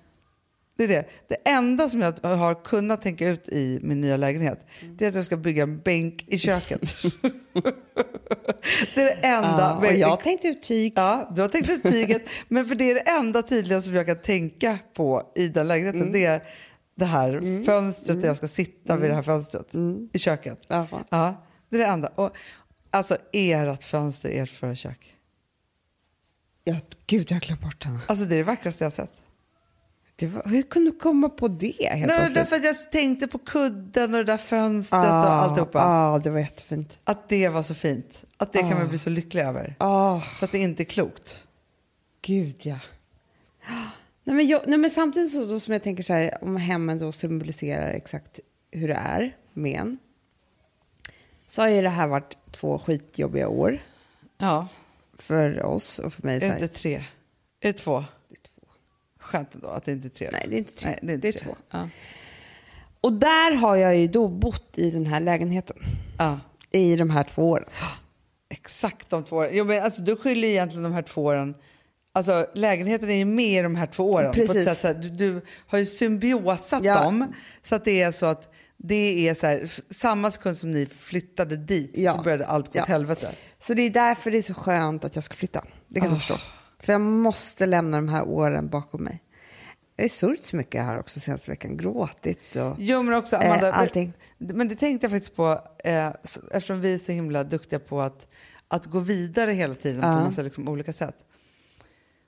Det 0.77 0.83
är 0.83 0.87
det. 0.87 1.05
Det 1.27 1.49
enda 1.49 1.89
som 1.89 2.01
jag 2.01 2.21
har 2.23 2.63
kunnat 2.63 3.01
tänka 3.01 3.27
ut 3.27 3.49
i 3.49 3.79
min 3.81 4.01
nya 4.01 4.17
lägenhet 4.17 4.65
det 5.01 5.05
är 5.05 5.09
att 5.09 5.15
jag 5.15 5.25
ska 5.25 5.37
bygga 5.37 5.63
en 5.63 5.79
bänk 5.79 6.25
i 6.27 6.37
köket. 6.37 6.81
det 8.95 9.01
är 9.01 9.05
det 9.05 9.11
enda. 9.11 9.79
Ja, 9.81 9.87
och 9.87 9.93
jag 9.93 10.19
tänkte 10.19 10.47
ut 10.47 10.63
tyg. 10.63 10.93
Ja, 10.95 11.31
du 11.35 11.41
har 11.41 11.47
tänkt 11.47 11.69
ut 11.69 11.83
tyget. 11.83 12.21
men 12.47 12.65
för 12.65 12.75
det 12.75 12.91
är 12.91 12.95
det 12.95 13.11
enda 13.11 13.41
tydliga 13.41 13.81
som 13.81 13.93
jag 13.93 14.05
kan 14.05 14.21
tänka 14.21 14.79
på 14.93 15.31
i 15.35 15.47
den 15.47 15.67
lägenheten. 15.67 16.01
Mm. 16.01 16.13
Det 16.13 16.25
är 16.25 16.43
det 16.95 17.05
här 17.05 17.63
fönstret 17.65 18.21
där 18.21 18.27
jag 18.27 18.37
ska 18.37 18.47
sitta 18.47 18.97
vid 18.97 19.09
det 19.09 19.15
här 19.15 19.23
fönstret 19.23 19.67
i 20.13 20.19
köket. 20.19 20.65
Jaha. 20.67 21.03
Ja, 21.09 21.45
det 21.69 21.75
är 21.75 21.79
det 21.79 21.85
enda. 21.85 22.07
Och, 22.07 22.31
alltså 22.89 23.17
ert 23.33 23.83
fönster, 23.83 24.29
ert 24.29 24.49
förra 24.49 24.75
kök. 24.75 25.15
Ja, 26.63 26.75
gud, 27.07 27.31
jag 27.31 27.35
har 27.35 27.41
glömt 27.41 27.61
bort 27.61 27.83
henne. 27.83 27.99
Alltså 28.07 28.25
det 28.25 28.35
är 28.35 28.37
det 28.37 28.43
vackraste 28.43 28.83
jag 28.83 28.85
har 28.85 28.95
sett. 28.95 29.21
Var, 30.27 30.43
hur 30.49 30.61
kunde 30.63 30.91
du 30.91 30.97
komma 30.97 31.29
på 31.29 31.47
det 31.47 31.65
helt 31.79 32.07
Nej, 32.07 32.17
plötsligt? 32.17 32.35
därför 32.35 32.55
att 32.55 32.63
jag 32.65 32.91
tänkte 32.91 33.27
på 33.27 33.37
kudden 33.37 34.13
och 34.13 34.17
det 34.17 34.23
där 34.23 34.37
fönstret 34.37 35.03
och 35.03 35.09
Ah, 35.09 35.23
alltihopa. 35.27 35.79
Ja, 35.79 36.21
det 36.23 36.29
var 36.29 36.39
jättefint. 36.39 36.97
Att 37.03 37.29
det 37.29 37.49
var 37.49 37.63
så 37.63 37.73
fint. 37.73 38.23
Att 38.37 38.53
det 38.53 38.59
kan 38.59 38.73
man 38.79 38.87
bli 38.89 38.97
så 38.97 39.09
lycklig 39.09 39.41
över. 39.41 39.75
Ah, 39.77 40.21
Så 40.39 40.45
att 40.45 40.51
det 40.51 40.57
inte 40.59 40.83
är 40.83 40.85
klokt. 40.85 41.45
gud 42.21 42.55
ja. 42.59 42.79
Nej, 44.23 44.35
men, 44.35 44.47
jag, 44.47 44.61
nej, 44.67 44.77
men 44.79 44.89
samtidigt 44.89 45.31
så 45.33 45.45
då 45.45 45.59
som 45.59 45.73
jag 45.73 45.83
tänker 45.83 46.03
så 46.03 46.13
här, 46.13 46.37
om 46.43 46.55
hemmen 46.57 46.99
då 46.99 47.11
symboliserar 47.11 47.91
exakt 47.91 48.39
hur 48.71 48.87
det 48.87 48.93
är 48.93 49.35
med 49.53 49.79
en. 49.79 49.97
Så 51.47 51.61
har 51.61 51.69
ju 51.69 51.81
det 51.81 51.89
här 51.89 52.07
varit 52.07 52.37
två 52.51 52.79
skitjobbiga 52.79 53.47
år 53.47 53.83
Ja. 54.37 54.67
för 55.17 55.63
oss 55.63 55.99
och 55.99 56.13
för 56.13 56.23
mig. 56.23 56.35
Är 56.35 56.39
det 56.39 56.45
inte 56.45 56.67
tre? 56.67 56.95
Är 57.61 57.67
det 57.67 57.73
två. 57.73 58.03
Skönt 59.31 59.55
ändå 59.55 59.67
att 59.67 59.85
det 59.85 59.91
inte 59.91 60.07
är 60.07 60.09
tre. 60.09 60.29
Nej, 60.31 60.45
det 60.49 60.55
är 60.55 60.57
inte 60.57 60.73
tre. 60.73 60.89
Nej, 60.89 60.99
det 61.01 61.13
är, 61.13 61.17
Det 61.17 61.27
är 61.27 61.43
två. 61.43 61.55
Ja. 61.71 61.89
Och 63.01 63.13
där 63.13 63.55
har 63.55 63.75
jag 63.75 63.97
ju 63.97 64.07
då 64.07 64.27
bott 64.27 64.77
i 64.77 64.91
den 64.91 65.05
här 65.05 65.19
lägenheten 65.19 65.75
ja. 66.17 66.39
i 66.71 66.95
de 66.95 67.09
här 67.09 67.23
två 67.23 67.49
åren. 67.49 67.69
Exakt 68.49 69.09
de 69.09 69.23
två 69.23 69.35
åren. 69.35 69.49
Jo, 69.53 69.65
men 69.65 69.83
alltså, 69.83 70.01
du 70.01 70.15
skyller 70.15 70.47
egentligen 70.47 70.83
de 70.83 70.93
här 70.93 71.01
två 71.01 71.23
åren 71.23 71.55
Alltså 72.13 72.47
lägenheten 72.55 73.09
är 73.09 73.15
ju 73.15 73.25
med 73.25 73.59
i 73.59 73.61
de 73.61 73.75
här 73.75 73.87
två 73.87 74.11
åren. 74.11 74.31
Precis. 74.33 74.79
sätt, 74.79 75.01
du, 75.01 75.09
du 75.09 75.41
har 75.67 75.79
ju 75.79 75.85
symbiosat 75.85 76.83
Ja. 76.83 77.03
dem 77.03 77.33
så 77.63 77.75
att 77.75 77.85
det 77.85 78.01
är 78.01 78.11
så 78.11 78.25
att 78.25 78.53
det 78.77 79.27
är 79.29 79.33
så 79.33 79.47
här, 79.47 79.71
samma 79.89 80.31
sekund 80.31 80.57
som 80.57 80.71
ni 80.71 80.85
flyttade 80.85 81.57
dit 81.57 81.91
Ja. 81.93 82.11
så 82.17 82.21
började 82.23 82.45
allt 82.45 82.65
gå 82.65 82.71
Ja. 82.73 82.81
åt 82.83 82.87
helvete. 82.87 83.31
Så 83.59 83.73
det 83.73 83.81
är 83.81 83.89
därför 83.89 84.31
det 84.31 84.37
är 84.37 84.41
så 84.41 84.53
skönt 84.53 85.05
att 85.05 85.15
jag 85.15 85.23
ska 85.23 85.33
flytta. 85.33 85.63
Det 85.87 85.99
kan 85.99 86.09
du 86.13 86.15
förstå. 86.19 86.37
För 86.83 86.91
jag 86.93 87.01
måste 87.01 87.65
lämna 87.65 87.97
de 87.97 88.09
här 88.09 88.23
åren 88.27 88.69
bakom 88.69 89.03
mig. 89.03 89.23
Jag 89.95 90.03
har 90.03 90.05
ju 90.05 90.09
sörjt 90.09 90.45
så 90.45 90.55
mycket 90.55 90.81
här 90.81 90.99
också 90.99 91.19
senaste 91.19 91.51
veckan. 91.51 91.77
Gråtit 91.77 92.55
och 92.55 92.75
Jo, 92.77 93.03
men 93.03 93.13
också 93.13 93.35
eh, 93.35 93.45
Amanda, 93.45 93.71
allting. 93.73 94.13
Men 94.37 94.67
det 94.67 94.75
tänkte 94.75 95.05
jag 95.05 95.11
faktiskt 95.11 95.35
på, 95.35 95.61
eh, 95.83 96.07
eftersom 96.51 96.81
vi 96.81 96.93
är 96.93 96.97
så 96.97 97.11
himla 97.11 97.43
duktiga 97.43 97.79
på 97.79 98.01
att, 98.01 98.27
att 98.67 98.85
gå 98.85 98.99
vidare 98.99 99.51
hela 99.51 99.75
tiden 99.75 100.01
på 100.01 100.07
Ja. 100.07 100.23
massa 100.23 100.41
liksom, 100.41 100.67
olika 100.67 100.93
sätt. 100.93 101.15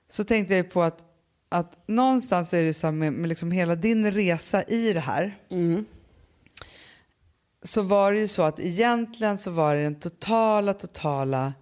Så 0.08 0.24
tänkte 0.24 0.54
jag 0.54 0.70
på 0.70 0.82
att, 0.82 0.98
att 1.48 1.88
någonstans 1.88 2.54
är 2.54 2.62
det 2.64 2.74
så 2.74 2.86
här 2.86 2.92
med, 2.92 3.12
med 3.12 3.28
liksom 3.28 3.50
hela 3.50 3.74
din 3.74 4.12
resa 4.12 4.62
i 4.62 4.92
det 4.92 5.00
här. 5.00 5.38
Mm. 5.50 5.84
Så 7.62 7.82
var 7.82 8.12
det 8.12 8.20
ju 8.20 8.28
så 8.28 8.42
att 8.42 8.60
egentligen 8.60 9.38
så 9.38 9.50
var 9.50 9.76
det 9.76 9.82
den 9.82 9.94
totala, 10.00 10.74
totala 10.74 11.52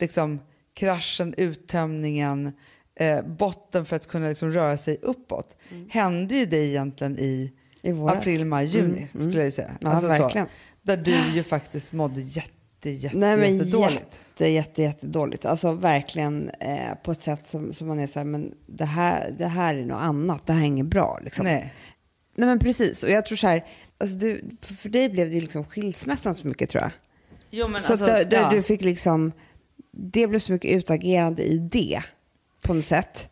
liksom, 0.00 0.40
kraschen, 0.78 1.34
uttömningen, 1.36 2.52
eh, 2.94 3.22
botten 3.22 3.84
för 3.84 3.96
att 3.96 4.08
kunna 4.08 4.28
liksom, 4.28 4.50
röra 4.50 4.76
sig 4.76 4.98
uppåt. 5.02 5.56
Hände 5.90 6.34
ju 6.34 6.46
det 6.46 6.56
egentligen 6.66 7.18
i 7.18 7.52
I 7.82 7.92
våras. 7.92 8.16
april, 8.16 8.44
maj, 8.44 8.66
juni 8.66 8.84
Mm, 8.86 9.08
mm. 9.14 9.28
skulle 9.28 9.44
jag 9.44 9.52
säga. 9.52 9.70
Ja, 9.80 9.88
Alltså 9.88 10.06
så, 10.06 10.08
verkligen. 10.08 10.46
där 10.82 10.96
du 10.96 11.16
ju 11.34 11.42
faktiskt 11.42 11.92
mådde 11.92 12.20
jätte, 12.20 12.90
jätte, 12.90 13.16
Nej, 13.16 13.36
men 13.36 13.56
jättedåligt. 13.58 14.24
jätte, 14.38 14.48
jätte, 14.48 14.82
jättedåligt. 14.82 15.44
Alltså 15.44 15.72
verkligen 15.72 16.50
eh, 16.50 16.94
på 17.02 17.12
ett 17.12 17.22
sätt 17.22 17.46
som, 17.48 17.72
som 17.72 17.88
man 17.88 17.98
är 17.98 18.06
så 18.06 18.18
här, 18.20 18.24
men 18.24 18.54
det 18.66 18.84
här, 18.84 19.34
det 19.38 19.46
här 19.46 19.74
är 19.74 19.84
något 19.84 20.00
annat. 20.02 20.46
Det 20.46 20.52
här 20.52 20.60
är 20.60 20.66
inget 20.66 20.86
bra. 20.86 21.18
Liksom. 21.24 21.44
Nej. 21.44 21.74
Nej 22.36 22.48
men 22.48 22.58
precis. 22.58 23.02
Och 23.04 23.10
jag 23.10 23.26
tror 23.26 23.36
så 23.36 23.46
här, 23.46 23.64
alltså 23.98 24.16
du, 24.18 24.50
för 24.62 24.88
dig 24.88 25.08
blev 25.08 25.28
det 25.28 25.34
ju 25.34 25.40
liksom 25.40 25.64
skilsmässan 25.64 26.34
så 26.34 26.46
mycket 26.46 26.70
tror 26.70 26.82
jag. 26.82 26.92
Jo, 27.50 27.68
men 27.68 27.80
så 27.80 27.92
alltså, 27.92 28.06
där 28.06 28.26
ja. 28.30 28.50
du 28.50 28.62
fick 28.62 28.80
liksom, 28.84 29.32
det 30.00 30.26
blev 30.26 30.38
så 30.38 30.52
mycket 30.52 30.76
utagerande 30.76 31.42
i 31.42 31.58
det 31.58 32.02
på 32.62 32.74
något 32.74 32.84
sätt. 32.84 33.28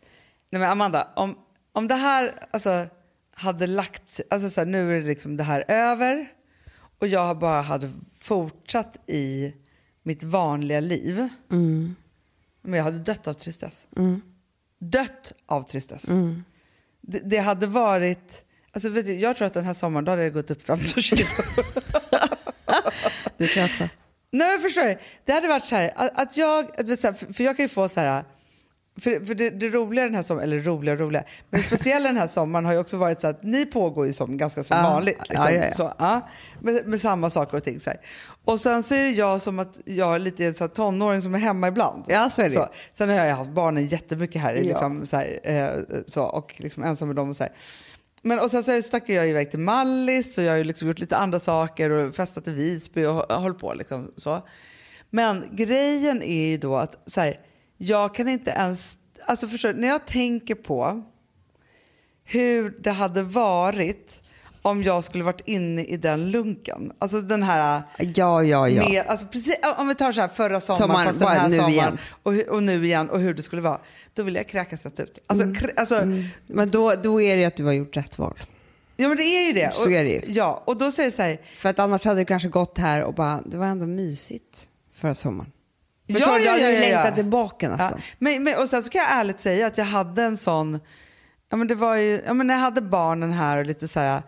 Nej, 0.51 0.61
men 0.61 0.71
Amanda, 0.71 1.09
om, 1.17 1.39
om 1.73 1.89
det 1.89 1.95
här 1.95 2.33
alltså, 2.51 2.87
hade 3.35 3.67
lagt 3.67 4.21
alltså 4.31 4.51
så 4.51 4.61
här, 4.61 4.67
nu 4.67 4.97
är 4.97 5.01
det 5.01 5.07
liksom 5.07 5.37
det 5.37 5.45
här 5.45 5.65
över 5.69 6.29
och 6.99 7.07
jag 7.07 7.39
bara 7.39 7.61
hade 7.61 7.91
fortsatt 8.21 8.97
i 9.07 9.53
mitt 10.03 10.23
vanliga 10.23 10.81
liv. 10.81 11.29
Men 12.63 12.73
jag 12.79 12.85
hade 12.85 12.99
dött 12.99 13.27
av 13.27 13.33
tristess. 13.33 13.87
Dött 14.79 15.33
av 15.47 15.63
tristess. 15.63 16.03
Det, 17.01 17.19
det 17.19 17.39
hade 17.39 17.67
varit, 17.67 18.45
alltså 18.73 18.89
vet 18.89 19.07
du, 19.07 19.15
jag 19.19 19.37
tror 19.37 19.47
att 19.47 19.55
den 19.55 19.65
här 19.65 19.75
sommaren 19.75 20.05
då 20.05 20.13
hade 20.13 20.23
jag 20.23 20.33
gått 20.33 20.51
upp 20.51 20.63
15 20.63 21.03
kilo. 21.03 21.27
Det 23.39 23.47
tror 23.47 23.61
jag 23.61 23.67
också. 23.67 23.89
Nej 24.39 24.53
men 24.53 24.61
förstår 24.61 24.83
du? 24.83 24.99
Det 25.25 25.33
hade 25.33 25.49
varit 25.49 25.65
så 25.65 25.77
här, 25.77 25.93
att, 25.97 26.19
att 26.21 26.37
jag, 26.37 26.65
att, 26.81 26.89
vet, 26.89 27.01
så 27.01 27.07
här, 27.07 27.33
för, 27.33 27.45
jag 27.45 27.57
kan 27.57 27.65
ju 27.65 27.69
få 27.69 27.89
så 27.89 28.01
här, 28.01 28.25
för, 29.01 29.27
för 29.27 29.35
det, 29.35 29.51
det 29.51 29.69
roliga 29.69 30.05
den 30.05 30.15
här 30.15 30.23
sommaren, 30.23 30.49
eller 30.53 30.63
roliga 30.63 30.95
och 30.95 31.01
roliga, 31.01 31.25
men 31.51 31.61
det 31.61 31.67
speciella 31.67 32.09
den 32.09 32.17
här 32.17 32.27
sommaren 32.27 32.65
har 32.65 32.73
ju 32.73 32.79
också 32.79 32.97
varit 32.97 33.21
så 33.21 33.27
att 33.27 33.43
ni 33.43 33.67
pågår 33.67 34.07
ju 34.07 34.13
som 34.13 34.37
ganska 34.37 34.65
som 34.65 34.77
Ja, 34.77 34.83
vanligt. 34.83 35.19
Liksom, 35.29 35.45
ja, 35.45 35.51
ja, 35.51 35.65
ja. 35.65 35.73
Så, 35.73 35.93
ja, 35.99 36.29
med, 36.61 36.87
med 36.87 37.01
samma 37.01 37.31
saker 37.31 37.57
och 37.57 37.65
ting. 37.65 37.81
Så 37.81 37.91
här. 37.91 38.01
Och 38.45 38.61
sen 38.61 38.83
så 38.83 38.95
är 38.95 39.05
det 39.05 39.11
jag 39.11 39.43
som 39.43 39.59
att 39.59 39.79
jag 39.85 40.15
är 40.15 40.19
lite 40.19 40.55
så 40.55 40.65
här, 40.65 40.69
tonåring 40.69 41.23
som 41.23 41.35
är 41.35 41.39
hemma 41.39 41.69
ibland. 41.69 42.05
Ja, 42.09 42.31
så 42.31 42.43
är 42.43 42.45
det. 42.49 42.55
Så, 42.55 42.69
sen 42.95 43.09
har 43.09 43.17
jag 43.17 43.37
haft 43.37 43.51
barnen 43.51 43.87
jättemycket 43.87 44.43
här, 44.43 44.55
Ja. 44.55 44.61
liksom, 44.63 45.07
så 45.07 45.17
här 45.17 45.41
eh, 45.43 45.69
så, 46.07 46.23
och 46.23 46.55
liksom 46.57 46.83
ensam 46.83 47.09
med 47.09 47.17
dem 47.17 47.31
och 47.31 47.37
så 47.37 47.43
här. 47.45 47.53
Men 48.27 48.39
och 48.39 48.51
sen 48.51 48.65
så 48.65 48.83
stack 48.83 49.09
jag 49.09 49.29
iväg 49.29 49.51
till 49.51 49.59
Mallis 49.59 50.39
och 50.39 50.45
jag 50.45 50.51
har 50.51 50.57
ju 50.57 50.65
liksom 50.65 50.89
gjort 50.89 50.99
lite 50.99 51.17
andra 51.17 51.39
saker 51.39 51.91
och 51.91 52.15
festat 52.15 52.49
i 52.49 52.51
Visby 52.51 53.05
och 53.05 53.15
hållit 53.15 53.59
på 53.59 53.75
liksom 53.75 54.13
så. 54.17 54.49
Men 55.11 55.45
grejen 55.53 56.23
är 56.23 56.47
ju 56.47 56.57
då 56.57 56.77
att 56.77 57.03
så 57.07 57.21
här, 57.21 57.41
jag 57.77 58.15
kan 58.15 58.29
inte 58.29 58.51
ens, 58.51 58.99
alltså 59.27 59.49
förstår 59.49 59.73
när 59.73 59.89
jag 59.89 60.07
tänker 60.07 60.55
på 60.55 61.03
hur 62.25 62.79
det 62.81 62.91
hade 62.91 63.23
varit 63.23 64.23
om 64.67 64.83
jag 64.83 65.05
skulle 65.05 65.25
varit 65.25 65.41
inne 65.45 65.85
i 65.85 65.97
den 65.97 66.31
lunken. 66.31 66.93
Alltså 66.99 67.21
den 67.21 67.43
här 67.43 67.83
Ja, 67.99 68.43
ja, 68.43 68.69
ja. 68.69 68.89
med, 68.89 69.05
alltså 69.07 69.27
precis, 69.27 69.57
om 69.77 69.89
vi 69.89 69.95
tar 69.95 70.13
så 70.13 70.21
här 70.21 70.29
förra 70.29 70.61
sommaren, 70.61 70.89
Sommaren, 70.89 71.07
fast 71.07 71.19
den 71.19 71.29
här 71.29 71.49
nu 71.49 71.57
sommaren 71.57 71.73
igen. 71.73 71.99
Och, 72.23 72.35
och 72.55 72.63
nu 72.63 72.85
igen 72.85 73.11
och 73.11 73.21
hur 73.21 73.35
det 73.35 73.43
skulle 73.43 73.63
vara. 73.63 73.81
Då 74.15 74.23
vill 74.23 74.35
jag 74.35 74.49
kräkas 74.49 74.85
rätt 74.85 75.01
ut. 75.01 75.19
Alltså, 75.27 75.55
krä, 75.55 75.73
alltså, 75.77 76.03
Men 76.47 76.71
då, 76.71 76.95
då 76.95 77.23
är 77.23 77.37
det 77.37 77.41
ju 77.41 77.47
att 77.47 77.57
du 77.57 77.65
har 77.65 77.73
gjort 77.73 77.97
rätt 77.97 78.19
val. 78.19 78.35
Ja 78.97 79.09
men 79.09 79.17
det 79.17 79.23
är 79.23 79.47
ju 79.47 79.53
det. 79.53 79.75
Så 79.75 79.91
är 79.91 80.05
det 80.05 80.11
ju. 80.11 80.21
Ja, 80.27 80.63
och 80.67 80.77
då 80.77 80.91
säger 80.91 81.11
så 81.11 81.23
här, 81.23 81.39
För 81.57 81.69
att 81.69 81.79
annars 81.79 82.05
hade 82.05 82.21
du 82.21 82.25
kanske 82.25 82.49
gått 82.49 82.79
här 82.79 83.03
och 83.05 83.15
bara, 83.15 83.41
det 83.47 83.57
var 83.57 83.67
ändå 83.67 83.87
mysigt 83.87 84.69
förra 84.95 85.15
sommaren. 85.15 85.51
Ja, 86.07 86.15
Förstår 86.15 86.33
du? 86.39 86.45
ja, 86.45 86.57
Du 86.57 86.63
hade 86.63 86.71
ju 86.71 86.77
ja, 86.77 86.81
ja, 86.83 86.89
ja. 86.89 86.95
längtat 86.97 87.15
tillbaka 87.15 87.69
nästan. 87.69 88.01
Men, 88.19 88.43
men, 88.43 88.59
och 88.59 88.69
sen 88.69 88.83
så 88.83 88.91
kan 88.91 89.01
jag 89.03 89.11
ärligt 89.13 89.41
säga 89.41 89.67
att 89.67 89.79
jag 89.79 89.85
hade 89.85 90.23
en 90.23 90.37
sån, 90.37 90.81
ja 91.51 91.57
men 91.57 91.69
det 91.69 91.75
var 91.75 91.97
ju, 91.97 92.23
ja 92.27 92.35
men 92.35 92.47
när 92.47 92.55
jag 92.55 92.61
hade 92.61 92.81
barnen 92.81 93.33
här 93.33 93.59
och 93.59 93.67
lite 93.67 93.89
så 93.89 94.01
här, 94.01 94.23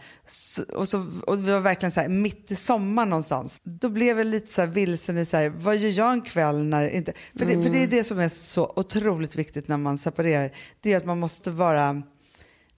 och, 0.74 0.88
så, 0.88 1.06
och 1.26 1.48
vi 1.48 1.52
var 1.52 1.60
verkligen 1.60 1.90
så 1.90 2.00
här 2.00 2.08
mitt 2.08 2.50
i 2.50 2.56
sommaren 2.56 3.08
någonstans. 3.10 3.60
Då 3.64 3.88
blev 3.88 4.18
jag 4.18 4.26
lite 4.26 4.52
så 4.52 4.60
här 4.60 4.68
vilsen 4.68 5.18
i 5.18 5.24
så 5.24 5.36
här, 5.36 5.48
vad 5.48 5.76
gör 5.76 5.90
jag 5.90 6.12
en 6.12 6.22
kväll 6.22 6.64
när 6.64 6.88
inte, 6.88 7.12
för 7.38 7.46
det, 7.46 7.62
för 7.62 7.70
det 7.70 7.82
är 7.82 7.86
det 7.86 8.04
som 8.04 8.18
är 8.18 8.28
så 8.28 8.72
otroligt 8.76 9.36
viktigt 9.36 9.68
när 9.68 9.76
man 9.76 9.98
separerar, 9.98 10.50
det 10.80 10.92
är 10.92 10.96
att 10.96 11.04
man 11.06 11.18
måste 11.18 11.50
vara 11.50 12.02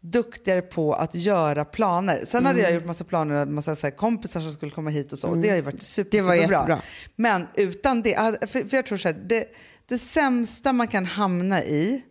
duktigare 0.01 0.63
på 0.63 0.95
att 0.95 1.15
göra 1.15 1.65
planer. 1.65 2.25
Sen 2.27 2.47
hade 2.47 2.61
jag 2.61 2.75
gjort 2.75 2.85
massa 2.85 3.05
planer, 3.05 3.47
massa 3.47 3.77
så 3.77 3.87
här 3.87 3.97
kompisar 3.97 4.41
som 4.41 4.53
skulle 4.53 4.73
komma 4.73 4.91
hit 4.91 5.13
och 5.13 5.19
så. 5.19 5.29
Och 5.29 5.39
det 5.39 5.49
har 5.49 5.57
ju 5.57 5.63
varit 5.63 5.83
super, 5.83 6.11
Det 6.19 6.23
var 6.23 6.35
superbra. 6.35 6.57
jättebra. 6.57 6.83
Men 7.17 7.47
utan 7.55 8.03
det, 8.03 8.15
för, 8.51 8.69
för 8.69 8.77
jag 8.77 8.87
tror 8.87 8.99
så 8.99 9.09
här, 9.09 9.23
det, 9.29 9.45
det 9.87 9.99
sämsta 9.99 10.73
man 10.73 10.89
kan 10.89 11.07
hamna 11.07 11.65
i 11.65 12.03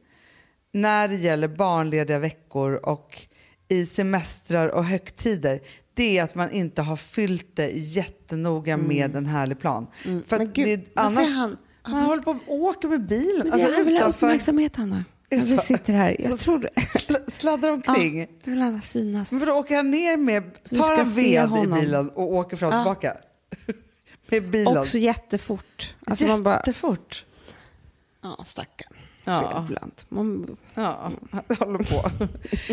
när 0.71 1.07
det 1.07 1.15
gäller 1.15 1.47
barnlediga 1.47 2.19
veckor 2.19 2.73
och 2.73 3.27
i 3.67 3.85
semestrar 3.85 4.67
och 4.67 4.85
högtider, 4.85 5.61
det 5.93 6.17
är 6.17 6.23
att 6.23 6.35
man 6.35 6.51
inte 6.51 6.81
har 6.81 6.95
fyllt 6.95 7.47
det 7.55 7.69
jättenoga 7.71 8.77
med 8.77 9.15
en 9.15 9.25
härlig 9.25 9.59
plan. 9.59 9.87
För 10.03 10.09
att 10.09 10.11
Mm. 10.11 10.23
Men 10.37 10.51
gud, 10.53 10.79
det, 10.79 11.01
annars, 11.01 11.27
är 11.27 11.33
han- 11.33 11.57
man 11.87 12.03
håller 12.05 12.21
på 12.23 12.31
och 12.47 12.55
åker 12.55 12.87
med 12.87 13.07
bilen. 13.07 13.47
Men 13.47 13.53
alltså 13.53 13.71
jag 13.77 13.83
vill 13.85 13.97
ha 13.97 14.05
uppmärksamhet, 14.07 14.79
Anna. 14.79 15.03
Är 15.29 15.37
det 15.37 15.45
Ja, 15.45 15.55
vi 15.55 15.57
sitter 15.57 15.93
här. 15.93 16.15
Jag 16.19 16.39
tror 16.39 16.69
sl- 16.75 17.29
sladdrar 17.31 17.69
omkring. 17.71 18.19
Ja, 18.19 18.25
du 18.43 18.51
vill 18.51 18.59
gärna 18.59 18.81
synas. 18.81 19.31
Men 19.31 19.39
vadå, 19.39 19.53
åker 19.53 19.75
han 19.75 19.91
ner 19.91 20.17
med, 20.17 20.63
tar 20.63 20.97
han 20.97 21.13
ved 21.15 21.63
i 21.65 21.81
bilen 21.81 22.09
och 22.09 22.33
åker 22.33 22.57
fram 22.57 22.69
och 22.69 22.75
Ja. 22.75 22.83
tillbaka? 22.83 23.17
med 24.31 24.49
bilen? 24.49 24.77
Också 24.77 24.97
jättefort. 24.97 25.95
Alltså 26.05 26.27
man 26.27 26.43
bara, 26.43 26.55
Jättefort. 26.55 27.25
ja 28.21 28.43
stackarn. 28.45 28.93
Ja. 29.33 29.65
Ibland. 29.69 29.91
Man, 30.09 30.57
Ja, 30.75 31.11
jag 31.47 31.55
håller 31.55 31.77
på. 32.01 32.09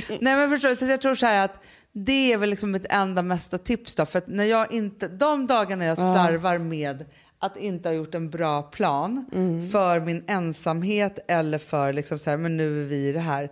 Nej 0.20 0.36
men 0.36 0.50
förstår 0.50 0.68
du, 0.68 0.76
så 0.76 0.84
jag 0.84 1.00
tror 1.02 1.14
så 1.14 1.26
här 1.26 1.44
att 1.44 1.62
det 1.92 2.32
är 2.32 2.38
väl 2.38 2.50
liksom 2.50 2.70
mitt 2.70 2.86
enda 2.90 3.22
mesta 3.22 3.58
tips 3.58 3.94
då. 3.94 4.06
För 4.06 4.18
att 4.18 4.28
när 4.28 4.44
jag 4.44 4.72
inte, 4.72 5.08
de 5.08 5.46
dagarna 5.46 5.84
jag 5.84 5.96
slarvar 5.96 6.58
med 6.58 7.04
att 7.38 7.56
inte 7.56 7.88
ha 7.88 7.94
gjort 7.94 8.14
en 8.14 8.30
bra 8.30 8.62
plan 8.62 9.24
för 9.72 10.00
min 10.00 10.24
ensamhet 10.26 11.18
eller 11.28 11.58
för 11.58 11.92
liksom 11.92 12.18
så 12.18 12.30
här, 12.30 12.36
men 12.36 12.56
nu 12.56 12.82
är 12.82 12.86
vi 12.86 13.08
i 13.08 13.12
det 13.12 13.20
här. 13.20 13.50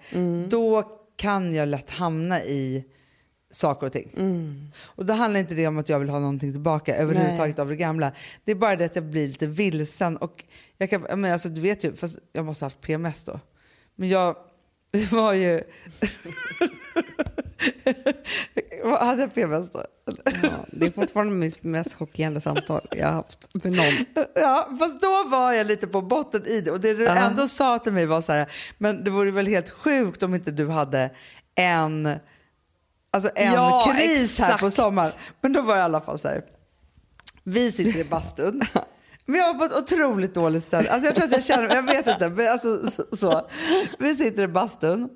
Då 0.48 0.82
kan 1.16 1.55
jag 1.55 1.68
lätt 1.68 1.90
hamna 1.90 2.42
i 2.42 2.84
saker 3.55 3.86
och 3.86 3.92
ting. 3.92 4.11
Och 4.84 5.07
då 5.07 5.12
handlar 5.14 5.40
inte 5.40 5.55
det 5.55 5.66
om 5.66 5.78
att 5.78 5.88
jag 5.88 5.98
vill 5.98 6.09
ha 6.09 6.18
någonting 6.18 6.52
tillbaka 6.52 6.96
överhuvudtaget 6.96 7.59
av 7.59 7.68
det 7.68 7.76
gamla. 7.76 8.12
Det 8.44 8.50
är 8.52 8.57
bara 8.57 8.76
det 8.76 8.84
att 8.84 8.96
jag 8.96 9.05
blir 9.05 9.28
lite 9.28 9.46
vilsen. 9.46 10.16
Och 10.16 10.44
jag 10.78 10.90
kan, 10.90 11.00
menar, 11.02 11.30
alltså, 11.30 11.48
du 11.48 11.61
vet 11.61 11.84
ju, 11.84 11.96
fast 11.96 12.18
jag 12.32 12.44
måste 12.44 12.64
ha 12.64 12.66
haft 12.66 12.80
PMS 12.80 13.24
då. 13.24 13.40
Men 13.96 14.09
jag 14.09 14.36
var 15.11 15.32
ju... 15.32 15.61
Hade 19.00 19.20
jag 19.22 19.34
PMS 19.34 19.70
då? 19.70 19.84
ja, 20.42 20.50
det 20.72 20.86
är 20.86 20.90
fortfarande 20.90 21.32
mitt 21.34 21.62
mest 21.62 21.94
chockerande 21.94 22.40
samtal 22.40 22.80
jag 22.90 23.07
har 23.07 23.12
haft 23.12 23.48
med 23.55 23.72
någon. 23.72 24.24
Ja, 24.34 24.68
fast 24.78 25.02
då 25.02 25.24
var 25.28 25.52
jag 25.52 25.66
lite 25.66 25.86
på 25.86 26.02
botten 26.02 26.46
i 26.46 26.61
det. 26.61 26.70
Och 26.70 26.80
det 26.80 26.94
du 26.94 27.05
Ja. 27.05 27.16
ändå 27.16 27.46
sa 27.48 27.78
till 27.78 27.92
mig 27.92 28.07
var 28.07 28.20
så 28.20 28.32
här, 28.32 28.52
men 28.78 29.05
det 29.05 29.11
vore 29.11 29.30
väl 29.30 29.46
helt 29.46 29.70
sjukt 29.70 30.22
om 30.22 30.34
inte 30.34 30.50
du 30.50 30.68
hade 30.68 31.11
en, 31.55 32.09
alltså 33.14 33.30
en 33.34 33.52
Ja, 33.52 33.92
kris 33.96 34.38
här 34.38 34.58
på 34.58 34.66
exakt. 34.66 34.74
sommaren. 34.82 35.12
Men 35.40 35.52
då 35.52 35.62
var 35.62 35.74
det 35.74 35.80
i 35.80 35.82
alla 35.84 36.00
fall 36.00 36.18
så 36.18 36.28
här, 36.28 36.44
vi 37.44 37.72
sitter 37.72 38.00
i 38.00 38.04
bastun. 38.04 38.62
Vi 39.26 39.40
har 39.40 39.54
på 39.54 39.64
ett 39.64 39.72
otroligt 39.72 40.34
dåligt 40.34 40.64
ställe. 40.64 40.90
Alltså 40.90 41.06
jag 41.08 41.14
tror 41.14 41.24
att 41.24 41.32
jag 41.32 41.44
känner, 41.44 41.74
jag 41.74 41.82
vet 41.82 42.06
inte, 42.06 42.28
men 42.28 42.52
alltså 42.52 42.90
så. 42.90 43.16
så. 43.16 43.48
Vi 43.98 44.14
sitter 44.14 44.42
i 44.42 44.48
bastun. 44.48 45.08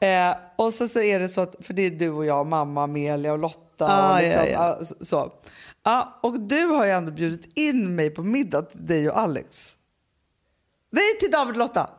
Eh, 0.00 0.36
och 0.56 0.74
så, 0.74 0.88
så 0.88 1.00
är 1.00 1.18
det 1.18 1.28
så 1.28 1.40
att, 1.40 1.54
för 1.60 1.74
det 1.74 1.82
är 1.82 1.90
du 1.90 2.10
och 2.10 2.24
jag, 2.26 2.46
mamma, 2.46 2.84
Amelia 2.84 3.32
och 3.32 3.38
Lotta. 3.38 3.86
Ah, 3.86 4.14
och 4.14 4.22
liksom, 4.22 4.42
ja, 4.42 4.48
ja. 4.50 4.76
ja, 4.80 5.04
så-. 5.04 5.32
Ja, 5.84 6.20
och 6.22 6.40
du 6.40 6.64
har 6.66 6.84
ju 6.84 6.90
ändå 6.90 7.12
bjudit 7.12 7.58
in 7.58 7.94
mig 7.96 8.10
på 8.10 8.22
middag 8.22 8.62
till 8.62 8.86
dig 8.86 9.10
och 9.10 9.18
Alex. 9.18 9.70
Nej, 10.90 11.18
till 11.20 11.30
David 11.30 11.52
och 11.52 11.58
Lotta. 11.58 11.90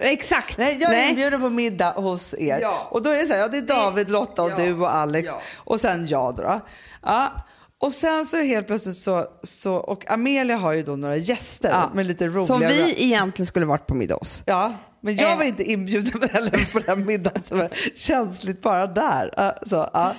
Exakt! 0.00 0.58
Nej, 0.58 0.76
jag 0.80 0.94
är 0.98 1.08
inbjuden 1.08 1.40
på 1.40 1.50
middag 1.50 1.92
hos 1.92 2.34
er. 2.38 2.58
Ja. 2.60 2.88
Och 2.90 3.02
då 3.02 3.10
är 3.10 3.16
det 3.16 3.26
så 3.26 3.32
här, 3.32 3.40
ja 3.40 3.48
det 3.48 3.58
är 3.58 3.62
David, 3.62 4.10
Lotta 4.10 4.42
och 4.42 4.50
Ja. 4.50 4.56
du 4.56 4.72
och 4.74 4.94
Alex. 4.94 5.26
Ja. 5.28 5.40
Och 5.56 5.80
sen 5.80 6.06
jag 6.06 6.36
då. 6.36 6.60
Ja. 7.02 7.32
Och 7.78 7.92
sen 7.92 8.26
så 8.26 8.36
helt 8.36 8.66
plötsligt 8.66 8.96
så, 8.96 9.26
så, 9.42 9.74
och 9.74 10.10
Amelia 10.10 10.56
har 10.56 10.72
ju 10.72 10.82
då 10.82 10.96
några 10.96 11.16
gäster 11.16 11.70
Ja. 11.70 11.90
med 11.94 12.06
lite 12.06 12.26
roliga... 12.26 12.46
Som 12.46 12.60
vi 12.60 12.94
egentligen 13.04 13.46
skulle 13.46 13.66
varit 13.66 13.86
på 13.86 13.94
middag 13.94 14.14
hos. 14.14 14.42
Ja, 14.46 14.72
men 15.00 15.16
jag 15.16 15.30
Eh. 15.32 15.36
var 15.38 15.44
inte 15.44 15.62
inbjuden 15.62 16.28
heller 16.32 16.72
på 16.72 16.78
den 16.78 17.06
middagen 17.06 17.42
som 17.48 17.58
var 17.58 17.68
känsligt 17.94 18.62
bara 18.62 18.86
där. 18.86 19.54
Så, 19.66 19.88
ja. 19.92 20.14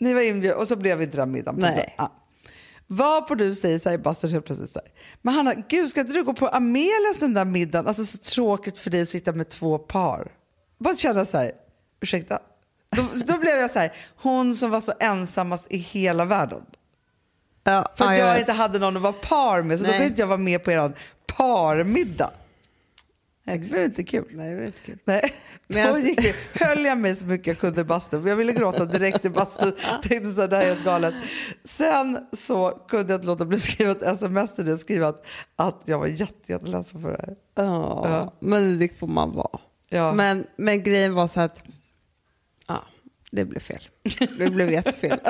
Ni 0.00 0.14
var 0.14 0.20
inbjudna 0.20 0.56
och 0.58 0.68
så 0.68 0.76
blev 0.76 1.02
inte 1.02 1.16
den 1.16 1.30
middagen. 1.32 1.60
Nej. 1.60 1.94
Ja. 1.98 2.12
Vad 2.90 3.26
på 3.26 3.34
du 3.34 3.54
säger 3.54 3.78
så 3.78 3.90
här, 3.90 3.98
Baster 3.98 4.28
helt 4.28 4.46
plötsligt 4.46 4.70
så 4.70 4.78
här. 4.78 4.88
Men 5.22 5.34
Hanna, 5.34 5.54
gud 5.54 5.88
ska 5.88 6.00
inte 6.00 6.12
du 6.12 6.24
gå 6.24 6.32
på 6.32 6.48
Amelias 6.48 7.18
den 7.20 7.34
där 7.34 7.44
middagen? 7.44 7.86
Alltså 7.86 8.06
så 8.06 8.18
tråkigt 8.18 8.78
för 8.78 8.90
dig 8.90 9.02
att 9.02 9.08
sitta 9.08 9.32
med 9.32 9.48
två 9.48 9.78
par. 9.78 10.32
Bara 10.78 10.94
känna 10.96 11.24
så 11.24 11.38
här, 11.38 11.52
ursäkta? 12.00 12.38
Då, 12.96 13.06
då 13.26 13.38
blev 13.38 13.56
jag 13.56 13.70
så 13.70 13.78
här, 13.78 13.92
hon 14.16 14.54
som 14.54 14.70
var 14.70 14.80
så 14.80 14.92
ensammast 15.00 15.66
i 15.70 15.76
hela 15.76 16.24
världen. 16.24 16.62
Ja, 17.64 17.92
För 17.96 18.04
att 18.04 18.10
ja, 18.10 18.18
jag 18.18 18.28
ja. 18.28 18.38
inte 18.38 18.52
hade 18.52 18.78
någon 18.78 18.96
att 18.96 19.02
vara 19.02 19.12
par 19.12 19.62
med 19.62 19.78
så 19.78 19.84
då 19.84 19.90
Nej. 19.90 19.98
kunde 19.98 20.08
inte 20.08 20.20
jag 20.20 20.26
vara 20.26 20.38
med 20.38 20.64
på 20.64 20.70
er 20.72 20.92
parmiddag. 21.26 22.30
Det 23.52 23.58
blev 23.70 23.84
inte 23.84 24.04
kul. 24.04 24.24
Nej, 24.30 24.50
det 24.50 24.56
var 24.56 24.62
inte 24.66 24.80
kul. 24.82 24.98
Nej, 25.04 25.32
Men 25.66 25.92
då 25.92 25.98
jag- 25.98 26.00
gick 26.06 26.20
höll 26.60 26.84
jag 26.84 26.98
mig 26.98 27.16
så 27.16 27.26
mycket 27.26 27.46
jag 27.46 27.58
kunde 27.58 27.80
i 27.80 27.84
bastun. 27.84 28.26
Jag 28.26 28.36
ville 28.36 28.52
gråta 28.52 28.84
direkt 28.84 29.24
i 29.24 29.30
bastun. 29.30 29.72
Tänkte 30.02 30.32
så 30.32 30.40
här, 30.40 30.48
det 30.48 30.56
här 30.56 30.62
är 30.64 30.68
helt 30.68 30.84
galet. 30.84 31.14
Sen 31.64 32.18
så 32.32 32.70
kunde 32.88 33.12
jag 33.12 33.18
inte 33.18 33.26
låta 33.26 33.44
bli 33.44 33.56
att 33.56 33.62
skriva 33.62 33.90
ett 33.92 34.02
sms 34.02 34.54
till 34.54 34.64
dig 34.64 34.74
och 34.74 34.80
skriva 34.80 35.08
att, 35.08 35.26
att 35.56 35.82
jag 35.84 35.98
var 35.98 36.06
jätte, 36.06 36.52
jätteledsen 36.52 37.02
för 37.02 37.10
det 37.10 37.16
här. 37.26 37.36
Ja, 37.54 38.08
Ja. 38.10 38.32
men 38.40 38.78
det 38.78 38.98
får 38.98 39.06
man 39.06 39.32
vara. 39.34 39.58
Ja. 39.88 40.12
Men, 40.12 40.46
men 40.56 40.82
grejen 40.82 41.14
var 41.14 41.28
så 41.28 41.40
att 41.40 41.62
ja, 42.68 42.84
det 43.30 43.44
blev 43.44 43.60
fel. 43.60 43.82
Det 44.38 44.50
blev 44.50 44.72
jättefel. 44.72 45.18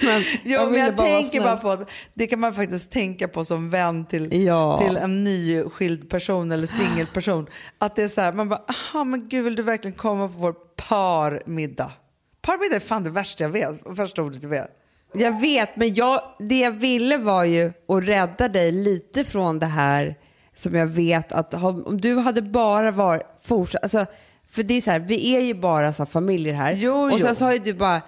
men 0.00 0.22
Jo, 0.44 0.60
men 0.60 0.70
ville 0.70 0.84
jag 0.84 0.96
bara 0.96 1.06
tänker 1.06 1.40
bara 1.40 1.56
på 1.56 1.70
att 1.70 1.90
det 2.14 2.26
kan 2.26 2.40
man 2.40 2.54
faktiskt 2.54 2.90
tänka 2.90 3.28
på 3.28 3.44
som 3.44 3.70
vän 3.70 4.04
till, 4.06 4.44
Ja. 4.44 4.78
till 4.86 4.96
en 4.96 5.24
nyskild 5.24 6.10
person 6.10 6.52
eller 6.52 6.66
singelperson. 6.66 7.46
Att 7.78 7.96
det 7.96 8.02
är 8.02 8.08
så 8.08 8.20
här, 8.20 8.32
man 8.32 8.48
bara, 8.48 8.62
aha 8.68 9.04
men 9.04 9.28
gud 9.28 9.44
vill 9.44 9.56
du 9.56 9.62
verkligen 9.62 9.96
komma 9.96 10.28
på 10.28 10.34
vår 10.38 10.54
parmiddag? 10.88 11.92
Parmiddag 12.40 12.76
är 12.76 12.80
fan 12.80 13.02
det 13.04 13.10
värsta 13.10 13.44
jag 13.44 13.50
vet, 13.50 13.80
värsta 13.86 14.22
ordet 14.22 14.42
jag 14.42 14.50
vet. 14.50 14.70
Jag 15.14 15.40
vet, 15.40 15.76
men 15.76 15.94
jag, 15.94 16.22
det 16.38 16.58
jag 16.60 16.70
ville 16.70 17.16
var 17.18 17.44
ju 17.44 17.72
att 17.88 18.04
rädda 18.04 18.48
dig 18.48 18.72
lite 18.72 19.24
från 19.24 19.58
det 19.58 19.66
här 19.66 20.16
som 20.54 20.74
jag 20.74 20.86
vet 20.86 21.32
att 21.32 21.54
om 21.54 22.00
du 22.00 22.16
hade 22.18 22.42
bara 22.42 22.90
varit 22.90 23.22
fortsatt, 23.42 23.82
alltså, 23.82 24.06
för 24.50 24.62
det 24.62 24.74
är 24.74 24.80
så 24.80 24.90
här, 24.90 24.98
vi 24.98 25.36
är 25.36 25.40
ju 25.40 25.54
bara 25.54 25.92
så 25.92 26.02
här 26.02 26.10
familjer 26.10 26.54
här. 26.54 26.72
Jo, 26.72 26.94
och 26.94 27.20
sen 27.20 27.28
jo. 27.28 27.34
så 27.34 27.44
har 27.44 27.52
ju 27.52 27.58
du 27.58 27.74
bara, 27.74 28.02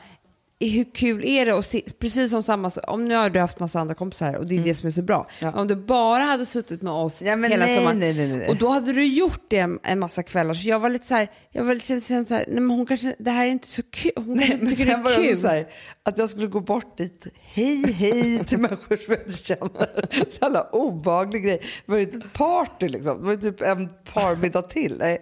hur 0.71 0.85
kul 0.95 1.25
är 1.25 1.47
det 1.47 1.59
att 1.59 1.67
se, 1.67 1.83
precis 1.99 2.31
som 2.31 2.43
samma, 2.43 2.71
om 2.87 3.05
nu 3.05 3.15
har 3.15 3.31
du 3.31 3.41
haft 3.41 3.61
massa 3.61 3.81
andra 3.81 3.95
kompisar 3.95 4.27
här 4.27 4.37
och 4.37 4.47
det 4.47 4.57
är 4.57 4.61
det 4.61 4.75
som 4.75 4.87
är 4.87 4.91
så 4.91 5.03
bra. 5.03 5.29
Ja. 5.41 5.53
Om 5.53 5.69
du 5.69 5.77
bara 5.77 6.23
hade 6.25 6.47
suttit 6.47 6.83
med 6.83 6.93
oss 6.93 7.23
Ja, 7.23 7.37
hela 7.37 7.57
nej, 7.57 7.77
sommaren 7.77 7.99
nej, 7.99 8.15
nej, 8.15 8.29
nej. 8.29 8.49
och 8.49 8.57
då 8.57 8.69
hade 8.69 8.93
du 8.93 9.07
gjort 9.07 9.41
det 9.49 9.59
en, 9.59 9.79
en 9.83 9.99
massa 9.99 10.23
kvällar 10.23 10.55
så 10.55 10.69
jag 10.69 10.81
var 10.81 10.91
lite 10.91 11.07
så 11.07 11.15
här, 11.15 11.29
jag 11.51 11.65
var 11.65 11.75
lite 11.75 11.87
kände 11.87 12.27
så 12.27 12.35
här, 12.35 12.45
nej 12.49 12.61
men 12.61 12.77
hon 12.77 12.87
kanske, 12.87 13.15
det 13.19 13.31
här 13.31 13.47
är 13.47 13.51
inte 13.51 13.69
så 13.69 13.83
kul, 13.91 14.13
hon 14.17 14.39
kanske 14.39 14.57
Men 14.57 14.77
sen 14.77 15.03
var 15.03 15.11
det 15.11 15.17
är 15.17 15.21
också 15.21 15.27
kul. 15.31 15.37
så 15.37 15.49
här, 15.49 15.67
att 16.03 16.19
jag 16.19 16.31
skulle 16.31 16.47
gå 16.47 16.61
bort 16.61 16.97
dit, 16.97 17.27
hej 17.43 17.93
hej 17.93 18.45
till 18.45 18.59
människor 18.59 18.97
som 18.97 19.15
jag 19.15 19.23
inte 19.23 19.37
känner. 19.39 20.31
Så 20.31 20.39
jävla 20.43 20.63
obehaglig 20.63 21.45
grej. 21.45 21.59
Det 21.87 21.93
var 21.93 21.99
ju 21.99 22.05
inte 22.05 22.19
ett 22.19 22.33
party 22.33 22.89
liksom, 22.89 23.19
det 23.19 23.25
var 23.25 23.33
ju 23.33 23.37
typ 23.41 23.61
en 23.61 23.89
parmiddag 24.15 24.63
till. 24.63 24.97
Nej, 24.99 25.19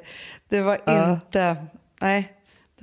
det 0.48 0.60
var 0.60 0.74
inte, 1.14 1.56
nej, 2.00 2.32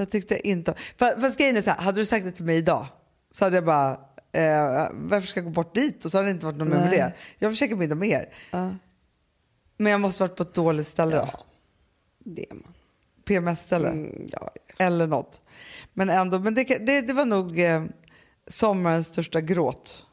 det 0.05 0.11
tyckte 0.11 0.33
jag 0.33 0.45
inte 0.45 0.71
om. 0.71 0.77
Fast 1.21 1.37
grejen 1.37 1.57
är 1.57 1.61
så 1.61 1.69
här, 1.69 1.81
hade 1.81 2.01
du 2.01 2.05
sagt 2.05 2.25
det 2.25 2.31
till 2.31 2.45
mig 2.45 2.57
idag 2.57 2.87
så 3.31 3.45
hade 3.45 3.57
jag 3.57 3.65
bara, 3.65 3.91
eh, 4.31 4.89
varför 4.93 5.27
ska 5.27 5.39
jag 5.39 5.45
gå 5.45 5.51
bort 5.51 5.75
dit? 5.75 6.05
Och 6.05 6.11
så 6.11 6.17
hade 6.17 6.27
det 6.27 6.31
inte 6.31 6.45
varit 6.45 6.57
något 6.57 6.67
mer 6.67 6.75
med 6.75 6.91
det. 6.91 7.13
Jag 7.39 7.51
försöker 7.51 7.75
middag 7.75 7.95
med 7.95 8.09
er. 8.09 8.33
Ja, 8.51 8.75
Men 9.77 9.91
jag 9.91 10.01
måste 10.01 10.23
varit 10.23 10.35
på 10.35 10.43
ett 10.43 10.53
dåligt 10.53 10.87
ställe. 10.87 11.15
Ja. 11.15 11.39
det 12.19 12.45
är 12.49 12.55
man. 12.55 12.73
PMS-ställe. 13.25 13.89
Mm, 13.89 14.27
ja, 14.31 14.51
Eller 14.77 15.07
något. 15.07 15.41
Men 15.93 16.09
ändå, 16.09 16.39
men 16.39 16.53
det, 16.53 16.63
det, 16.63 17.01
det 17.01 17.13
var 17.13 17.25
nog 17.25 17.59
eh, 17.59 17.85
sommarens 18.47 19.07
största 19.07 19.41
gråt. 19.41 20.05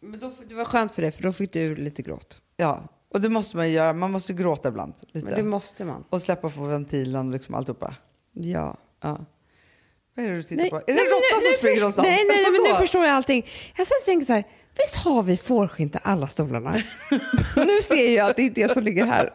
Men 0.00 0.20
då, 0.20 0.32
det 0.48 0.54
var 0.54 0.64
skönt 0.64 0.92
för 0.92 1.02
dig, 1.02 1.12
för 1.12 1.22
då 1.22 1.32
fick 1.32 1.52
du 1.52 1.76
lite 1.76 2.02
gråt. 2.02 2.40
Ja, 2.56 2.88
och 3.08 3.20
det 3.20 3.28
måste 3.28 3.56
man 3.56 3.68
ju 3.68 3.74
göra. 3.74 3.92
Man 3.92 4.10
måste 4.10 4.32
gråta 4.32 4.68
ibland. 4.68 4.94
Lite. 5.00 5.26
Men 5.26 5.36
det 5.36 5.42
måste 5.42 5.84
man. 5.84 6.04
Och 6.10 6.22
släppa 6.22 6.50
på 6.50 6.64
ventilen 6.64 7.26
och 7.26 7.32
liksom 7.32 7.54
alltihopa. 7.54 7.94
Ja. 8.40 8.76
Ja. 9.02 9.18
Vad 10.14 10.24
är 10.26 10.30
det 10.30 10.36
du 10.36 10.42
tittar 10.42 10.56
Nej, 10.62 10.70
på? 10.70 10.76
Är 10.76 10.82
nej, 10.86 10.94
det 10.96 11.00
en 11.00 11.06
råtta 11.06 11.36
nu- 11.40 11.44
som 11.44 11.58
springer 11.58 11.80
någonstans? 11.80 12.08
Nej, 12.08 12.24
nej, 12.28 12.44
men 12.52 12.62
nu 12.72 12.78
förstår 12.78 13.04
jag 13.04 13.14
allting. 13.14 13.46
Jag 13.76 13.86
satt 13.86 13.98
och 13.98 14.04
tänkte 14.04 14.26
så 14.26 14.32
här, 14.32 14.44
visst 14.78 14.96
har 14.96 15.22
vi 15.22 15.36
fårskinn 15.36 15.90
till 15.90 16.00
alla 16.02 16.26
stolarna? 16.28 16.82
nu 17.56 17.82
ser 17.82 18.16
jag 18.16 18.30
att 18.30 18.36
det 18.36 18.42
är 18.46 18.50
det 18.50 18.72
som 18.72 18.82
ligger 18.82 19.06
här. 19.06 19.30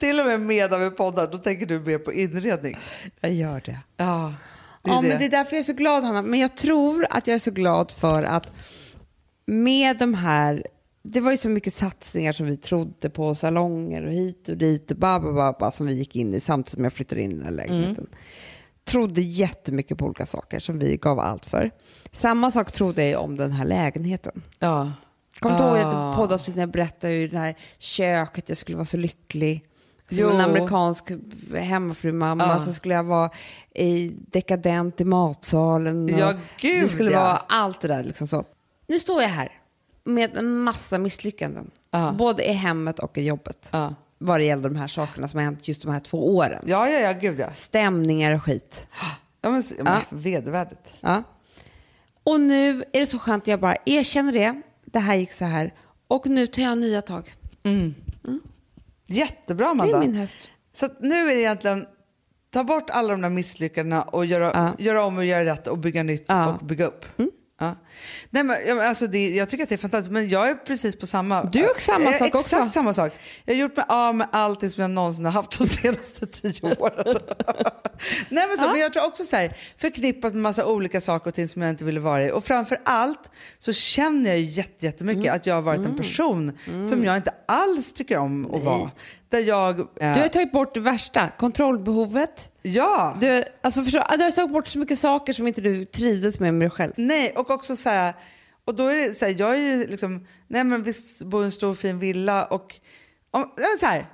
Till 0.00 0.20
och 0.20 0.26
med 0.26 0.40
medan 0.40 0.80
vi 0.80 0.90
poddar, 0.90 1.26
då 1.26 1.38
tänker 1.38 1.66
du 1.66 1.80
mer 1.80 1.98
på 1.98 2.12
inredning. 2.12 2.76
jag 3.20 3.32
gör 3.32 3.62
det. 3.64 3.78
Ja, 3.96 4.34
det 4.82 4.90
är 4.90 4.94
Ja, 4.94 5.00
det. 5.02 5.08
men 5.08 5.18
det 5.18 5.24
är 5.24 5.28
därför 5.28 5.52
jag 5.52 5.60
är 5.60 5.64
så 5.64 5.72
glad, 5.72 6.02
Hanna. 6.04 6.22
Men 6.22 6.40
jag 6.40 6.56
tror 6.56 7.06
att 7.10 7.26
jag 7.26 7.34
är 7.34 7.38
så 7.38 7.50
glad 7.50 7.90
för 7.90 8.22
att 8.22 8.52
med 9.46 9.98
de 9.98 10.14
här... 10.14 10.62
Det 11.12 11.20
var 11.20 11.30
ju 11.30 11.36
så 11.36 11.48
mycket 11.48 11.74
satsningar 11.74 12.32
som 12.32 12.46
vi 12.46 12.56
trodde 12.56 13.10
på, 13.10 13.34
salonger 13.34 14.06
och 14.06 14.12
hit 14.12 14.48
och 14.48 14.56
dit 14.56 14.90
och 14.90 14.96
ba, 14.96 15.20
ba, 15.20 15.32
ba, 15.32 15.52
ba, 15.58 15.70
som 15.70 15.86
vi 15.86 15.94
gick 15.94 16.16
in 16.16 16.34
i 16.34 16.40
samtidigt 16.40 16.72
som 16.74 16.84
jag 16.84 16.92
flyttade 16.92 17.22
in 17.22 17.30
i 17.32 17.34
den 17.34 17.44
här 17.44 17.50
lägenheten. 17.52 18.06
Trodde 18.84 19.20
jättemycket 19.20 19.98
på 19.98 20.04
olika 20.04 20.26
saker 20.26 20.60
som 20.60 20.78
vi 20.78 20.96
gav 20.96 21.20
allt 21.20 21.46
för. 21.46 21.70
Samma 22.12 22.50
sak 22.50 22.72
trodde 22.72 23.06
jag 23.08 23.22
om 23.22 23.36
den 23.36 23.52
här 23.52 23.64
lägenheten. 23.64 24.42
Ja. 24.58 24.92
Kommer 25.38 25.58
du 25.58 25.64
ihåg 25.64 25.76
Ah. 25.94 26.10
att 26.10 26.16
poddavsnitt 26.16 26.56
när 26.56 26.62
jag 26.62 26.70
berättade 26.70 27.14
ju 27.14 27.28
det 27.28 27.38
här 27.38 27.54
köket, 27.78 28.48
jag 28.48 28.58
skulle 28.58 28.76
vara 28.76 28.84
så 28.86 28.96
lycklig. 28.96 29.64
Som 30.08 30.18
Jo. 30.18 30.30
en 30.30 30.40
amerikansk 30.40 31.10
hemmafrumamma 31.54 32.44
Ja. 32.46 32.64
så 32.64 32.72
skulle 32.72 32.94
jag 32.94 33.04
vara 33.04 33.30
i 33.74 34.12
dekadent 34.32 35.00
i 35.00 35.04
matsalen. 35.04 36.08
Ja, 36.18 36.34
gud, 36.60 36.82
det 36.82 36.88
skulle 36.88 37.10
ja. 37.10 37.20
vara 37.20 37.36
allt 37.48 37.80
det 37.80 37.88
där. 37.88 38.04
Liksom 38.04 38.26
så. 38.26 38.44
Nu 38.86 38.98
står 38.98 39.22
jag 39.22 39.28
här 39.28 39.52
med 40.08 40.36
en 40.36 40.58
massa 40.58 40.98
misslyckanden. 40.98 41.70
Ja. 41.90 42.14
Både 42.18 42.44
i 42.48 42.52
hemmet 42.52 42.98
och 42.98 43.18
i 43.18 43.26
jobbet. 43.26 43.68
Ja. 43.70 43.94
Vad 44.18 44.40
det 44.40 44.44
gäller 44.44 44.68
de 44.68 44.76
här 44.76 44.88
sakerna 44.88 45.28
som 45.28 45.38
har 45.38 45.44
hänt 45.44 45.68
just 45.68 45.82
de 45.82 45.92
här 45.92 46.00
två 46.00 46.36
åren. 46.36 46.64
Ja, 46.66 46.88
ja, 46.88 46.98
ja, 46.98 47.12
gud 47.12 47.38
ja. 47.38 47.52
Stämningar 47.52 48.34
och 48.34 48.42
skit. 48.44 48.86
ja, 49.42 49.50
men, 49.50 49.62
ja, 49.78 49.84
men. 49.84 50.02
Vedervärdigt. 50.20 50.94
Ja. 51.00 51.22
Och 52.24 52.40
nu 52.40 52.84
är 52.92 53.00
det 53.00 53.06
så 53.06 53.18
skönt 53.18 53.42
att 53.44 53.48
jag 53.48 53.60
bara 53.60 53.74
erkänner 53.86 54.32
det. 54.32 54.62
Det 54.84 54.98
här 54.98 55.14
gick 55.14 55.32
så 55.32 55.44
här. 55.44 55.74
Och 56.08 56.26
nu 56.26 56.46
tar 56.46 56.62
jag 56.62 56.78
nya 56.78 57.02
tag. 57.02 57.34
Jättebra, 59.06 59.64
Det 59.64 59.70
Amanda. 59.70 59.96
är 59.96 60.00
min 60.00 60.14
höst. 60.14 60.50
Så 60.72 60.88
nu 61.00 61.14
är 61.30 61.34
det 61.34 61.40
egentligen 61.40 61.86
ta 62.50 62.64
bort 62.64 62.90
alla 62.90 63.08
de 63.08 63.20
där 63.20 63.28
misslyckandena 63.30 64.02
och 64.02 64.26
göra, 64.26 64.50
Ja. 64.54 64.84
göra 64.84 65.04
om 65.04 65.16
och 65.16 65.24
göra 65.24 65.44
rätt 65.44 65.66
och 65.66 65.78
bygga 65.78 66.02
nytt 66.02 66.24
Ja. 66.28 66.42
Mm. 66.42 66.54
och 66.54 66.64
bygga 66.64 66.86
upp. 66.86 67.04
Ja. 67.60 67.74
Nej, 68.30 68.42
men, 68.44 68.56
ja, 68.66 68.84
alltså 68.88 69.06
det, 69.06 69.28
jag 69.28 69.48
tycker 69.48 69.62
att 69.62 69.68
det 69.68 69.74
är 69.74 69.76
fantastiskt, 69.76 70.12
men 70.12 70.28
jag 70.28 70.48
är 70.50 70.54
precis 70.54 70.96
på 70.98 71.06
samma... 71.06 71.44
Du 71.44 71.58
är 71.64 71.70
också 71.70 71.92
samma 71.92 72.04
Eh, 72.04 72.18
sak 72.18 72.28
exakt 72.28 72.34
också. 72.34 72.72
samma 72.72 72.92
sak. 72.92 73.12
Jag 73.44 73.54
har 73.54 73.60
gjort 73.60 73.76
mig 73.76 73.86
av 73.88 74.14
med 74.14 74.28
allting 74.32 74.70
som 74.70 74.80
jag 74.82 74.90
någonsin 74.90 75.24
har 75.24 75.32
haft 75.32 75.58
de 75.58 75.66
senaste 75.68 76.26
tio 76.26 76.76
åren. 76.78 77.04
Nej, 78.28 78.48
men, 78.48 78.58
så, 78.58 78.66
men 78.70 78.80
jag 78.80 78.92
tror 78.92 79.04
också 79.06 79.24
så 79.24 79.36
här, 79.36 79.56
förknippat 79.78 80.32
med 80.32 80.42
massa 80.42 80.66
olika 80.66 81.00
saker 81.00 81.28
och 81.30 81.34
ting 81.34 81.48
som 81.48 81.62
jag 81.62 81.68
inte 81.70 81.84
ville 81.84 82.00
vara 82.00 82.24
i. 82.24 82.30
Och 82.32 82.44
framför 82.44 82.78
allt 82.84 83.30
så 83.58 83.72
känner 83.72 84.30
jag 84.30 84.40
jätte, 84.40 84.86
jättemycket 84.86 85.22
Mm. 85.24 85.36
att 85.36 85.46
jag 85.46 85.54
har 85.54 85.62
varit 85.62 85.86
en 85.86 85.96
person 85.96 86.58
som 86.88 87.04
jag 87.04 87.16
inte 87.16 87.34
alls 87.48 87.92
tycker 87.92 88.18
om 88.18 88.54
att 88.54 88.62
vara. 88.64 88.90
Där 89.28 89.38
jag... 89.38 89.80
eh, 89.80 89.86
Du 90.14 90.20
har 90.20 90.28
tagit 90.28 90.52
bort 90.52 90.74
det 90.74 90.80
värsta, 90.80 91.28
kontrollbehovet. 91.38 92.48
Ja! 92.68 93.16
Du, 93.20 93.42
alltså 93.62 93.84
förstå, 93.84 94.04
du 94.18 94.22
har 94.24 94.30
tagit 94.30 94.52
bort 94.52 94.68
så 94.68 94.78
mycket 94.78 94.98
saker 94.98 95.32
som 95.32 95.46
inte 95.46 95.60
du 95.60 95.84
trivdes 95.84 96.40
med 96.40 96.54
med 96.54 96.60
dig 96.62 96.70
själv. 96.70 96.92
Nej, 96.96 97.32
och 97.36 97.50
också 97.50 97.76
så 97.76 97.88
här, 97.88 98.14
och 98.64 98.74
då 98.74 98.86
är 98.86 98.94
det 98.94 99.14
så 99.14 99.24
här, 99.24 99.34
jag 99.38 99.54
är 99.54 99.76
ju 99.76 99.86
liksom, 99.86 100.26
nej 100.48 100.64
men 100.64 100.82
visst 100.82 101.22
bor 101.22 101.42
i 101.42 101.44
en 101.44 101.52
stor 101.52 101.74
fin 101.74 101.98
villa 101.98 102.44
och, 102.44 102.74
om, 103.30 103.52
nej 103.58 103.68
men 103.68 103.78
så 103.78 103.86
här, 103.86 104.06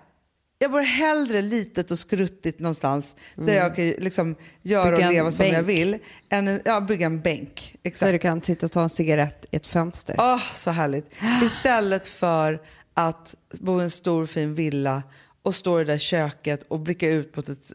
jag 0.58 0.70
bor 0.70 0.80
hellre 0.80 1.42
litet 1.42 1.90
och 1.90 1.98
skruttigt 1.98 2.60
någonstans 2.60 3.14
där 3.34 3.54
jag 3.54 3.76
kan 3.76 3.88
liksom 3.88 4.36
göra 4.62 4.88
Mm. 4.88 4.94
Bygga 4.96 5.06
och 5.08 5.12
leva 5.14 5.32
som 5.32 5.46
jag 5.46 5.54
bänk. 5.54 5.68
vill, 5.68 5.98
än 6.28 6.60
ja, 6.64 6.80
bygga 6.80 7.06
en 7.06 7.20
bänk. 7.20 7.70
Så 7.72 7.78
Exakt. 7.82 8.12
du 8.12 8.18
kan 8.18 8.42
sitta 8.42 8.66
och 8.66 8.72
ta 8.72 8.82
en 8.82 8.88
cigarett 8.88 9.46
i 9.50 9.56
ett 9.56 9.66
fönster. 9.66 10.16
Åh, 10.18 10.42
så 10.52 10.70
härligt. 10.70 11.10
Istället 11.44 12.08
för 12.08 12.62
att 12.94 13.34
bo 13.52 13.80
i 13.80 13.84
en 13.84 13.90
stor 13.90 14.26
fin 14.26 14.54
villa 14.54 15.02
och 15.44 15.54
stå 15.54 15.80
i 15.80 15.84
det 15.84 15.92
där 15.92 15.98
köket 15.98 16.62
och 16.68 16.80
blicka 16.80 17.08
ut 17.10 17.36
mot 17.36 17.48
ett 17.48 17.72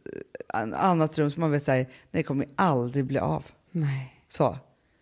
en 0.54 0.74
annat 0.74 1.18
rum 1.18 1.32
som 1.32 1.42
man 1.42 1.52
vet 1.52 1.68
nej 1.68 1.90
det 2.12 2.24
kommer 2.24 2.46
aldrig 2.56 3.06
bli 3.06 3.20
av. 3.20 3.46
Nej. 3.72 4.14
Så. 4.30 4.58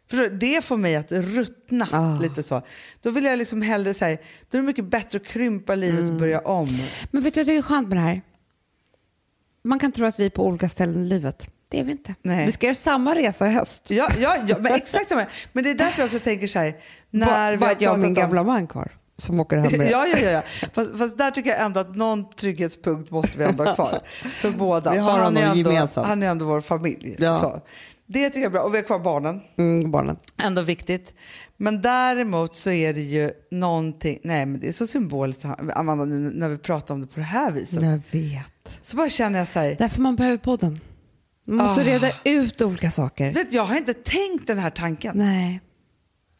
För 0.10 0.30
det 0.30 0.64
får 0.64 0.78
mig 0.78 0.96
att 0.96 1.12
ruttna 1.12 1.88
Ah. 1.92 2.20
lite 2.22 2.44
så. 2.44 2.62
Då 3.02 3.10
vill 3.10 3.24
jag 3.24 3.38
liksom 3.38 3.62
hellre 3.62 3.94
så 3.94 4.06
här, 4.06 4.22
då 4.50 4.58
är 4.58 4.62
det 4.62 4.68
mycket 4.68 4.86
bättre 4.86 5.18
att 5.20 5.26
krympa 5.26 5.76
livet 5.76 6.00
Mm. 6.00 6.14
och 6.14 6.20
börja 6.20 6.40
om. 6.40 6.68
Men 7.12 7.24
vet 7.24 7.34
du 7.34 7.40
vad 7.40 7.42
jag 7.42 7.46
tycker 7.46 7.58
är 7.58 7.62
skönt 7.62 7.88
med 7.88 7.98
det 7.98 8.02
här? 8.02 8.22
Man 9.64 9.80
kan 9.80 9.92
tro 9.92 10.06
att 10.06 10.20
vi 10.20 10.26
är 10.26 10.30
på 10.30 10.46
olika 10.48 10.70
ställen 10.70 11.06
i 11.06 11.10
livet. 11.10 11.50
det 11.70 11.80
är 11.80 11.84
vi 11.84 11.92
inte. 11.92 12.16
Nej. 12.22 12.46
Vi 12.46 12.52
ska 12.52 12.66
göra 12.66 12.76
samma 12.76 13.16
resa 13.16 13.48
i 13.48 13.54
höst. 13.54 13.92
Ja, 13.92 14.10
ja, 14.20 14.36
ja 14.48 14.58
men 14.60 14.74
exakt 14.76 15.10
samma. 15.10 15.26
Men 15.54 15.64
det 15.64 15.70
är 15.70 15.76
därför 15.76 16.02
jag 16.02 16.06
också 16.06 16.20
tänker 16.20 16.48
så 16.48 16.60
här. 16.60 16.76
När 17.10 17.26
Bara, 17.28 17.52
vi 17.52 17.58
bara 17.58 17.66
har 17.70 17.76
jag 17.80 17.94
och 17.94 18.00
min 18.00 18.14
gamla 18.14 18.44
man 18.44 18.68
kvar 18.68 18.92
som 19.18 19.40
åker 19.40 19.58
hem 19.58 19.72
med. 19.78 19.92
Ja, 19.92 20.08
ja, 20.08 20.18
ja. 20.32 20.42
Fast, 20.74 20.98
fast 20.98 21.18
där 21.18 21.32
tycker 21.32 21.50
jag 21.50 21.62
ändå 21.62 21.80
att 21.80 21.96
någon 21.96 22.30
trygghetspunkt 22.30 23.12
måste 23.12 23.38
vi 23.38 23.44
ändå 23.44 23.64
ha 23.64 23.76
kvar. 23.76 24.00
För 24.42 24.52
båda. 24.52 24.92
Vi 24.92 24.98
har 24.98 25.12
För 25.18 25.24
han 25.24 25.38
är 25.38 25.42
ändå, 25.44 25.58
gemensamt. 25.58 26.08
Han 26.08 26.24
är 26.24 26.28
ändå 26.28 26.46
vår 26.46 26.62
familj. 26.62 27.16
Ja. 27.20 27.40
Så. 27.40 27.62
Det 28.10 28.30
tycker 28.30 28.40
jag 28.40 28.46
är 28.46 28.50
bra. 28.52 28.62
Och 28.62 28.74
vi 28.74 28.78
har 28.78 28.84
kvar 28.84 29.00
barnen. 29.00 29.42
Mm, 29.58 29.92
barnen. 29.92 30.18
Ändå 30.44 30.62
viktigt. 30.62 31.14
Men 31.58 31.82
däremot 31.82 32.56
så 32.56 32.70
är 32.72 32.94
det 32.94 33.02
ju 33.02 33.32
någonting, 33.52 34.20
nej 34.24 34.46
men 34.46 34.60
det 34.60 34.68
är 34.68 34.72
så 34.72 34.88
symboliskt 34.88 35.46
Amanda 35.76 36.06
nu 36.06 36.32
när 36.34 36.50
vi 36.50 36.58
pratar 36.58 36.94
om 36.94 37.02
det 37.02 37.08
på 37.08 37.20
det 37.20 37.26
här 37.26 37.52
viset. 37.52 37.84
Jag 37.84 38.02
vet. 38.12 38.80
Så 38.84 38.98
bara 38.98 39.10
känner 39.10 39.40
jag 39.40 39.48
så 39.48 39.60
här, 39.60 39.76
Därför 39.80 40.02
man 40.02 40.16
behöver 40.16 40.38
podden. 40.38 40.80
Man 41.48 41.58
måste 41.58 41.82
Ah. 41.82 41.86
reda 41.86 42.12
ut 42.26 42.62
olika 42.62 42.92
saker. 42.92 43.26
du 43.26 43.32
vet, 43.44 43.54
jag 43.54 43.64
har 43.64 43.76
inte 43.78 43.94
tänkt 43.94 44.48
den 44.48 44.60
här 44.60 44.70
tanken. 44.70 45.12
Nej, 45.18 45.62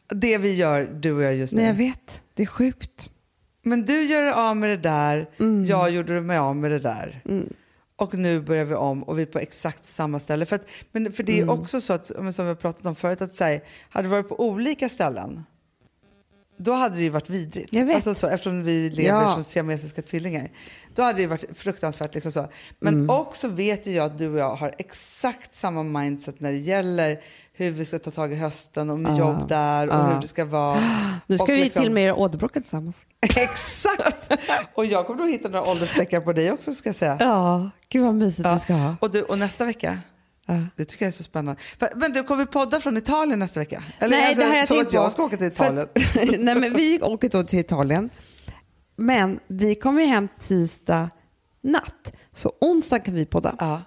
Det 0.10 0.38
vi 0.38 0.56
gör, 0.56 0.86
du 0.86 1.12
och 1.14 1.24
jag 1.24 1.36
just 1.36 1.54
nu. 1.54 1.58
nej, 1.62 1.68
jag 1.68 1.76
vet. 1.78 2.22
Det 2.34 2.44
är 2.44 2.48
sjukt. 2.48 3.10
Men 3.64 3.86
du 3.86 4.02
gör 4.04 4.22
dig 4.22 4.32
av 4.34 4.58
med 4.58 4.70
det 4.70 4.78
där, 4.78 5.30
Mm. 5.40 5.66
jag 5.66 5.90
gjorde 5.90 6.22
mig 6.22 6.38
av 6.38 6.56
med 6.56 6.72
det 6.72 6.80
där. 6.80 7.22
Och 7.96 8.14
nu 8.18 8.42
börjar 8.42 8.66
vi 8.66 8.76
om 8.76 9.04
och 9.04 9.18
vi 9.20 9.22
är 9.22 9.26
på 9.26 9.40
exakt 9.40 9.86
samma 9.86 10.20
ställe. 10.20 10.46
För, 10.46 10.56
att, 10.56 10.66
men, 10.92 11.14
för 11.14 11.24
det 11.24 11.40
är 11.40 11.44
Mm. 11.44 11.60
också 11.60 11.82
så, 11.82 11.94
att, 11.94 12.08
som 12.08 12.26
vi 12.32 12.42
har 12.48 12.56
pratat 12.56 12.86
om 12.86 12.96
förut, 12.96 13.22
att 13.22 13.34
säga, 13.34 13.62
hade 13.90 14.08
vi 14.08 14.12
varit 14.12 14.30
på 14.30 14.40
olika 14.48 14.90
ställen, 14.90 15.44
då 16.58 16.74
hade 16.74 16.96
det 16.96 17.02
ju 17.04 17.10
varit 17.10 17.30
vidrigt. 17.30 17.74
Jag 17.74 17.86
vet. 17.86 17.96
Alltså 17.96 18.16
så, 18.16 18.28
eftersom 18.28 18.64
vi 18.64 18.90
lever 18.90 19.22
Ja. 19.22 19.34
som 19.34 19.44
siamesiska 19.44 20.02
tvillingar. 20.02 20.50
Då 20.96 21.02
hade 21.04 21.22
det 21.22 21.28
varit 21.28 21.46
fruktansvärt. 21.58 22.14
Liksom 22.16 22.32
så. 22.32 22.48
Men 22.80 22.94
Mm. 22.94 23.10
också 23.10 23.48
vet 23.48 23.86
ju 23.88 23.92
jag 23.92 24.06
att 24.06 24.18
du 24.18 24.30
och 24.30 24.38
jag 24.40 24.56
har 24.56 24.76
exakt 24.78 25.56
samma 25.56 25.84
mindset 25.84 26.40
när 26.40 26.52
det 26.52 26.58
gäller 26.58 27.22
hur 27.58 27.72
vi 27.72 27.86
ska 27.86 28.00
ta 28.00 28.12
tag 28.12 28.32
i 28.34 28.36
hösten 28.36 28.90
och 28.90 29.00
med 29.00 29.12
Ja. 29.12 29.18
jobb 29.18 29.48
där 29.48 29.88
och 29.90 29.96
Ja. 29.96 30.04
hur 30.14 30.22
det 30.22 30.28
ska 30.28 30.46
vara. 30.46 30.80
Nu 31.28 31.38
ska 31.38 31.44
Och 31.44 31.50
vi 31.50 31.56
liksom- 31.64 31.82
till 31.82 31.90
och 31.90 31.94
med 31.94 32.04
göra 32.04 32.16
åderbråcken 32.16 32.62
tillsammans. 32.64 32.96
Exakt! 33.38 34.32
Och 34.76 34.86
jag 34.86 35.08
kommer 35.08 35.20
då 35.20 35.26
hitta 35.28 35.50
några 35.50 35.72
åldersfläckar 35.72 36.22
på 36.22 36.34
dig 36.34 36.52
också 36.52 36.74
ska 36.74 36.90
jag 36.90 36.96
säga. 36.96 37.18
Ja, 37.20 37.70
gud 37.90 38.04
vad 38.04 38.16
mysigt 38.16 38.46
Ja. 38.48 38.54
vi 38.54 38.60
ska 38.60 38.74
ha. 38.74 38.96
Och, 39.02 39.12
du, 39.12 39.22
och 39.24 39.40
nästa 39.40 39.66
vecka, 39.66 40.00
Ja. 40.46 40.54
det 40.76 40.86
tycker 40.86 41.06
jag 41.06 41.08
är 41.08 41.12
så 41.12 41.24
spännande. 41.24 41.62
Men- 41.96 42.14
du, 42.14 42.24
kommer 42.24 42.46
vi 42.46 42.52
podda 42.52 42.80
från 42.80 42.98
Italien 42.98 43.40
nästa 43.40 43.60
vecka? 43.60 43.84
Eller 44.00 44.18
Nej, 44.18 44.28
alltså, 44.28 44.42
det 44.44 44.50
här 44.50 44.58
jag 44.58 44.68
tänkt 44.68 44.88
att 44.88 44.94
jag 44.94 45.06
på. 45.06 45.10
ska 45.12 45.24
åka 45.24 45.38
till 45.38 45.52
För 45.52 45.66
Italien. 45.66 45.88
att- 45.96 46.40
Nej, 46.40 46.56
men 46.56 46.74
vi 46.74 47.00
åker 47.02 47.30
då 47.30 47.44
till 47.44 47.60
Italien. 47.60 48.10
Men 48.96 49.40
vi 49.48 49.76
kommer 49.76 50.06
hem 50.06 50.28
tisdag 50.40 51.10
natt. 51.62 52.14
Så 52.34 52.52
onsdag 52.62 53.00
kan 53.00 53.14
vi 53.14 53.26
podda. 53.26 53.56
Ja. 53.60 53.82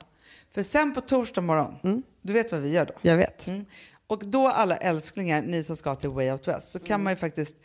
För 0.55 0.63
sen 0.63 0.95
på 0.95 1.01
torsdag 1.01 1.41
morgon, 1.41 2.03
du 2.23 2.33
vet 2.33 2.53
vad 2.53 2.61
vi 2.61 2.73
gör 2.73 2.87
då? 2.87 2.93
Jag 3.03 3.17
vet. 3.17 3.47
Mm. 3.47 3.65
Och 4.07 4.27
då 4.27 4.49
alla 4.49 4.77
älsklingar, 4.77 5.43
ni 5.43 5.63
som 5.65 5.77
ska 5.77 5.95
till 5.95 6.11
Way 6.11 6.31
Out 6.31 6.49
West, 6.49 6.71
så 6.71 6.79
kan 6.79 6.95
Mm. 6.95 7.05
man 7.05 7.13
ju 7.13 7.17
faktiskt 7.17 7.57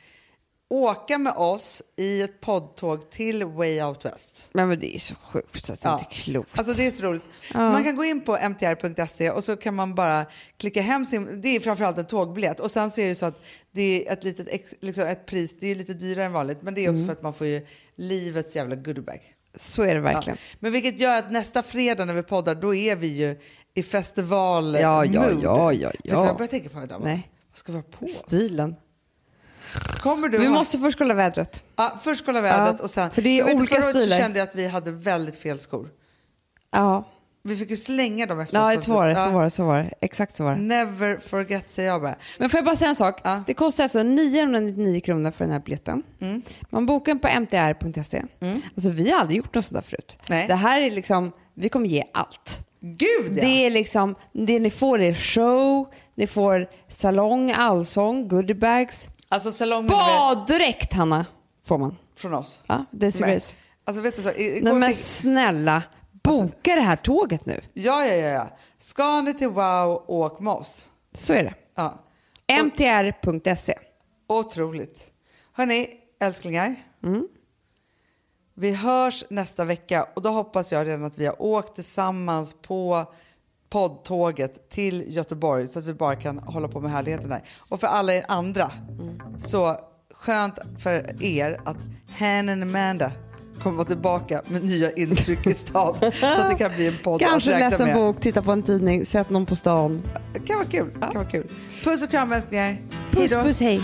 åka 0.69 1.17
med 1.17 1.33
oss 1.33 1.81
i 1.95 2.21
ett 2.21 2.41
poddtåg 2.41 3.09
till 3.11 3.43
Way 3.43 3.81
Out 3.83 4.05
West. 4.05 4.49
Men, 4.53 4.67
men 4.69 4.79
det 4.79 4.95
är 4.95 4.99
så 4.99 5.15
sjukt 5.15 5.65
så 5.65 5.73
att 5.73 5.81
det 5.81 5.89
Ja. 5.89 5.93
inte 5.99 6.05
är 6.11 6.13
klokt. 6.15 6.59
Alltså 6.59 6.73
det 6.73 6.87
är 6.87 6.91
så 6.91 7.03
roligt. 7.03 7.21
Så 7.23 7.57
Ja. 7.57 7.71
man 7.71 7.83
kan 7.83 7.95
gå 7.95 8.05
in 8.05 8.21
på 8.21 8.37
mtr.se 8.37 9.29
och 9.31 9.43
så 9.43 9.55
kan 9.57 9.75
man 9.75 9.95
bara 9.95 10.25
klicka 10.57 10.81
hem 10.81 11.05
sin, 11.05 11.41
det 11.41 11.49
är 11.55 11.59
framförallt 11.59 11.97
en 11.97 12.05
tågbiljett 12.05 12.59
och 12.59 12.71
sen 12.71 12.91
så 12.91 13.01
är 13.01 13.07
det 13.07 13.15
så 13.15 13.25
att 13.25 13.41
det 13.71 14.07
är 14.07 14.13
ett 14.13 14.23
litet 14.23 14.47
ex, 14.49 14.73
liksom 14.79 15.03
ett 15.03 15.25
pris, 15.25 15.55
det 15.59 15.67
är 15.67 15.75
lite 15.75 15.93
dyrare 15.93 16.25
än 16.25 16.31
vanligt 16.33 16.61
men 16.61 16.73
det 16.73 16.85
är 16.85 16.89
också 16.89 16.95
Mm. 17.03 17.05
för 17.07 17.13
att 17.13 17.21
man 17.21 17.33
får 17.33 17.47
ju 17.47 17.65
livets 17.95 18.55
jävla 18.55 18.75
goodiebag. 18.75 19.19
så 19.57 19.83
är 19.83 19.95
det 19.95 20.01
verkligen. 20.01 20.37
Ja. 20.41 20.55
Men 20.59 20.71
vilket 20.71 20.99
gör 20.99 21.17
att 21.17 21.31
nästa 21.31 21.63
fredag 21.63 22.05
när 22.05 22.13
vi 22.13 22.23
poddar 22.23 22.55
då 22.55 22.75
är 22.75 22.95
vi 22.95 23.07
ju 23.07 23.35
i 23.75 23.83
festival 23.83 24.75
Ja, 24.81 25.05
ja, 25.05 25.21
mood. 25.21 25.39
ja, 25.43 25.73
ja, 25.73 25.89
Vet 25.89 26.03
du 26.03 26.11
vad 26.13 26.23
ja. 26.23 26.27
jag 26.27 26.37
börjar 26.37 26.47
tänka 26.49 26.69
på 26.69 26.83
idag? 26.83 27.01
Nej. 27.03 27.29
Vad 27.51 27.57
ska 27.57 27.71
vi 27.71 27.77
ha 27.77 27.83
på 27.99 28.05
oss? 28.05 28.11
Stilen. 28.11 28.75
Kommer 30.01 30.29
du 30.29 30.37
Vi 30.37 30.45
ha- 30.45 30.53
måste 30.53 30.77
först 30.79 30.97
kolla 30.97 31.13
vädret. 31.13 31.63
Ja, 31.75 31.97
först 32.03 32.25
kolla 32.25 32.41
vädret 32.41 32.75
Ja, 32.79 32.83
och 32.83 32.89
sen... 32.89 33.11
för 33.11 33.21
det 33.21 33.29
är 33.29 33.37
Jag 33.37 33.45
vet, 33.45 33.55
olika 33.55 33.81
så 33.81 33.89
stilar. 33.89 34.17
kände 34.17 34.39
jag 34.39 34.47
att 34.47 34.55
vi 34.55 34.67
hade 34.67 34.91
väldigt 34.91 35.35
fel 35.35 35.59
skor. 35.59 35.89
Ja, 36.71 37.03
Vi 37.43 37.55
fick 37.57 37.69
ju 37.69 37.77
slänga 37.77 38.25
dem 38.25 38.39
efter 38.39 38.57
ja 38.73 38.81
så 38.81 38.93
var 38.93 39.07
det, 39.07 39.13
Ja. 39.13 39.25
så 39.25 39.31
var 39.31 39.43
det, 39.43 39.49
så 39.49 39.65
var 39.65 39.77
det. 39.77 39.93
Exakt 40.01 40.35
så 40.35 40.43
var 40.43 40.51
det. 40.55 40.61
Never 40.61 41.17
forget 41.17 41.71
säger 41.71 41.89
jag 41.89 42.01
bara. 42.01 42.15
Men 42.39 42.49
får 42.49 42.57
jag 42.57 42.65
bara 42.65 42.75
säga 42.75 42.89
en 42.89 42.95
sak? 42.95 43.19
Ja. 43.23 43.43
Det 43.47 43.53
kostar 43.53 43.83
alltså 43.83 44.03
999 44.03 45.01
kronor 45.01 45.31
för 45.31 45.43
den 45.45 45.51
här 45.53 45.59
biljetten. 45.59 46.03
Mm. 46.21 46.41
Man 46.69 46.85
bokar 46.85 47.11
den 47.13 47.19
på 47.19 47.27
mtr.se. 47.27 48.23
Alltså 48.75 48.89
vi 48.89 49.11
har 49.11 49.19
aldrig 49.19 49.37
gjort 49.37 49.55
något 49.55 49.65
sådär 49.65 49.81
förut. 49.81 50.19
Nej. 50.29 50.47
Det 50.47 50.55
här 50.55 50.81
är 50.81 50.91
liksom, 50.91 51.31
vi 51.53 51.69
kommer 51.69 51.87
ge 51.87 52.03
allt. 52.13 52.59
Gud 52.87 53.37
ja! 53.37 53.41
Det 53.41 53.65
är 53.65 53.69
liksom, 53.69 54.15
det 54.33 54.59
ni 54.59 54.69
får 54.69 55.01
är 55.01 55.13
show, 55.13 55.87
ni 56.15 56.27
får 56.27 56.69
salong, 56.87 57.51
allsång, 57.51 58.27
goodiebags. 58.27 59.07
Alltså 59.29 59.51
salongen 59.51 59.87
Baddräkt 59.87 60.93
Hanna 60.93 61.25
får 61.65 61.77
man. 61.77 61.97
från 62.17 62.33
oss. 62.33 62.59
Ja, 62.67 62.85
Grace. 62.91 63.55
alltså 63.85 64.01
vet 64.01 64.15
du 64.15 64.21
så, 64.21 64.31
Nej 64.37 64.73
men 64.73 64.91
fick, 64.93 65.01
snälla, 65.01 65.83
boka 66.23 66.75
det 66.75 66.81
här 66.81 66.95
tåget 66.95 67.45
nu. 67.45 67.61
ja, 67.73 68.05
ja, 68.05 68.13
ja, 68.15 68.27
ja. 68.29 68.47
Ska 68.77 69.21
ni 69.21 69.33
till 69.33 69.49
Wow, 69.49 70.03
åk 70.07 70.39
med 70.39 70.53
oss. 70.53 70.89
Så 71.13 71.33
är 71.33 71.43
det. 71.43 71.53
Ja. 71.75 71.93
mtr.se. 72.47 73.73
Otroligt. 74.27 75.11
Hörni, 75.53 75.87
älsklingar. 76.21 76.75
Mm. 77.03 77.27
Vi 78.57 78.75
hörs 78.75 79.23
nästa 79.29 79.65
vecka 79.65 80.07
och 80.13 80.21
då 80.21 80.29
hoppas 80.29 80.71
jag 80.71 80.87
redan 80.87 81.05
att 81.05 81.17
vi 81.17 81.25
har 81.25 81.41
åkt 81.41 81.75
tillsammans 81.75 82.55
på 82.61 83.05
poddtåget 83.69 84.69
till 84.69 85.03
Göteborg 85.15 85.67
så 85.67 85.79
att 85.79 85.85
vi 85.85 85.93
bara 85.93 86.15
kan 86.15 86.39
hålla 86.39 86.67
på 86.67 86.79
med 86.79 86.91
härligheten 86.91 87.29
där. 87.29 87.41
Och 87.69 87.79
för 87.79 87.87
alla 87.87 88.13
er 88.13 88.25
andra, 88.27 88.71
så 89.37 89.75
skönt 90.13 90.59
för 90.79 91.23
er 91.23 91.61
att 91.65 91.77
Hannon 92.19 92.61
Amanda 92.63 93.11
kommer 93.61 93.77
vara 93.77 93.87
tillbaka 93.87 94.41
med 94.47 94.63
nya 94.63 94.91
intryck 94.91 95.47
i 95.47 95.53
stan 95.53 95.95
så 96.19 96.25
att 96.27 96.51
det 96.51 96.57
kan 96.57 96.75
bli 96.75 96.87
en 96.87 96.97
podd 97.03 97.19
Kanske 97.21 97.53
att 97.53 97.59
läst 97.59 97.79
en 97.79 97.87
med. 97.87 97.95
bok, 97.95 98.21
titta 98.21 98.41
på 98.41 98.51
en 98.51 98.63
tidning, 98.63 99.05
sett 99.05 99.29
någon 99.29 99.45
på 99.45 99.55
stan. 99.55 100.01
Det 100.33 100.39
kan 100.39 100.57
vara 100.57 100.67
kul. 100.67 100.91
Kan 100.99 101.13
vara 101.13 101.25
kul. 101.25 101.47
Puss 101.83 102.03
och 102.03 102.09
kram 102.09 102.31
älsklingar. 102.31 102.77
Puss 103.11 103.31
Hejdå. 103.31 103.43
puss 103.47 103.59
hej. 103.61 103.83